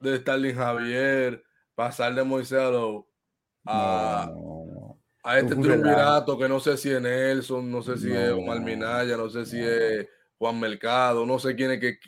de 0.00 0.16
Starling 0.18 0.54
Javier, 0.54 1.42
pasar 1.74 2.14
de 2.14 2.22
Moisés 2.24 2.58
Alou 2.58 3.08
a, 3.66 4.30
No, 4.32 4.64
no. 4.66 5.00
a 5.24 5.38
este 5.38 5.54
triunvirato 5.56 6.38
que 6.38 6.48
no 6.48 6.60
sé 6.60 6.76
si 6.76 6.90
es 6.90 7.00
Nelson, 7.00 7.70
no 7.70 7.82
sé 7.82 7.98
si 7.98 8.10
es 8.12 8.30
Omar 8.30 8.60
Minaya, 8.60 9.16
no 9.16 9.28
sé 9.28 9.44
si 9.46 9.60
es 9.60 10.06
Juan 10.38 10.58
Mercado, 10.60 11.26
no 11.26 11.38
sé 11.38 11.54
quién 11.56 11.72
es 11.72 11.80
que 11.80 11.98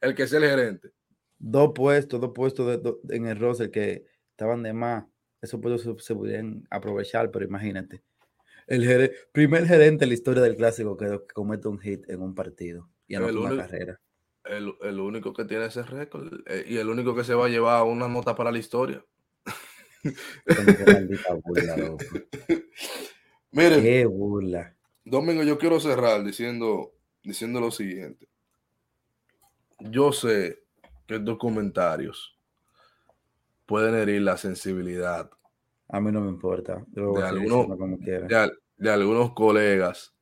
el 0.00 0.14
que 0.14 0.26
sea 0.26 0.38
el 0.38 0.46
gerente. 0.48 0.90
Dos 1.38 1.72
puestos, 1.74 2.20
dos 2.20 2.32
puestos 2.34 2.66
de- 2.66 2.78
do- 2.78 3.00
en 3.10 3.26
el 3.26 3.38
roster 3.38 3.70
que 3.70 4.04
estaban 4.30 4.62
de 4.62 4.72
más. 4.72 5.04
Esos 5.40 5.60
puestos 5.60 5.82
se, 5.82 6.04
se 6.04 6.14
pudieran 6.14 6.66
aprovechar, 6.70 7.30
pero 7.30 7.44
imagínate. 7.44 8.02
El 8.66 8.84
gere- 8.84 9.12
primer 9.32 9.66
gerente 9.66 10.04
en 10.04 10.08
la 10.10 10.14
historia 10.14 10.42
del 10.42 10.56
clásico 10.56 10.96
que, 10.96 11.06
que 11.06 11.34
comete 11.34 11.68
un 11.68 11.78
hit 11.78 12.08
en 12.10 12.22
un 12.22 12.34
partido 12.34 12.90
y 13.06 13.14
El 13.14 13.22
una 13.22 13.32
único- 13.50 13.56
carrera. 13.56 14.00
El, 14.48 14.74
el 14.82 14.98
único 15.00 15.32
que 15.34 15.44
tiene 15.44 15.66
ese 15.66 15.82
récord 15.82 16.32
eh, 16.46 16.64
y 16.66 16.76
el 16.78 16.88
único 16.88 17.14
que 17.14 17.22
se 17.24 17.34
va 17.34 17.46
a 17.46 17.48
llevar 17.50 17.82
una 17.84 18.08
nota 18.08 18.34
para 18.34 18.50
la 18.50 18.58
historia. 18.58 19.04
Miren, 23.50 23.82
Qué 23.82 24.06
burla. 24.06 24.74
Domingo, 25.04 25.42
yo 25.42 25.58
quiero 25.58 25.80
cerrar 25.80 26.22
diciendo, 26.24 26.92
diciendo 27.22 27.60
lo 27.60 27.70
siguiente. 27.70 28.28
Yo 29.80 30.12
sé 30.12 30.62
que 31.06 31.16
estos 31.16 31.38
comentarios 31.38 32.36
pueden 33.66 33.94
herir 33.94 34.22
la 34.22 34.36
sensibilidad 34.36 35.30
A 35.88 36.00
mí 36.00 36.10
no 36.12 36.20
me 36.20 36.28
importa. 36.30 36.84
Yo 36.92 37.12
De 37.14 37.22
a 37.22 37.30
seguir 37.30 37.42
alguno- 37.44 37.56
diciendo 37.62 37.78
como 37.78 37.98
quiera. 37.98 38.26
de, 38.26 38.36
al- 38.36 38.58
de 38.76 38.90
algunos 38.90 39.32
colegas 39.32 40.14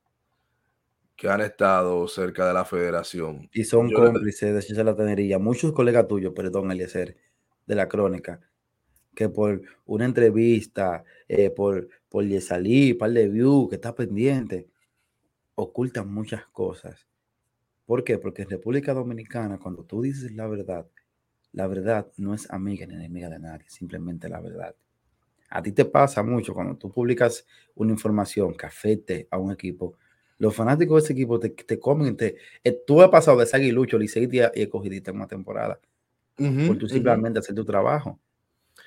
que 1.17 1.27
han 1.27 1.41
estado 1.41 2.07
cerca 2.07 2.47
de 2.47 2.53
la 2.53 2.63
federación. 2.63 3.49
Y 3.51 3.63
son 3.63 3.89
Yo 3.89 3.97
cómplices 3.97 4.53
de 4.53 4.59
echarse 4.59 4.83
la 4.83 4.95
tenería. 4.95 5.39
Muchos 5.39 5.73
colegas 5.73 6.07
tuyos, 6.07 6.33
perdón, 6.33 6.71
Eliezer, 6.71 7.17
de 7.65 7.75
la 7.75 7.89
crónica, 7.89 8.39
que 9.15 9.27
por 9.27 9.61
una 9.85 10.05
entrevista, 10.05 11.03
eh, 11.27 11.49
por, 11.49 11.89
por 12.07 12.23
Yesalí, 12.23 12.93
par 12.93 13.11
de 13.11 13.27
views, 13.27 13.67
que 13.67 13.75
está 13.75 13.95
pendiente, 13.95 14.67
ocultan 15.55 16.13
muchas 16.13 16.45
cosas. 16.47 17.07
¿Por 17.85 18.03
qué? 18.03 18.19
Porque 18.19 18.43
en 18.43 18.51
República 18.51 18.93
Dominicana, 18.93 19.57
cuando 19.57 19.83
tú 19.83 20.03
dices 20.03 20.31
la 20.33 20.45
verdad, 20.45 20.87
la 21.51 21.65
verdad 21.65 22.11
no 22.17 22.35
es 22.35 22.49
amiga 22.51 22.85
ni 22.85 22.93
enemiga 22.93 23.29
de 23.29 23.39
nadie, 23.39 23.65
simplemente 23.67 24.29
la 24.29 24.39
verdad. 24.39 24.75
A 25.49 25.63
ti 25.63 25.71
te 25.71 25.85
pasa 25.85 26.21
mucho 26.21 26.53
cuando 26.53 26.75
tú 26.75 26.91
publicas 26.91 27.47
una 27.73 27.93
información 27.93 28.53
que 28.55 28.65
afecte 28.67 29.27
a 29.31 29.37
un 29.39 29.51
equipo. 29.51 29.97
Los 30.39 30.55
fanáticos 30.55 31.01
de 31.01 31.05
ese 31.05 31.13
equipo 31.13 31.39
te, 31.39 31.49
te 31.49 31.79
comen. 31.79 32.15
Te, 32.15 32.35
eh, 32.63 32.79
tú 32.85 33.01
has 33.01 33.09
pasado 33.09 33.39
de 33.39 33.45
ser 33.45 33.61
aguilucho, 33.61 33.97
liceísta 33.97 34.51
y 34.55 34.61
escogidista 34.61 35.11
en 35.11 35.17
una 35.17 35.27
temporada 35.27 35.79
Ujú, 36.39 36.67
por 36.67 36.77
tú 36.77 36.87
simplemente 36.87 37.39
hacer 37.39 37.55
tu 37.55 37.65
trabajo. 37.65 38.19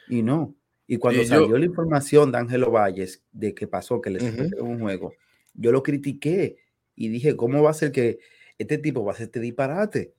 Y 0.08 0.22
no. 0.22 0.54
Y 0.86 0.96
cuando 0.98 1.22
Y 1.22 1.24
yo- 1.26 1.28
salió 1.30 1.58
la 1.58 1.66
información 1.66 2.32
de 2.32 2.38
Ángelo 2.38 2.70
Valles 2.70 3.22
de 3.32 3.54
que 3.54 3.66
pasó, 3.66 4.00
que 4.00 4.10
le 4.10 4.18
Ujú. 4.20 4.28
suspendieron 4.28 4.68
un 4.68 4.80
juego, 4.80 5.12
yo 5.54 5.72
lo 5.72 5.82
critiqué 5.82 6.58
y 6.96 7.08
dije, 7.08 7.36
¿cómo 7.36 7.62
va 7.62 7.70
a 7.70 7.74
ser 7.74 7.92
que 7.92 8.18
este 8.58 8.78
tipo 8.78 9.04
va 9.04 9.12
a 9.12 9.14
hacer 9.14 9.26
este 9.26 9.40
disparate? 9.40 10.14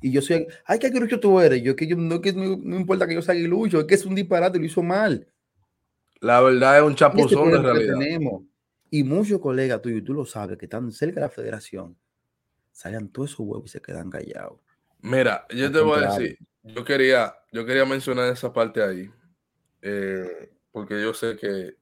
Y 0.00 0.12
yo 0.12 0.22
soy, 0.22 0.46
ay, 0.66 0.78
qué 0.78 0.88
aguilucho 0.88 1.20
tú 1.20 1.40
eres. 1.40 1.62
Yo 1.62 1.76
que 1.76 1.86
yo 1.86 1.96
no, 1.96 2.20
que 2.20 2.32
no, 2.32 2.56
no 2.56 2.76
importa 2.76 3.06
que 3.06 3.14
yo 3.14 3.22
sea 3.22 3.34
aguilucho, 3.34 3.80
es 3.80 3.86
que 3.86 3.94
es 3.94 4.04
un 4.06 4.14
disparate, 4.14 4.58
lo 4.58 4.64
hizo 4.66 4.82
mal. 4.82 5.26
La 6.20 6.40
verdad 6.40 6.78
es 6.78 6.82
un 6.84 6.92
Y 6.92 6.96
chapuzón 6.96 7.50
que 7.52 7.58
realidad. 7.58 7.98
tenemos. 7.98 8.42
Y 8.90 9.04
muchos 9.04 9.40
colegas 9.40 9.82
tuyos, 9.82 10.00
y 10.00 10.04
tú 10.04 10.14
lo 10.14 10.24
sabes, 10.24 10.56
que 10.58 10.66
están 10.66 10.90
cerca 10.92 11.16
de 11.16 11.26
la 11.26 11.30
federación, 11.30 11.98
salgan 12.72 13.10
todos 13.10 13.32
esos 13.32 13.40
huevos 13.46 13.66
y 13.66 13.70
se 13.72 13.82
quedan 13.82 14.10
callados. 14.10 14.60
Mira, 15.00 15.46
yo 15.50 15.70
te 15.70 15.80
voy 15.80 15.98
a 15.98 16.02
decir, 16.02 16.38
yo 16.62 16.84
quería, 16.84 17.34
yo 17.52 17.66
quería 17.66 17.84
mencionar 17.84 18.32
esa 18.32 18.52
parte 18.52 18.82
ahí, 18.82 19.10
eh, 19.82 20.52
porque 20.72 21.02
yo 21.02 21.14
sé 21.14 21.36
que 21.36 21.76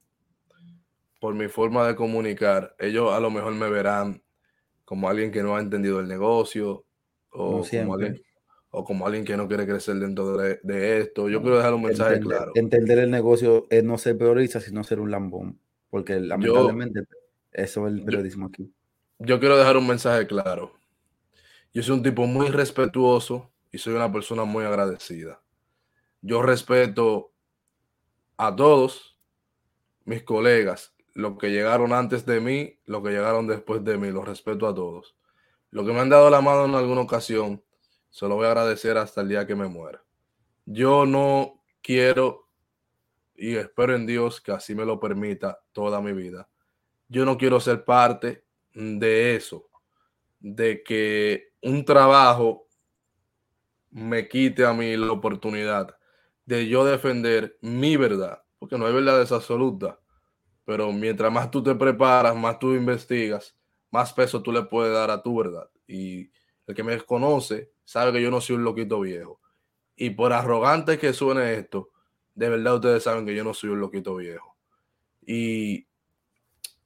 por 1.19 1.33
mi 1.35 1.47
forma 1.47 1.87
de 1.87 1.95
comunicar, 1.95 2.75
ellos 2.79 3.13
a 3.13 3.19
lo 3.19 3.31
mejor 3.31 3.53
me 3.53 3.69
verán 3.69 4.23
como 4.85 5.09
alguien 5.09 5.31
que 5.31 5.43
no 5.43 5.55
ha 5.55 5.61
entendido 5.61 5.99
el 6.01 6.07
negocio 6.07 6.85
o 7.31 7.65
Como 7.75 7.95
alguien, 7.95 8.23
o 8.71 8.83
como 8.85 9.07
alguien 9.07 9.25
que 9.25 9.37
no 9.37 9.47
quiere 9.47 9.67
crecer 9.67 9.95
dentro 9.97 10.37
de, 10.37 10.59
de 10.63 10.99
esto. 11.01 11.29
Yo 11.29 11.41
No, 11.41 11.43
quiero 11.43 11.57
dejar 11.57 11.73
un 11.75 11.83
mensaje 11.83 12.19
entender, 12.19 12.21
claro. 12.21 12.53
entender 12.53 12.99
el 12.99 13.11
negocio 13.11 13.67
es 13.69 13.83
no 13.83 13.97
ser 13.97 14.17
peorista, 14.17 14.59
sino 14.59 14.83
ser 14.83 14.99
un 14.99 15.11
lambón. 15.11 15.59
Porque 15.93 16.19
lamentablemente 16.19 17.03
eso 17.51 17.87
es 17.87 17.93
el 17.93 18.03
periodismo 18.03 18.47
aquí. 18.47 18.73
Yo 19.19 19.39
quiero 19.39 19.59
dejar 19.59 19.77
un 19.77 19.85
mensaje 19.85 20.25
claro. 20.25 20.73
Yo 21.71 21.83
soy 21.83 21.97
un 21.97 22.01
tipo 22.01 22.25
muy 22.25 22.47
respetuoso 22.47 23.51
y 23.71 23.77
soy 23.77 23.93
una 23.93 24.11
persona 24.11 24.43
muy 24.43 24.65
agradecida. 24.65 25.43
Yo 26.19 26.41
respeto 26.41 27.31
a 28.37 28.55
todos 28.55 29.19
mis 30.03 30.23
colegas, 30.23 30.95
los 31.13 31.37
que 31.37 31.51
llegaron 31.51 31.93
antes 31.93 32.25
de 32.25 32.39
mí, 32.39 32.79
los 32.85 33.03
que 33.03 33.11
llegaron 33.11 33.45
después 33.45 33.83
de 33.83 33.99
mí, 33.99 34.09
los 34.09 34.27
respeto 34.27 34.67
a 34.67 34.73
todos. 34.73 35.15
Los 35.69 35.85
que 35.85 35.93
me 35.93 35.99
han 35.99 36.09
dado 36.09 36.31
la 36.31 36.41
mano 36.41 36.65
en 36.65 36.73
alguna 36.73 37.01
ocasión, 37.01 37.63
se 38.09 38.27
lo 38.27 38.33
voy 38.33 38.45
a 38.45 38.47
agradecer 38.47 38.97
hasta 38.97 39.21
el 39.21 39.29
día 39.29 39.45
que 39.45 39.53
me 39.53 39.67
muera. 39.67 40.03
Yo 40.65 41.05
no 41.05 41.63
quiero, 41.83 42.42
y 43.35 43.55
espero 43.55 43.95
en 43.95 44.05
Dios 44.05 44.41
que 44.41 44.51
así 44.51 44.75
me 44.75 44.85
lo 44.85 44.99
permita 44.99 45.59
toda 45.71 46.01
mi 46.01 46.13
vida, 46.13 46.49
yo 47.07 47.25
no 47.25 47.37
quiero 47.37 47.59
ser 47.59 47.83
parte 47.83 48.45
de 48.73 49.35
eso, 49.35 49.69
de 50.39 50.83
que 50.83 51.53
un 51.61 51.85
trabajo 51.85 52.67
me 53.91 54.27
quite 54.27 54.65
a 54.65 54.73
mí 54.73 54.97
la 54.97 55.11
oportunidad 55.11 55.95
de 56.45 56.67
yo 56.67 56.83
defender 56.83 57.57
mi 57.61 57.95
verdad, 57.95 58.43
porque 58.59 58.77
no 58.77 58.85
hay 58.85 58.93
verdades 58.93 59.31
absolutas, 59.31 59.95
pero 60.65 60.91
mientras 60.91 61.31
más 61.31 61.51
tú 61.51 61.61
te 61.61 61.75
preparas, 61.75 62.35
más 62.35 62.59
tú 62.59 62.73
investigas, 62.73 63.55
más 63.91 64.13
peso 64.13 64.41
tú 64.41 64.51
le 64.51 64.63
puedes 64.63 64.93
dar 64.93 65.11
a 65.11 65.21
tu 65.21 65.37
verdad. 65.37 65.69
Y 65.87 66.31
el 66.65 66.75
que 66.75 66.83
me 66.83 66.99
conoce 67.01 67.71
sabe 67.83 68.13
que 68.13 68.21
yo 68.21 68.31
no 68.31 68.41
soy 68.41 68.55
un 68.55 68.63
loquito 68.63 68.99
viejo. 69.01 69.39
Y 69.95 70.11
por 70.11 70.33
arrogante 70.33 70.97
que 70.97 71.13
suene 71.13 71.53
esto, 71.53 71.91
de 72.35 72.49
verdad 72.49 72.75
ustedes 72.75 73.03
saben 73.03 73.25
que 73.25 73.35
yo 73.35 73.43
no 73.43 73.53
soy 73.53 73.69
un 73.69 73.81
loquito 73.81 74.15
viejo. 74.15 74.55
Y 75.25 75.87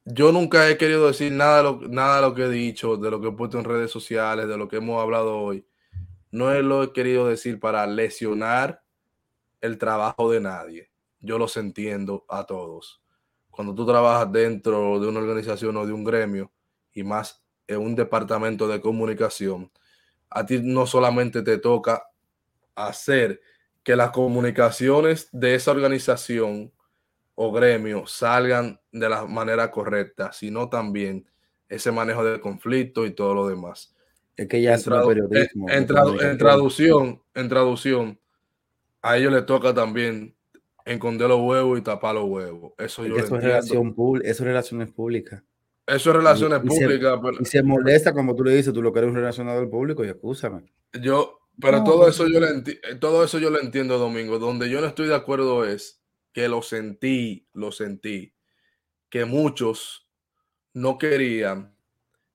yo 0.04 0.32
nunca 0.32 0.68
he 0.68 0.78
querido 0.78 1.06
decir 1.06 1.32
nada 1.32 1.58
de, 1.58 1.62
lo, 1.64 1.80
nada 1.88 2.20
lo 2.20 2.34
que 2.34 2.44
he 2.44 2.48
dicho, 2.48 2.96
de 2.96 3.10
lo 3.10 3.20
que 3.20 3.28
he 3.28 3.32
puesto 3.32 3.58
en 3.58 3.64
redes 3.64 3.90
sociales, 3.90 4.48
de 4.48 4.56
lo 4.56 4.68
que 4.68 4.76
hemos 4.76 5.02
hablado 5.02 5.38
hoy. 5.38 5.66
No 6.30 6.52
lo 6.62 6.82
he 6.82 6.92
querido 6.92 7.26
decir 7.26 7.58
para 7.58 7.86
lesionar 7.86 8.82
el 9.60 9.78
trabajo 9.78 10.30
de 10.30 10.40
nadie. 10.40 10.90
Yo 11.20 11.38
los 11.38 11.56
entiendo 11.56 12.24
a 12.28 12.44
todos. 12.44 13.02
Cuando 13.50 13.74
tú 13.74 13.86
trabajas 13.86 14.30
dentro 14.30 15.00
de 15.00 15.08
una 15.08 15.20
organización 15.20 15.76
o 15.76 15.86
de 15.86 15.92
un 15.92 16.04
gremio 16.04 16.52
y 16.92 17.02
más 17.02 17.42
en 17.66 17.80
un 17.80 17.94
departamento 17.94 18.68
de 18.68 18.80
comunicación, 18.80 19.70
a 20.30 20.46
ti 20.46 20.60
no 20.62 20.86
solamente 20.86 21.42
te 21.42 21.58
toca 21.58 22.04
hacer 22.74 23.40
que 23.82 23.96
las 23.96 24.10
comunicaciones 24.10 25.28
de 25.32 25.54
esa 25.54 25.70
organización 25.70 26.72
o 27.34 27.52
gremio 27.52 28.06
salgan 28.06 28.80
de 28.90 29.08
la 29.08 29.26
manera 29.26 29.70
correcta, 29.70 30.32
sino 30.32 30.68
también 30.68 31.26
ese 31.68 31.92
manejo 31.92 32.24
del 32.24 32.40
conflicto 32.40 33.06
y 33.06 33.12
todo 33.14 33.34
lo 33.34 33.48
demás. 33.48 33.94
Es 34.36 34.48
que 34.48 34.62
ya 34.62 34.74
es 34.74 34.84
periodismo. 34.84 35.68
En, 35.68 35.86
traducción, 35.86 37.22
en 37.34 37.48
traducción, 37.48 38.20
a 39.02 39.16
ellos 39.16 39.32
les 39.32 39.46
toca 39.46 39.74
también 39.74 40.36
esconder 40.84 41.28
los 41.28 41.40
huevos 41.40 41.78
y 41.78 41.82
tapar 41.82 42.14
los 42.14 42.24
huevos. 42.24 42.72
Eso, 42.78 43.04
yo 43.04 43.16
eso, 43.16 43.36
es 43.36 43.42
relación 43.42 43.94
eso 44.22 44.24
es 44.24 44.40
relaciones 44.40 44.92
públicas. 44.92 45.42
Eso 45.86 46.10
es 46.10 46.16
relaciones 46.16 46.60
públicas. 46.60 47.18
y 47.40 47.44
se 47.44 47.62
molesta, 47.62 48.12
como 48.12 48.34
tú 48.34 48.44
le 48.44 48.54
dices, 48.54 48.72
tú 48.72 48.82
lo 48.82 48.92
que 48.92 49.00
eres 49.00 49.10
un 49.10 49.16
relacionado 49.16 49.68
público, 49.68 50.04
y 50.04 50.08
escúchame. 50.08 50.70
Yo, 51.00 51.40
pero 51.60 51.84
todo 51.84 52.08
eso 52.08 52.26
yo 52.28 52.40
le 52.40 52.62
todo 53.00 53.24
eso 53.24 53.38
yo 53.38 53.50
lo 53.50 53.60
entiendo, 53.60 53.98
Domingo. 53.98 54.38
Donde 54.38 54.70
yo 54.70 54.80
no 54.80 54.86
estoy 54.86 55.08
de 55.08 55.14
acuerdo 55.14 55.64
es 55.64 56.00
que 56.32 56.48
lo 56.48 56.62
sentí, 56.62 57.48
lo 57.52 57.72
sentí, 57.72 58.34
que 59.08 59.24
muchos 59.24 60.08
no 60.72 60.98
querían 60.98 61.74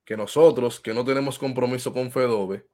que 0.04 0.16
nosotros, 0.16 0.80
que 0.80 0.92
no 0.92 1.04
tenemos 1.04 1.38
compromiso 1.38 1.92
con 1.92 2.10
Fedove, 2.10 2.66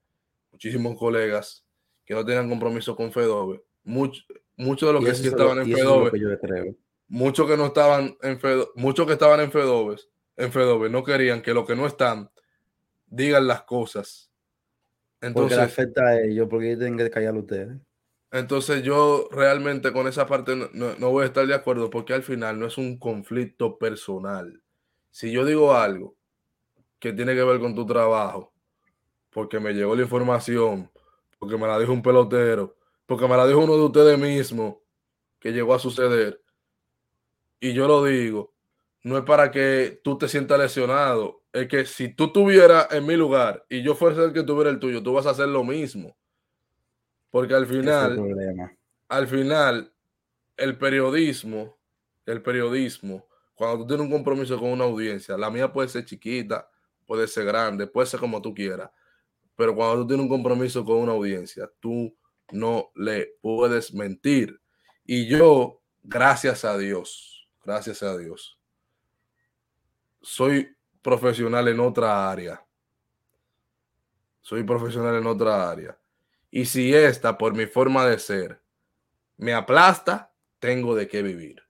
muchísimos 0.50 0.98
colegas 0.98 1.64
que 2.04 2.14
no 2.14 2.24
tenían 2.24 2.48
compromiso 2.48 2.96
con 2.96 3.12
Fedove, 3.12 3.62
muchos 3.84 4.26
mucho 4.56 4.88
de 4.88 4.92
los 4.92 5.04
que 5.04 5.14
sí 5.14 5.28
estaban 5.28 5.60
en 5.60 5.72
Fedove, 5.72 6.76
muchos 7.08 7.46
que 7.46 7.56
no 7.56 7.66
estaban 7.66 8.16
en 8.20 8.40
Fedove, 8.40 8.68
muchos 8.74 9.06
que 9.06 9.12
estaban 9.14 9.40
en 9.40 9.52
Fedove, 9.52 9.96
en 10.36 10.52
Fedove 10.52 10.90
no 10.90 11.04
querían 11.04 11.40
que 11.40 11.54
los 11.54 11.66
que 11.66 11.76
no 11.76 11.86
están 11.86 12.30
digan 13.06 13.46
las 13.46 13.62
cosas. 13.62 14.29
Entonces, 15.20 15.58
porque 15.58 15.72
afecta 15.72 16.06
a 16.06 16.20
ellos, 16.20 16.48
porque 16.48 16.76
tienen 16.76 16.96
que 16.96 17.10
callar 17.10 17.34
ustedes. 17.34 17.76
Entonces 18.32 18.82
yo 18.82 19.28
realmente 19.32 19.92
con 19.92 20.06
esa 20.06 20.26
parte 20.26 20.54
no, 20.54 20.68
no, 20.72 21.10
voy 21.10 21.24
a 21.24 21.26
estar 21.26 21.46
de 21.46 21.54
acuerdo 21.54 21.90
porque 21.90 22.14
al 22.14 22.22
final 22.22 22.58
no 22.58 22.66
es 22.66 22.78
un 22.78 22.98
conflicto 22.98 23.76
personal. 23.76 24.62
Si 25.10 25.32
yo 25.32 25.44
digo 25.44 25.74
algo 25.74 26.16
que 27.00 27.12
tiene 27.12 27.34
que 27.34 27.42
ver 27.42 27.58
con 27.58 27.74
tu 27.74 27.84
trabajo, 27.84 28.52
porque 29.30 29.58
me 29.58 29.72
llegó 29.72 29.96
la 29.96 30.02
información, 30.02 30.90
porque 31.38 31.56
me 31.56 31.66
la 31.66 31.78
dijo 31.78 31.92
un 31.92 32.02
pelotero, 32.02 32.76
porque 33.06 33.26
me 33.26 33.36
la 33.36 33.46
dijo 33.46 33.58
uno 33.58 33.76
de 33.76 33.82
ustedes 33.82 34.18
mismos 34.18 34.76
que 35.40 35.52
llegó 35.52 35.74
a 35.74 35.78
suceder, 35.78 36.40
y 37.58 37.72
yo 37.72 37.88
lo 37.88 38.04
digo, 38.04 38.54
no 39.02 39.18
es 39.18 39.24
para 39.24 39.50
que 39.50 40.00
tú 40.04 40.16
te 40.16 40.28
sientas 40.28 40.58
lesionado, 40.58 41.39
es 41.52 41.68
que 41.68 41.84
si 41.84 42.08
tú 42.14 42.26
estuvieras 42.26 42.88
en 42.92 43.06
mi 43.06 43.16
lugar 43.16 43.64
y 43.68 43.82
yo 43.82 43.94
fuese 43.94 44.24
el 44.24 44.32
que 44.32 44.42
tuviera 44.42 44.70
el 44.70 44.78
tuyo, 44.78 45.02
tú 45.02 45.12
vas 45.12 45.26
a 45.26 45.30
hacer 45.30 45.48
lo 45.48 45.64
mismo. 45.64 46.16
Porque 47.30 47.54
al 47.54 47.66
final, 47.66 48.68
al 49.08 49.28
final, 49.28 49.92
el 50.56 50.78
periodismo, 50.78 51.78
el 52.26 52.42
periodismo, 52.42 53.26
cuando 53.54 53.78
tú 53.78 53.86
tienes 53.88 54.06
un 54.06 54.12
compromiso 54.12 54.58
con 54.58 54.70
una 54.70 54.84
audiencia, 54.84 55.36
la 55.36 55.50
mía 55.50 55.72
puede 55.72 55.88
ser 55.88 56.04
chiquita, 56.04 56.68
puede 57.06 57.26
ser 57.26 57.44
grande, 57.44 57.86
puede 57.86 58.06
ser 58.06 58.20
como 58.20 58.40
tú 58.40 58.54
quieras, 58.54 58.90
pero 59.56 59.74
cuando 59.74 60.02
tú 60.02 60.08
tienes 60.08 60.24
un 60.24 60.30
compromiso 60.30 60.84
con 60.84 60.98
una 60.98 61.12
audiencia, 61.12 61.70
tú 61.80 62.16
no 62.52 62.90
le 62.94 63.36
puedes 63.40 63.92
mentir. 63.92 64.60
Y 65.04 65.26
yo, 65.26 65.82
gracias 66.02 66.64
a 66.64 66.78
Dios, 66.78 67.48
gracias 67.64 68.02
a 68.02 68.16
Dios, 68.16 68.58
soy 70.22 70.76
profesional 71.02 71.68
en 71.68 71.80
otra 71.80 72.30
área. 72.30 72.64
Soy 74.40 74.64
profesional 74.64 75.16
en 75.16 75.26
otra 75.26 75.70
área. 75.70 75.98
Y 76.50 76.64
si 76.64 76.94
esta, 76.94 77.38
por 77.38 77.54
mi 77.54 77.66
forma 77.66 78.06
de 78.06 78.18
ser, 78.18 78.60
me 79.36 79.54
aplasta, 79.54 80.32
tengo 80.58 80.94
de 80.94 81.08
qué 81.08 81.22
vivir. 81.22 81.62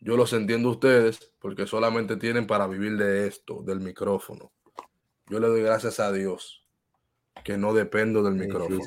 Yo 0.00 0.16
los 0.16 0.32
entiendo 0.32 0.70
ustedes 0.70 1.32
porque 1.38 1.66
solamente 1.66 2.16
tienen 2.16 2.46
para 2.46 2.66
vivir 2.66 2.96
de 2.96 3.26
esto, 3.26 3.62
del 3.62 3.80
micrófono. 3.80 4.52
Yo 5.28 5.38
le 5.38 5.46
doy 5.46 5.62
gracias 5.62 6.00
a 6.00 6.10
Dios 6.10 6.66
que 7.44 7.56
no 7.56 7.72
dependo 7.72 8.22
del 8.22 8.34
micrófono. 8.34 8.80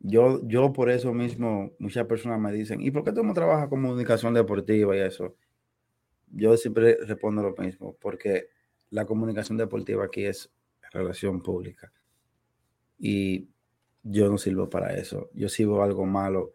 Yo, 0.00 0.40
yo 0.44 0.72
por 0.72 0.90
eso 0.90 1.14
mismo, 1.14 1.72
muchas 1.78 2.06
personas 2.06 2.40
me 2.40 2.52
dicen, 2.52 2.80
¿y 2.80 2.90
por 2.90 3.04
qué 3.04 3.12
tú 3.12 3.22
no 3.22 3.32
trabajas 3.32 3.68
comunicación 3.68 4.34
deportiva 4.34 4.96
y 4.96 5.00
eso? 5.00 5.36
Yo 6.32 6.56
siempre 6.56 6.98
respondo 7.04 7.42
lo 7.42 7.54
mismo, 7.56 7.96
porque 8.00 8.48
la 8.90 9.06
comunicación 9.06 9.58
deportiva 9.58 10.04
aquí 10.04 10.24
es 10.24 10.50
relación 10.92 11.42
pública. 11.42 11.92
Y 12.98 13.48
yo 14.02 14.28
no 14.28 14.38
sirvo 14.38 14.68
para 14.68 14.94
eso. 14.94 15.30
Yo 15.34 15.48
sirvo 15.48 15.82
algo 15.82 16.06
malo, 16.06 16.54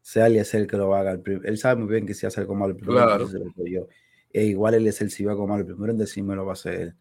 sea 0.00 0.26
el 0.26 0.66
que 0.66 0.76
lo 0.76 0.94
haga. 0.94 1.18
él 1.44 1.58
sabe 1.58 1.80
muy 1.82 1.92
bien 1.92 2.06
que 2.06 2.14
si 2.14 2.26
hace 2.26 2.40
algo 2.40 2.54
malo, 2.54 2.72
el 2.72 2.76
primero 2.76 3.06
claro. 3.06 3.28
yo. 3.64 3.88
E 4.32 4.44
igual 4.44 4.74
él 4.74 4.86
es 4.86 5.00
el 5.00 5.10
si 5.10 5.24
va 5.24 5.32
algo 5.32 5.46
malo, 5.46 5.60
el 5.60 5.66
primero 5.66 5.92
en 5.92 5.98
decirme 5.98 6.34
lo 6.34 6.44
va 6.44 6.52
a 6.52 6.54
hacer 6.54 6.74
él. 6.74 6.94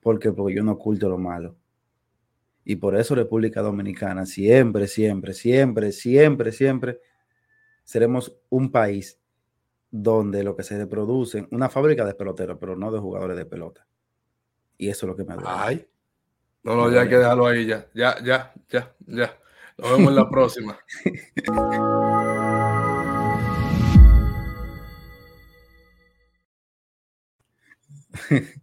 ¿Por 0.00 0.18
qué? 0.18 0.32
Porque 0.32 0.54
yo 0.54 0.62
no 0.62 0.72
oculto 0.72 1.08
lo 1.08 1.18
malo. 1.18 1.56
Y 2.64 2.76
por 2.76 2.96
eso 2.96 3.14
República 3.14 3.62
Dominicana 3.62 4.26
siempre, 4.26 4.86
siempre, 4.86 5.34
siempre, 5.34 5.92
siempre, 5.92 6.52
siempre 6.52 7.00
seremos 7.84 8.36
un 8.48 8.70
país 8.70 9.19
donde 9.90 10.44
lo 10.44 10.56
que 10.56 10.62
se 10.62 10.78
reproduce, 10.78 11.46
una 11.50 11.68
fábrica 11.68 12.04
de 12.04 12.14
peloteros, 12.14 12.58
pero 12.60 12.76
no 12.76 12.92
de 12.92 13.00
jugadores 13.00 13.36
de 13.36 13.46
pelota. 13.46 13.86
Y 14.78 14.88
eso 14.88 15.06
es 15.06 15.10
lo 15.10 15.16
que 15.16 15.24
me 15.24 15.34
duele. 15.34 15.50
Ay. 15.50 15.86
No, 16.62 16.76
no, 16.76 16.90
ya 16.90 17.02
hay 17.02 17.08
que 17.08 17.16
dejarlo 17.16 17.46
ahí, 17.46 17.66
ya, 17.66 17.86
ya, 17.94 18.22
ya, 18.22 18.52
ya, 18.68 18.94
ya. 19.06 19.38
Nos 19.78 19.90
vemos 19.92 20.08
en 20.08 20.16
la 20.16 20.28
próxima. 20.28 20.78